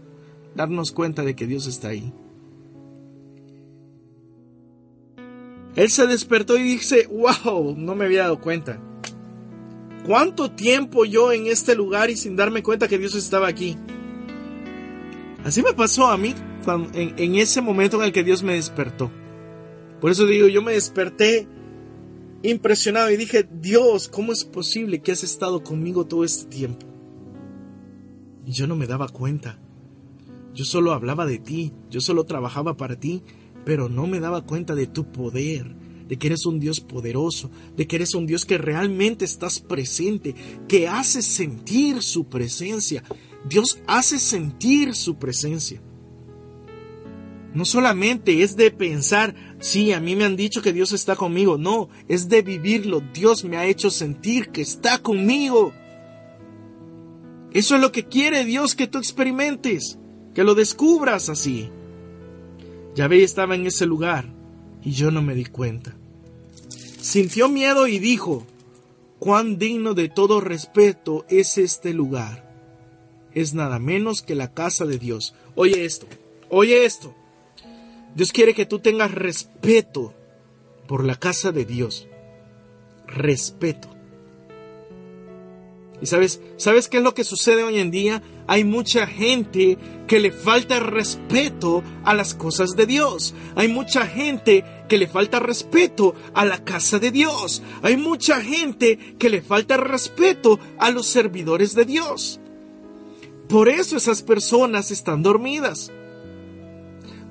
darnos 0.55 0.91
cuenta 0.91 1.23
de 1.23 1.35
que 1.35 1.47
Dios 1.47 1.67
está 1.67 1.89
ahí. 1.89 2.13
Él 5.75 5.89
se 5.89 6.07
despertó 6.07 6.57
y 6.57 6.63
dice, 6.63 7.07
wow, 7.07 7.75
no 7.77 7.95
me 7.95 8.05
había 8.05 8.23
dado 8.23 8.41
cuenta. 8.41 8.79
¿Cuánto 10.05 10.51
tiempo 10.51 11.05
yo 11.05 11.31
en 11.31 11.47
este 11.47 11.75
lugar 11.75 12.09
y 12.09 12.17
sin 12.17 12.35
darme 12.35 12.63
cuenta 12.63 12.87
que 12.87 12.97
Dios 12.97 13.15
estaba 13.15 13.47
aquí? 13.47 13.77
Así 15.43 15.61
me 15.63 15.73
pasó 15.73 16.07
a 16.07 16.17
mí 16.17 16.33
en, 16.93 17.13
en 17.17 17.35
ese 17.35 17.61
momento 17.61 17.97
en 17.97 18.03
el 18.03 18.11
que 18.11 18.23
Dios 18.23 18.43
me 18.43 18.53
despertó. 18.53 19.11
Por 19.99 20.11
eso 20.11 20.25
digo, 20.25 20.47
yo 20.47 20.61
me 20.61 20.73
desperté 20.73 21.47
impresionado 22.43 23.09
y 23.11 23.17
dije, 23.17 23.47
Dios, 23.51 24.07
¿cómo 24.07 24.31
es 24.31 24.43
posible 24.43 25.01
que 25.01 25.11
has 25.11 25.23
estado 25.23 25.63
conmigo 25.63 26.05
todo 26.05 26.23
este 26.23 26.49
tiempo? 26.49 26.87
Y 28.45 28.51
yo 28.51 28.67
no 28.67 28.75
me 28.75 28.87
daba 28.87 29.07
cuenta. 29.07 29.59
Yo 30.53 30.65
solo 30.65 30.91
hablaba 30.91 31.25
de 31.25 31.39
ti, 31.39 31.71
yo 31.89 32.01
solo 32.01 32.25
trabajaba 32.25 32.75
para 32.75 32.99
ti, 32.99 33.23
pero 33.65 33.89
no 33.89 34.07
me 34.07 34.19
daba 34.19 34.41
cuenta 34.41 34.75
de 34.75 34.87
tu 34.87 35.11
poder, 35.11 35.75
de 36.07 36.17
que 36.17 36.27
eres 36.27 36.45
un 36.45 36.59
Dios 36.59 36.81
poderoso, 36.81 37.49
de 37.77 37.87
que 37.87 37.95
eres 37.95 38.13
un 38.15 38.25
Dios 38.25 38.45
que 38.45 38.57
realmente 38.57 39.25
estás 39.25 39.59
presente, 39.59 40.35
que 40.67 40.87
hace 40.87 41.21
sentir 41.21 42.01
su 42.01 42.25
presencia. 42.25 43.03
Dios 43.47 43.79
hace 43.87 44.19
sentir 44.19 44.93
su 44.93 45.15
presencia. 45.15 45.81
No 47.53 47.65
solamente 47.65 48.43
es 48.43 48.55
de 48.55 48.71
pensar, 48.71 49.35
sí, 49.59 49.91
a 49.91 49.99
mí 49.99 50.15
me 50.15 50.23
han 50.23 50.37
dicho 50.37 50.61
que 50.61 50.73
Dios 50.73 50.93
está 50.93 51.15
conmigo, 51.15 51.57
no, 51.57 51.89
es 52.07 52.29
de 52.29 52.41
vivirlo. 52.41 53.01
Dios 53.13 53.43
me 53.43 53.57
ha 53.57 53.65
hecho 53.65 53.89
sentir 53.89 54.49
que 54.49 54.61
está 54.61 54.99
conmigo. 54.99 55.73
Eso 57.53 57.75
es 57.75 57.81
lo 57.81 57.91
que 57.91 58.05
quiere 58.05 58.45
Dios 58.45 58.75
que 58.75 58.87
tú 58.87 58.97
experimentes, 58.97 59.97
que 60.33 60.45
lo 60.45 60.55
descubras 60.55 61.27
así. 61.27 61.69
Yahvé 62.95 63.23
estaba 63.23 63.55
en 63.55 63.65
ese 63.65 63.85
lugar 63.85 64.25
y 64.83 64.91
yo 64.91 65.11
no 65.11 65.21
me 65.21 65.35
di 65.35 65.45
cuenta. 65.45 65.95
Sintió 66.99 67.49
miedo 67.49 67.87
y 67.87 67.99
dijo, 67.99 68.45
cuán 69.19 69.57
digno 69.57 69.93
de 69.93 70.09
todo 70.09 70.41
respeto 70.41 71.25
es 71.29 71.57
este 71.57 71.93
lugar. 71.93 72.49
Es 73.33 73.53
nada 73.53 73.79
menos 73.79 74.21
que 74.21 74.35
la 74.35 74.53
casa 74.53 74.85
de 74.85 74.97
Dios. 74.97 75.33
Oye 75.55 75.85
esto, 75.85 76.07
oye 76.49 76.85
esto. 76.85 77.15
Dios 78.15 78.31
quiere 78.31 78.53
que 78.53 78.65
tú 78.65 78.79
tengas 78.79 79.11
respeto 79.11 80.13
por 80.87 81.05
la 81.05 81.15
casa 81.15 81.51
de 81.51 81.65
Dios. 81.65 82.07
Respeto. 83.07 83.89
¿Y 86.01 86.07
sabes, 86.07 86.41
sabes 86.57 86.87
qué 86.87 86.97
es 86.97 87.03
lo 87.03 87.13
que 87.13 87.23
sucede 87.23 87.63
hoy 87.63 87.79
en 87.79 87.91
día? 87.91 88.21
Hay 88.51 88.65
mucha 88.65 89.07
gente 89.07 89.77
que 90.07 90.19
le 90.19 90.29
falta 90.29 90.81
respeto 90.81 91.85
a 92.03 92.13
las 92.13 92.35
cosas 92.35 92.71
de 92.71 92.85
Dios. 92.85 93.33
Hay 93.55 93.69
mucha 93.69 94.05
gente 94.05 94.65
que 94.89 94.97
le 94.97 95.07
falta 95.07 95.39
respeto 95.39 96.15
a 96.33 96.43
la 96.43 96.61
casa 96.61 96.99
de 96.99 97.11
Dios. 97.11 97.63
Hay 97.81 97.95
mucha 97.95 98.41
gente 98.41 99.15
que 99.17 99.29
le 99.29 99.41
falta 99.41 99.77
respeto 99.77 100.59
a 100.79 100.91
los 100.91 101.05
servidores 101.07 101.75
de 101.75 101.85
Dios. 101.85 102.41
Por 103.47 103.69
eso 103.69 103.95
esas 103.95 104.21
personas 104.21 104.91
están 104.91 105.23
dormidas. 105.23 105.89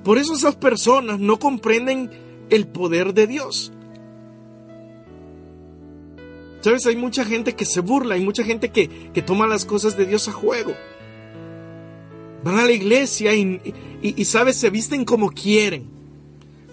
Por 0.03 0.17
eso 0.17 0.33
esas 0.33 0.55
personas 0.55 1.19
no 1.19 1.37
comprenden 1.37 2.09
el 2.49 2.65
poder 2.65 3.13
de 3.13 3.27
Dios. 3.27 3.71
¿Sabes? 6.61 6.87
Hay 6.87 6.95
mucha 6.95 7.25
gente 7.25 7.53
que 7.53 7.65
se 7.65 7.79
burla, 7.81 8.15
hay 8.15 8.25
mucha 8.25 8.43
gente 8.43 8.69
que, 8.71 8.87
toma 9.21 9.45
las 9.45 9.65
cosas 9.65 9.95
de 9.95 10.07
Dios 10.07 10.27
a 10.27 10.31
juego. 10.31 10.73
Van 12.43 12.57
a 12.57 12.65
la 12.65 12.71
iglesia 12.71 13.33
y, 13.33 13.61
y, 14.01 14.25
¿sabes? 14.25 14.57
Se 14.57 14.69
visten 14.69 15.05
como 15.05 15.29
quieren. 15.29 15.89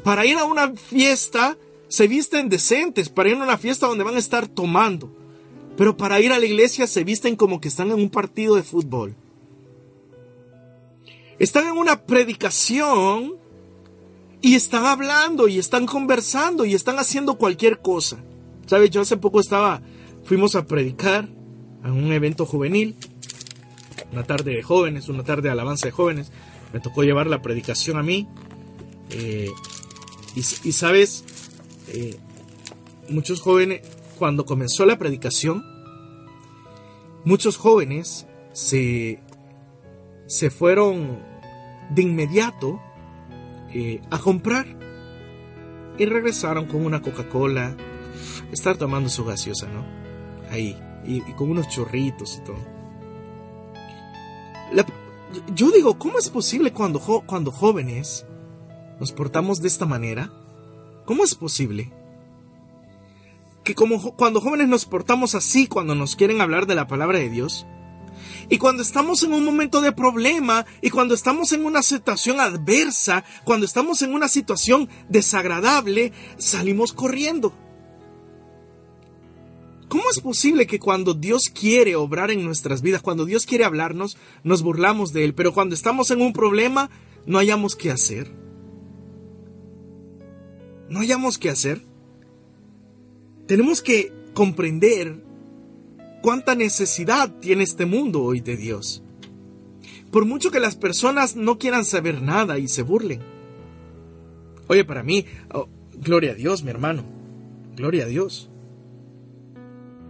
Para 0.03 0.25
ir 0.25 0.39
a 0.39 0.45
una 0.45 0.75
fiesta 0.75 1.57
se 1.89 2.07
visten 2.07 2.49
decentes, 2.49 3.09
para 3.09 3.31
ir 3.31 3.37
a 3.37 3.45
una 3.45 3.59
fiesta 3.59 3.87
donde 3.87 4.05
van 4.05 4.17
a 4.17 4.19
estar 4.19 4.47
tomando. 4.47 5.11
Pero 5.77 5.97
para 5.97 6.21
ir 6.21 6.33
a 6.33 6.39
la 6.39 6.47
iglesia 6.47 6.87
se 6.87 7.05
visten 7.05 7.37
como 7.37 7.61
que 7.61 7.69
están 7.69 7.89
en 7.91 7.95
un 7.95 8.11
partido 8.11 8.57
de 8.57 8.63
fútbol. 8.63 9.15
Están 11.39 11.69
en 11.69 11.77
una 11.77 12.03
predicación 12.05 13.37
y 14.41 14.55
están 14.55 14.87
hablando 14.87 15.49
y 15.49 15.59
están 15.59 15.87
conversando 15.87 16.65
y 16.65 16.75
están 16.75 16.99
haciendo 16.99 17.39
cualquier 17.39 17.81
cosa. 17.81 18.19
¿Sabes? 18.67 18.91
Yo 18.91 19.01
hace 19.01 19.17
poco 19.17 19.41
estaba, 19.41 19.81
fuimos 20.25 20.55
a 20.55 20.67
predicar 20.67 21.29
a 21.83 21.93
un 21.93 22.13
evento 22.13 22.45
juvenil, 22.45 22.97
una 24.13 24.25
tarde 24.25 24.53
de 24.53 24.63
jóvenes, 24.63 25.09
una 25.09 25.25
tarde 25.25 25.43
de 25.43 25.51
alabanza 25.51 25.87
de 25.87 25.93
jóvenes. 25.93 26.33
Me 26.73 26.81
tocó 26.81 27.03
llevar 27.03 27.27
la 27.27 27.43
predicación 27.43 27.97
a 27.97 28.03
mí. 28.03 28.29
Eh, 29.11 29.51
y, 30.35 30.73
sabes, 30.73 31.25
eh, 31.89 32.17
muchos 33.09 33.41
jóvenes, 33.41 33.81
cuando 34.19 34.45
comenzó 34.45 34.87
la 34.87 34.99
predicación, 34.99 35.65
muchos 37.25 37.57
jóvenes 37.57 38.27
se, 38.53 39.21
se 40.27 40.51
fueron 40.51 41.19
de 41.91 42.03
inmediato 42.03 42.81
eh, 43.73 44.01
a 44.11 44.19
comprar 44.19 44.67
y 45.99 46.07
regresaron 46.07 46.67
con 46.67 46.85
una 46.85 47.03
Coca-Cola, 47.03 47.77
estar 48.53 48.77
tomando 48.77 49.09
su 49.09 49.25
gaseosa, 49.25 49.67
¿no? 49.69 49.85
Ahí, 50.51 50.77
y, 51.05 51.21
con 51.33 51.51
unos 51.51 51.69
chorritos 51.69 52.39
y 52.39 52.45
todo. 52.45 52.78
Yo 55.55 55.71
digo, 55.71 55.99
¿cómo 55.99 56.19
es 56.19 56.31
posible 56.31 56.73
cuando, 56.73 57.01
cuando 57.27 57.51
jóvenes 57.51 58.27
nos 59.01 59.13
portamos 59.13 59.61
de 59.61 59.69
esta 59.69 59.87
manera? 59.87 60.31
¿Cómo 61.05 61.25
es 61.25 61.35
posible? 61.35 61.93
Que 63.65 63.75
como 63.75 64.17
cuando 64.17 64.41
jóvenes 64.41 64.69
nos 64.69 64.85
portamos 64.85 65.35
así 65.35 65.67
cuando 65.67 65.95
nos 65.95 66.17
quieren 66.17 66.41
hablar 66.41 66.67
de 66.67 66.75
la 66.75 66.87
palabra 66.87 67.19
de 67.19 67.29
Dios, 67.29 67.67
y 68.49 68.59
cuando 68.59 68.83
estamos 68.83 69.23
en 69.23 69.33
un 69.33 69.45
momento 69.45 69.81
de 69.81 69.93
problema 69.93 70.65
y 70.81 70.91
cuando 70.91 71.15
estamos 71.15 71.53
en 71.53 71.65
una 71.65 71.83
situación 71.83 72.41
adversa, 72.41 73.25
cuando 73.45 73.67
estamos 73.67 74.03
en 74.03 74.15
una 74.15 74.29
situación 74.29 74.89
desagradable, 75.09 76.13
salimos 76.39 76.93
corriendo. 76.93 77.53
¿Cómo 79.89 80.05
es 80.11 80.21
posible 80.21 80.67
que 80.67 80.79
cuando 80.79 81.15
Dios 81.15 81.45
quiere 81.53 81.97
obrar 81.97 82.31
en 82.31 82.45
nuestras 82.45 82.83
vidas, 82.83 83.01
cuando 83.01 83.25
Dios 83.25 83.47
quiere 83.47 83.65
hablarnos, 83.65 84.19
nos 84.45 84.63
burlamos 84.63 85.13
de 85.13 85.25
Él, 85.25 85.35
pero 85.35 85.55
cuando 85.55 85.75
estamos 85.75 86.11
en 86.11 86.21
un 86.21 86.35
problema, 86.35 86.91
no 87.25 87.39
hayamos 87.39 87.75
qué 87.75 87.91
hacer? 87.91 88.31
No 90.91 91.01
hayamos 91.01 91.39
qué 91.39 91.49
hacer. 91.49 91.81
Tenemos 93.47 93.81
que 93.81 94.13
comprender 94.35 95.25
cuánta 96.23 96.55
necesidad 96.55 97.39
tiene 97.41 97.65
este 97.65 97.87
mundo 97.87 98.23
hoy 98.23 98.41
de 98.41 98.57
Dios. 98.57 99.03
Por 100.11 100.27
mucho 100.27 100.51
que 100.51 100.61
las 100.61 100.77
personas 100.77 101.35
no 101.35 101.59
quieran 101.59 101.85
saber 101.85 102.21
nada 102.23 102.59
y 102.59 102.69
se 102.69 102.83
burlen. 102.83 103.21
Oye, 104.67 104.85
para 104.85 105.03
mí, 105.03 105.25
oh, 105.53 105.69
gloria 105.95 106.33
a 106.33 106.35
Dios, 106.35 106.63
mi 106.63 106.71
hermano. 106.71 107.05
Gloria 107.75 108.05
a 108.05 108.09
Dios. 108.09 108.51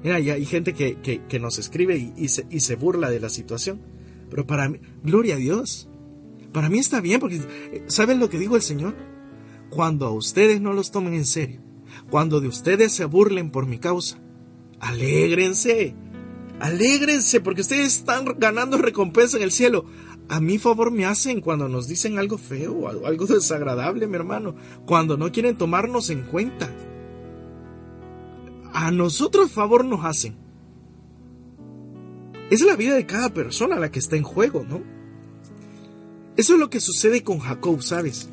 Mira, 0.02 0.16
hay 0.16 0.44
gente 0.44 0.74
que, 0.74 1.40
nos 1.40 1.58
escribe 1.58 2.12
y, 2.16 2.28
se, 2.28 2.76
burla 2.76 3.10
de 3.10 3.20
la 3.20 3.28
situación. 3.28 3.80
Pero 4.30 4.46
para 4.46 4.68
mí, 4.68 4.78
gloria 5.02 5.34
a 5.34 5.38
Dios. 5.38 5.88
Para 6.52 6.68
mí 6.68 6.78
está 6.78 7.00
bien 7.00 7.20
porque, 7.20 7.36
eh, 7.36 7.84
¿saben 7.88 8.20
lo 8.20 8.28
que 8.28 8.38
dijo 8.38 8.56
el 8.56 8.62
Señor? 8.62 8.94
Cuando 9.70 10.06
a 10.06 10.10
ustedes 10.10 10.60
no 10.60 10.72
los 10.72 10.90
tomen 10.90 11.14
en 11.14 11.26
serio, 11.26 11.60
cuando 12.10 12.40
de 12.40 12.48
ustedes 12.48 12.92
se 12.92 13.04
burlen 13.04 13.50
por 13.50 13.66
mi 13.66 13.78
causa, 13.78 14.18
alégrense, 14.80 15.94
alégrense 16.58 17.40
porque 17.40 17.60
ustedes 17.60 17.98
están 17.98 18.24
ganando 18.38 18.78
recompensa 18.78 19.36
en 19.36 19.42
el 19.42 19.52
cielo. 19.52 19.84
A 20.30 20.40
mi 20.40 20.58
favor 20.58 20.90
me 20.90 21.06
hacen 21.06 21.40
cuando 21.40 21.68
nos 21.68 21.88
dicen 21.88 22.18
algo 22.18 22.38
feo, 22.38 22.88
algo 22.88 23.26
desagradable, 23.26 24.06
mi 24.06 24.16
hermano, 24.16 24.54
cuando 24.86 25.16
no 25.16 25.32
quieren 25.32 25.56
tomarnos 25.56 26.10
en 26.10 26.22
cuenta 26.22 26.70
a 28.72 28.90
nosotros 28.90 29.50
favor 29.50 29.84
nos 29.84 30.04
hacen. 30.04 30.36
Es 32.50 32.62
la 32.62 32.76
vida 32.76 32.94
de 32.94 33.06
cada 33.06 33.32
persona 33.34 33.76
la 33.76 33.90
que 33.90 33.98
está 33.98 34.16
en 34.16 34.22
juego, 34.22 34.64
¿no? 34.66 34.82
Eso 36.36 36.54
es 36.54 36.60
lo 36.60 36.70
que 36.70 36.80
sucede 36.80 37.22
con 37.22 37.40
Jacob, 37.40 37.82
¿sabes? 37.82 38.28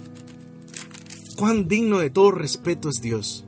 Cuán 1.36 1.68
digno 1.68 2.00
de 2.00 2.10
todo 2.10 2.32
respeto 2.32 2.88
es 2.88 3.02
Dios. 3.02 3.46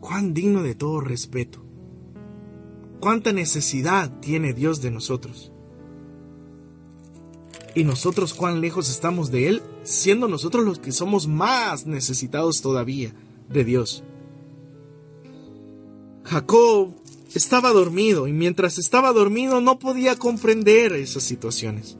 Cuán 0.00 0.32
digno 0.32 0.62
de 0.62 0.74
todo 0.74 1.00
respeto. 1.00 1.62
Cuánta 3.00 3.32
necesidad 3.32 4.20
tiene 4.20 4.54
Dios 4.54 4.80
de 4.80 4.90
nosotros. 4.90 5.52
Y 7.74 7.84
nosotros 7.84 8.32
cuán 8.32 8.62
lejos 8.62 8.88
estamos 8.88 9.30
de 9.30 9.48
Él, 9.48 9.62
siendo 9.82 10.28
nosotros 10.28 10.64
los 10.64 10.78
que 10.78 10.92
somos 10.92 11.26
más 11.26 11.84
necesitados 11.84 12.62
todavía 12.62 13.12
de 13.50 13.64
Dios. 13.64 14.02
Jacob 16.26 16.94
estaba 17.34 17.70
dormido 17.70 18.26
y 18.26 18.32
mientras 18.32 18.78
estaba 18.78 19.12
dormido 19.12 19.60
no 19.60 19.78
podía 19.78 20.16
comprender 20.16 20.92
esas 20.92 21.22
situaciones. 21.22 21.96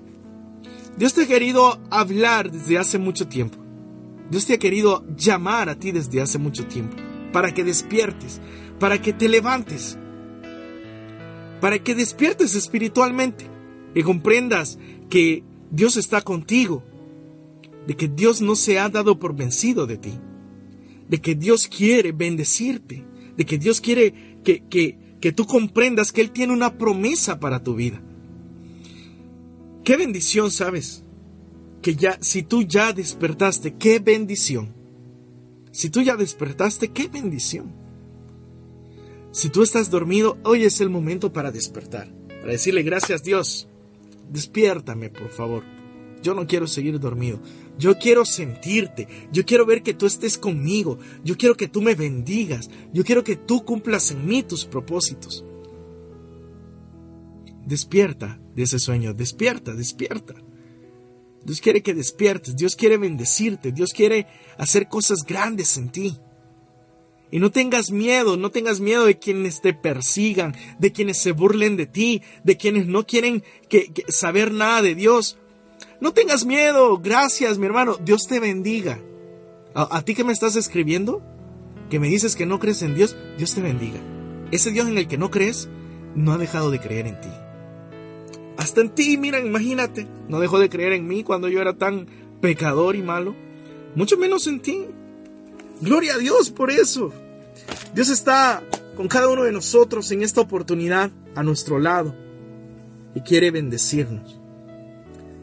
Dios 0.99 1.15
te 1.15 1.23
ha 1.23 1.27
querido 1.27 1.79
hablar 1.91 2.51
desde 2.51 2.79
hace 2.79 2.99
mucho 2.99 3.29
tiempo. 3.29 3.59
Dios 4.31 4.47
te 4.47 4.55
ha 4.55 4.59
querido 4.59 5.05
llamar 5.17 5.69
a 5.69 5.79
ti 5.79 5.93
desde 5.93 6.21
hace 6.21 6.39
mucho 6.39 6.67
tiempo 6.67 6.97
para 7.33 7.55
que 7.55 7.63
despiertes, 7.63 8.41
para 8.81 9.01
que 9.01 9.13
te 9.13 9.29
levantes, 9.29 9.97
para 11.61 11.79
que 11.79 11.95
despiertes 11.95 12.55
espiritualmente 12.55 13.47
y 13.95 14.03
comprendas 14.03 14.79
que 15.09 15.45
Dios 15.71 15.97
está 15.97 16.23
contigo, 16.23 16.83
de 17.87 17.95
que 17.95 18.09
Dios 18.09 18.41
no 18.41 18.57
se 18.57 18.81
ha 18.81 18.89
dado 18.89 19.21
por 19.21 19.37
vencido 19.37 19.87
de 19.87 19.99
ti, 19.99 20.19
de 21.09 21.21
que 21.21 21.37
Dios 21.37 21.69
quiere 21.69 22.11
bendecirte, 22.11 23.06
de 23.37 23.47
que 23.47 23.59
Dios 23.59 23.81
quiere 23.81 24.41
que, 24.45 24.65
que, 24.69 24.99
que 25.21 25.33
tú 25.33 25.47
comprendas 25.47 26.13
que 26.13 26.21
Él 26.21 26.31
tiene 26.31 26.53
una 26.53 26.79
promesa 26.79 27.41
para 27.41 27.63
tu 27.63 27.75
vida. 27.75 28.03
Qué 29.85 29.97
bendición, 29.97 30.51
¿sabes? 30.51 31.05
Que 31.83 31.95
ya, 31.95 32.19
si 32.21 32.43
tú 32.43 32.63
ya 32.63 32.93
despertaste, 32.93 33.75
qué 33.75 33.99
bendición. 33.99 34.75
Si 35.71 35.91
tú 35.91 36.03
ya 36.03 36.17
despertaste, 36.17 36.89
qué 36.89 37.09
bendición. 37.09 37.73
Si 39.31 39.51
tú 39.51 39.63
estás 39.63 39.91
dormido, 39.91 40.39
hoy 40.45 40.65
es 40.65 40.81
el 40.81 40.89
momento 40.89 41.33
para 41.33 41.53
despertar, 41.53 42.09
para 42.27 42.53
decirle 42.53 42.83
gracias 42.83 43.23
Dios. 43.23 43.69
Despiértame, 44.31 45.11
por 45.11 45.29
favor. 45.29 45.63
Yo 46.23 46.35
no 46.35 46.47
quiero 46.47 46.67
seguir 46.67 46.99
dormido. 46.99 47.41
Yo 47.79 47.99
quiero 47.99 48.25
sentirte. 48.25 49.07
Yo 49.33 49.45
quiero 49.45 49.67
ver 49.67 49.83
que 49.83 49.95
tú 49.95 50.07
estés 50.07 50.39
conmigo. 50.39 50.99
Yo 51.25 51.37
quiero 51.37 51.57
que 51.57 51.69
tú 51.69 51.83
me 51.83 51.95
bendigas. 51.95 52.71
Yo 52.93 53.05
quiero 53.05 53.23
que 53.23 53.37
tú 53.37 53.65
cumplas 53.65 54.11
en 54.11 54.27
mí 54.27 54.43
tus 54.43 54.65
propósitos. 54.65 55.45
Despierta 57.67 58.41
de 58.55 58.63
ese 58.63 58.79
sueño. 58.79 59.13
Despierta, 59.13 59.75
despierta. 59.75 60.35
Dios 61.45 61.61
quiere 61.61 61.83
que 61.83 61.95
despiertes. 61.95 62.57
Dios 62.57 62.77
quiere 62.77 62.97
bendecirte. 62.97 63.73
Dios 63.73 63.93
quiere 63.93 64.27
hacer 64.57 64.89
cosas 64.89 65.25
grandes 65.25 65.77
en 65.77 65.91
ti. 65.91 66.19
Y 67.31 67.41
no 67.41 67.51
tengas 67.51 67.91
miedo, 67.91 68.37
no 68.37 68.51
tengas 68.51 68.81
miedo 68.81 69.05
de 69.05 69.19
quienes 69.19 69.61
te 69.61 69.75
persigan, 69.75 70.55
de 70.79 70.93
quienes 70.93 71.19
se 71.19 71.33
burlen 71.33 71.77
de 71.77 71.87
ti, 71.87 72.23
de 72.45 72.57
quienes 72.57 72.87
no 72.87 73.05
quieren 73.05 73.43
que, 73.69 73.93
saber 74.09 74.53
nada 74.53 74.83
de 74.83 74.95
Dios. 74.95 75.37
No 76.01 76.13
tengas 76.13 76.45
miedo, 76.45 76.99
gracias 76.99 77.59
mi 77.59 77.67
hermano, 77.67 77.97
Dios 78.03 78.27
te 78.27 78.41
bendiga. 78.41 79.01
A, 79.75 79.97
a, 79.97 80.03
ti 80.03 80.15
que 80.15 80.25
me 80.25 80.33
estás 80.33 80.57
escribiendo, 80.57 81.23
que 81.91 81.99
me 81.99 82.09
dices 82.09 82.37
que 82.37 82.47
no 82.47 82.59
crees 82.59 82.83
en 82.83 82.95
Dios, 82.95 83.17
Dios 83.39 83.55
te 83.55 83.63
bendiga. 83.63 84.01
Ese 84.51 84.71
Dios 84.71 84.89
en 84.89 84.99
el 84.99 85.09
que 85.09 85.19
no 85.19 85.31
crees, 85.31 85.69
no 86.15 86.33
ha 86.33 86.39
dejado 86.39 86.71
de 86.71 86.81
creer 86.81 87.07
en 87.07 87.21
ti. 87.21 87.29
Hasta 88.57 88.81
en 88.81 88.91
ti, 88.91 89.17
mira, 89.19 89.39
imagínate, 89.41 90.07
no 90.29 90.41
dejó 90.41 90.59
de 90.59 90.71
creer 90.71 90.93
en 90.93 91.07
mí 91.07 91.23
cuando 91.23 91.49
yo 91.49 91.61
era 91.61 91.75
tan 91.75 92.07
pecador 92.41 92.97
y 92.97 93.03
malo, 93.03 93.35
mucho 93.95 94.17
menos 94.17 94.47
en 94.47 94.61
ti. 94.61 94.87
Gloria 95.81 96.15
a 96.15 96.19
Dios 96.19 96.51
por 96.51 96.71
eso. 96.71 97.13
Dios 97.95 98.09
está 98.09 98.63
con 98.97 99.09
cada 99.09 99.29
uno 99.29 99.45
de 99.45 99.53
nosotros 99.53 100.11
en 100.11 100.23
esta 100.23 100.41
oportunidad 100.41 101.11
a 101.35 101.43
nuestro 101.43 101.79
lado 101.79 102.15
y 103.15 103.21
quiere 103.21 103.51
bendecirnos. 103.51 104.41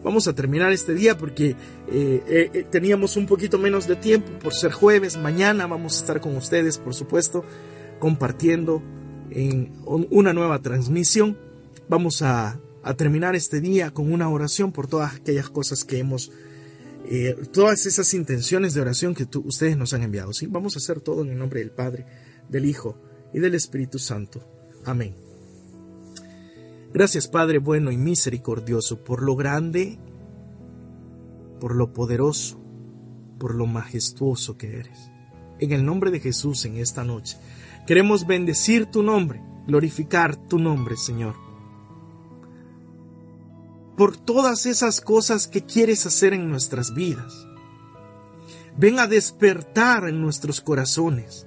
Vamos 0.03 0.27
a 0.27 0.35
terminar 0.35 0.73
este 0.73 0.93
día 0.93 1.17
porque 1.17 1.51
eh, 1.51 1.55
eh, 1.87 2.49
eh, 2.53 2.65
teníamos 2.69 3.15
un 3.15 3.25
poquito 3.25 3.57
menos 3.57 3.87
de 3.87 3.95
tiempo 3.95 4.37
por 4.39 4.53
ser 4.53 4.71
jueves. 4.71 5.17
Mañana 5.17 5.65
vamos 5.65 5.95
a 5.95 5.99
estar 6.01 6.21
con 6.21 6.35
ustedes, 6.35 6.77
por 6.77 6.93
supuesto, 6.93 7.45
compartiendo 7.99 8.83
en 9.29 9.71
una 9.85 10.33
nueva 10.33 10.59
transmisión. 10.61 11.37
Vamos 11.87 12.21
a, 12.21 12.59
a 12.83 12.93
terminar 12.95 13.35
este 13.35 13.61
día 13.61 13.91
con 13.91 14.11
una 14.11 14.29
oración 14.29 14.73
por 14.73 14.87
todas 14.87 15.15
aquellas 15.15 15.49
cosas 15.49 15.83
que 15.83 15.99
hemos 15.99 16.31
todas 17.51 17.85
esas 17.85 18.13
intenciones 18.13 18.73
de 18.73 18.81
oración 18.81 19.13
que 19.13 19.27
ustedes 19.39 19.75
nos 19.75 19.93
han 19.93 20.03
enviado. 20.03 20.31
¿sí? 20.31 20.47
Vamos 20.47 20.75
a 20.75 20.79
hacer 20.79 21.01
todo 21.01 21.23
en 21.23 21.31
el 21.31 21.37
nombre 21.37 21.59
del 21.59 21.71
Padre, 21.71 22.05
del 22.47 22.65
Hijo 22.65 22.97
y 23.33 23.39
del 23.39 23.55
Espíritu 23.55 23.99
Santo. 23.99 24.41
Amén. 24.85 25.22
Gracias 26.93 27.27
Padre 27.27 27.57
bueno 27.57 27.91
y 27.91 27.97
misericordioso 27.97 29.03
por 29.03 29.23
lo 29.23 29.35
grande, 29.35 29.99
por 31.59 31.75
lo 31.75 31.91
poderoso, 31.91 32.63
por 33.39 33.55
lo 33.55 33.65
majestuoso 33.65 34.57
que 34.57 34.79
eres. 34.79 35.09
En 35.59 35.71
el 35.71 35.85
nombre 35.85 36.11
de 36.11 36.19
Jesús 36.19 36.65
en 36.65 36.77
esta 36.77 37.03
noche 37.03 37.37
queremos 37.87 38.27
bendecir 38.27 38.85
tu 38.85 39.03
nombre, 39.03 39.41
glorificar 39.67 40.35
tu 40.35 40.59
nombre, 40.59 40.95
Señor 40.95 41.35
por 43.97 44.17
todas 44.17 44.65
esas 44.65 45.01
cosas 45.01 45.47
que 45.47 45.63
quieres 45.65 46.05
hacer 46.05 46.33
en 46.33 46.49
nuestras 46.49 46.93
vidas. 46.93 47.47
Ven 48.75 48.99
a 48.99 49.07
despertar 49.07 50.07
en 50.07 50.19
nuestros 50.19 50.61
corazones. 50.61 51.45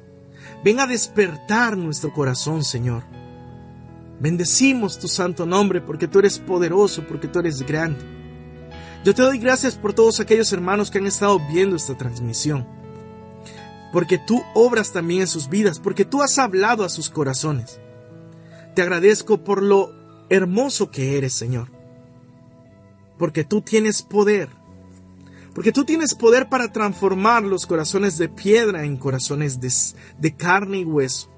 Ven 0.65 0.79
a 0.79 0.87
despertar 0.87 1.77
nuestro 1.77 2.13
corazón, 2.13 2.63
Señor. 2.63 3.03
Bendecimos 4.21 4.99
tu 4.99 5.09
santo 5.09 5.47
nombre 5.47 5.81
porque 5.81 6.09
tú 6.09 6.19
eres 6.19 6.39
poderoso, 6.39 7.07
porque 7.07 7.29
tú 7.29 7.39
eres 7.39 7.63
grande. 7.63 8.05
Yo 9.05 9.15
te 9.15 9.23
doy 9.23 9.39
gracias 9.39 9.77
por 9.77 9.93
todos 9.93 10.21
aquellos 10.21 10.53
hermanos 10.53 10.91
que 10.91 10.99
han 10.99 11.07
estado 11.07 11.41
viendo 11.53 11.77
esta 11.77 11.97
transmisión. 11.97 12.67
Porque 13.93 14.19
tú 14.19 14.43
obras 14.55 14.93
también 14.93 15.23
en 15.23 15.27
sus 15.27 15.49
vidas, 15.49 15.79
porque 15.79 16.05
tú 16.05 16.23
has 16.23 16.39
hablado 16.39 16.85
a 16.85 16.89
sus 16.89 17.09
corazones. 17.09 17.79
Te 18.75 18.83
agradezco 18.83 19.45
por 19.45 19.63
lo 19.63 19.93
hermoso 20.29 20.91
que 20.91 21.17
eres, 21.17 21.35
Señor 21.35 21.77
porque 23.19 23.45
tú 23.45 23.63
tienes 23.63 24.03
poder. 24.03 24.49
Porque 25.55 25.73
tú 25.73 25.85
tienes 25.85 26.15
poder 26.15 26.49
para 26.49 26.71
transformar 26.71 27.43
los 27.43 27.67
corazones 27.67 28.19
de 28.19 28.29
piedra 28.29 28.85
en 28.85 28.99
corazones 28.99 29.59
de, 30.19 30.37
carne 30.37 30.79
y 30.81 30.85
hueso. 30.85 31.31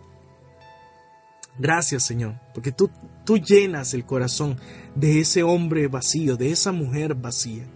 Gracias 1.59 2.05
Señor, 2.05 2.35
porque 2.55 2.73
tú, 2.73 2.91
tú 3.25 3.39
llenas 3.39 3.95
el 3.95 4.05
corazón 4.05 4.57
de 4.95 5.21
ese 5.21 5.43
hombre 5.43 5.89
vacío, 5.89 6.37
de 6.37 6.51
esa 6.51 6.73
mujer 6.73 7.15
vacía. 7.15 7.67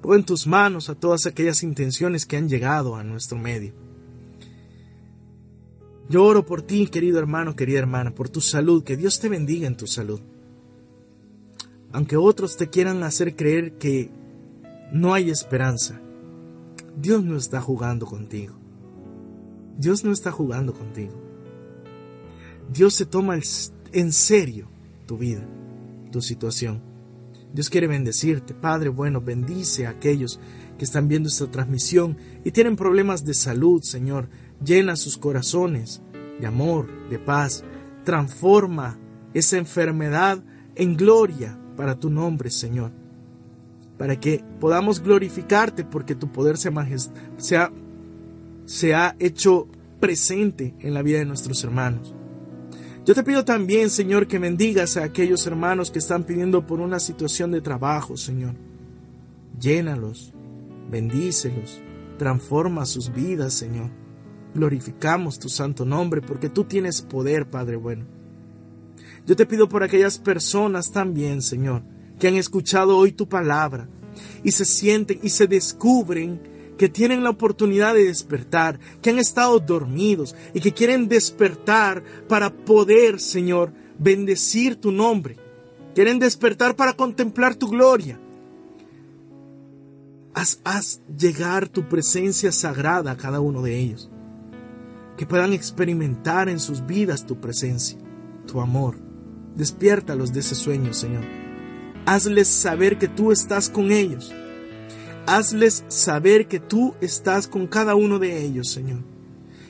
Pon 0.00 0.16
en 0.16 0.24
tus 0.24 0.46
manos 0.46 0.88
a 0.88 0.94
todas 0.94 1.26
aquellas 1.26 1.62
intenciones 1.62 2.26
que 2.26 2.36
han 2.36 2.48
llegado 2.48 2.96
a 2.96 3.04
nuestro 3.04 3.38
medio. 3.38 3.72
Yo 6.08 6.24
oro 6.24 6.46
por 6.46 6.62
ti, 6.62 6.86
querido 6.86 7.18
hermano, 7.18 7.54
querida 7.54 7.80
hermana, 7.80 8.14
por 8.14 8.28
tu 8.28 8.40
salud, 8.40 8.82
que 8.82 8.96
Dios 8.96 9.20
te 9.20 9.28
bendiga 9.28 9.66
en 9.66 9.76
tu 9.76 9.86
salud 9.86 10.20
aunque 11.92 12.16
otros 12.16 12.56
te 12.56 12.68
quieran 12.68 13.02
hacer 13.02 13.34
creer 13.34 13.78
que 13.78 14.10
no 14.92 15.14
hay 15.14 15.30
esperanza, 15.30 16.00
Dios 16.96 17.24
no 17.24 17.36
está 17.36 17.60
jugando 17.60 18.06
contigo. 18.06 18.54
Dios 19.76 20.04
no 20.04 20.12
está 20.12 20.32
jugando 20.32 20.74
contigo. 20.74 21.14
Dios 22.72 22.94
se 22.94 23.06
toma 23.06 23.38
en 23.92 24.12
serio 24.12 24.68
tu 25.06 25.16
vida, 25.16 25.46
tu 26.12 26.20
situación. 26.20 26.82
Dios 27.52 27.70
quiere 27.70 27.86
bendecirte. 27.86 28.54
Padre 28.54 28.90
bueno, 28.90 29.20
bendice 29.20 29.86
a 29.86 29.90
aquellos 29.90 30.38
que 30.76 30.84
están 30.84 31.08
viendo 31.08 31.28
esta 31.28 31.50
transmisión 31.50 32.16
y 32.44 32.50
tienen 32.50 32.76
problemas 32.76 33.24
de 33.24 33.34
salud, 33.34 33.82
Señor. 33.82 34.28
Llena 34.64 34.96
sus 34.96 35.16
corazones 35.18 36.02
de 36.40 36.46
amor, 36.46 36.86
de 37.08 37.18
paz. 37.18 37.64
Transforma 38.04 38.98
esa 39.34 39.56
enfermedad 39.56 40.42
en 40.74 40.96
gloria 40.96 41.58
para 41.76 41.98
tu 41.98 42.10
nombre, 42.10 42.50
Señor, 42.50 42.92
para 43.96 44.18
que 44.18 44.44
podamos 44.60 45.00
glorificarte 45.00 45.84
porque 45.84 46.14
tu 46.14 46.30
poder 46.32 46.56
se, 46.56 46.74
ha, 48.94 49.16
hecho 49.18 49.68
presente 50.00 50.74
en 50.80 50.94
la 50.94 51.02
vida 51.02 51.18
de 51.18 51.24
nuestros 51.24 51.62
hermanos. 51.64 52.14
Yo 53.08 53.14
te 53.14 53.22
pido 53.22 53.42
también, 53.42 53.88
Señor, 53.88 54.26
que 54.26 54.38
bendigas 54.38 54.98
a 54.98 55.04
aquellos 55.04 55.46
hermanos 55.46 55.90
que 55.90 55.98
están 55.98 56.24
pidiendo 56.24 56.66
por 56.66 56.78
una 56.78 57.00
situación 57.00 57.50
de 57.50 57.62
trabajo, 57.62 58.18
Señor. 58.18 58.54
Llénalos, 59.58 60.34
bendícelos, 60.90 61.80
transforma 62.18 62.84
sus 62.84 63.10
vidas, 63.10 63.54
Señor. 63.54 63.88
glorificamos 64.54 65.38
tu 65.38 65.48
santo 65.48 65.86
nombre 65.86 66.20
porque 66.20 66.50
tú 66.50 66.64
tienes 66.64 67.00
poder, 67.00 67.48
Padre 67.48 67.76
bueno. 67.76 68.04
Yo 69.26 69.36
te 69.36 69.46
pido 69.46 69.70
por 69.70 69.82
aquellas 69.82 70.18
personas 70.18 70.92
también, 70.92 71.40
Señor, 71.40 71.84
que 72.18 72.28
han 72.28 72.36
escuchado 72.36 72.98
hoy 72.98 73.12
tu 73.12 73.26
palabra 73.26 73.88
y 74.44 74.52
se 74.52 74.66
sienten 74.66 75.18
y 75.22 75.30
se 75.30 75.46
descubren 75.46 76.42
que 76.78 76.88
tienen 76.88 77.24
la 77.24 77.30
oportunidad 77.30 77.92
de 77.92 78.04
despertar, 78.04 78.78
que 79.02 79.10
han 79.10 79.18
estado 79.18 79.58
dormidos 79.58 80.34
y 80.54 80.60
que 80.60 80.72
quieren 80.72 81.08
despertar 81.08 82.02
para 82.28 82.50
poder, 82.50 83.20
Señor, 83.20 83.72
bendecir 83.98 84.76
tu 84.76 84.92
nombre. 84.92 85.36
Quieren 85.94 86.20
despertar 86.20 86.76
para 86.76 86.94
contemplar 86.94 87.56
tu 87.56 87.68
gloria. 87.68 88.18
Haz, 90.32 91.02
llegar 91.18 91.68
tu 91.68 91.88
presencia 91.88 92.52
sagrada 92.52 93.10
a 93.10 93.16
cada 93.16 93.40
uno 93.40 93.60
de 93.60 93.76
ellos. 93.76 94.08
Que 95.16 95.26
puedan 95.26 95.52
experimentar 95.52 96.48
en 96.48 96.60
sus 96.60 96.86
vidas 96.86 97.26
tu 97.26 97.40
presencia, 97.40 97.98
tu 98.46 98.60
amor. 98.60 98.96
Despiértalos 99.56 100.32
de 100.32 100.40
ese 100.40 100.54
sueño, 100.54 100.94
Señor. 100.94 101.24
Hazles 102.06 102.46
saber 102.46 102.98
que 102.98 103.08
tú 103.08 103.32
estás 103.32 103.68
con 103.68 103.90
ellos 103.90 104.32
Hazles 105.28 105.84
saber 105.88 106.48
que 106.48 106.58
tú 106.58 106.94
estás 107.02 107.48
con 107.48 107.66
cada 107.66 107.94
uno 107.94 108.18
de 108.18 108.42
ellos, 108.42 108.70
Señor. 108.70 109.00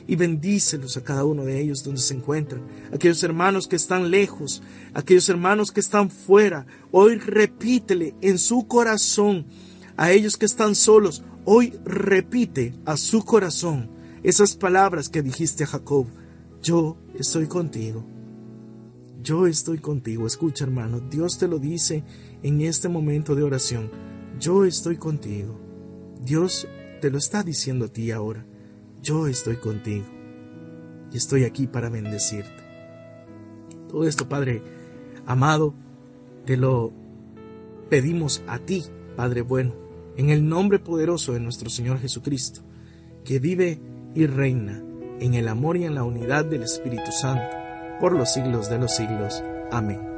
Y 0.07 0.15
bendícelos 0.15 0.95
a 0.95 1.03
cada 1.03 1.25
uno 1.25 1.43
de 1.43 1.59
ellos 1.59 1.83
donde 1.83 1.99
se 1.99 2.13
encuentran. 2.13 2.61
Aquellos 2.93 3.21
hermanos 3.23 3.67
que 3.67 3.75
están 3.75 4.09
lejos, 4.09 4.63
aquellos 4.93 5.27
hermanos 5.27 5.73
que 5.73 5.81
están 5.81 6.09
fuera. 6.09 6.65
Hoy 6.93 7.17
repítele 7.17 8.15
en 8.21 8.37
su 8.37 8.67
corazón 8.67 9.47
a 9.97 10.13
ellos 10.13 10.37
que 10.37 10.45
están 10.45 10.75
solos. 10.75 11.23
Hoy 11.43 11.77
repite 11.83 12.73
a 12.85 12.95
su 12.95 13.25
corazón 13.25 13.89
esas 14.23 14.55
palabras 14.55 15.09
que 15.09 15.21
dijiste 15.21 15.65
a 15.65 15.67
Jacob. 15.67 16.07
Yo 16.63 16.95
estoy 17.15 17.47
contigo. 17.47 18.05
Yo 19.21 19.45
estoy 19.45 19.79
contigo. 19.79 20.25
Escucha, 20.25 20.63
hermano, 20.63 21.01
Dios 21.01 21.37
te 21.37 21.49
lo 21.49 21.59
dice 21.59 22.05
en 22.43 22.61
este 22.61 22.87
momento 22.87 23.35
de 23.35 23.43
oración 23.43 23.91
yo 24.39 24.65
estoy 24.65 24.97
contigo. 24.97 25.59
Dios 26.21 26.67
te 27.01 27.09
lo 27.09 27.17
está 27.17 27.43
diciendo 27.43 27.85
a 27.85 27.87
ti 27.89 28.11
ahora. 28.11 28.45
Yo 29.01 29.27
estoy 29.27 29.57
contigo. 29.57 30.05
Y 31.11 31.17
estoy 31.17 31.43
aquí 31.43 31.67
para 31.67 31.89
bendecirte. 31.89 32.63
Todo 33.87 34.07
esto, 34.07 34.29
Padre 34.29 34.61
amado, 35.25 35.73
te 36.45 36.57
lo 36.57 36.91
pedimos 37.89 38.41
a 38.47 38.59
ti, 38.59 38.85
Padre 39.15 39.41
bueno, 39.41 39.73
en 40.17 40.31
el 40.31 40.47
nombre 40.47 40.79
poderoso 40.79 41.33
de 41.33 41.39
nuestro 41.39 41.69
Señor 41.69 41.99
Jesucristo, 41.99 42.61
que 43.23 43.39
vive 43.39 43.79
y 44.15 44.25
reina 44.25 44.83
en 45.19 45.35
el 45.35 45.47
amor 45.47 45.77
y 45.77 45.85
en 45.85 45.95
la 45.95 46.03
unidad 46.03 46.45
del 46.45 46.63
Espíritu 46.63 47.11
Santo, 47.11 47.55
por 47.99 48.13
los 48.13 48.33
siglos 48.33 48.69
de 48.69 48.79
los 48.79 48.95
siglos. 48.95 49.43
Amén. 49.71 50.08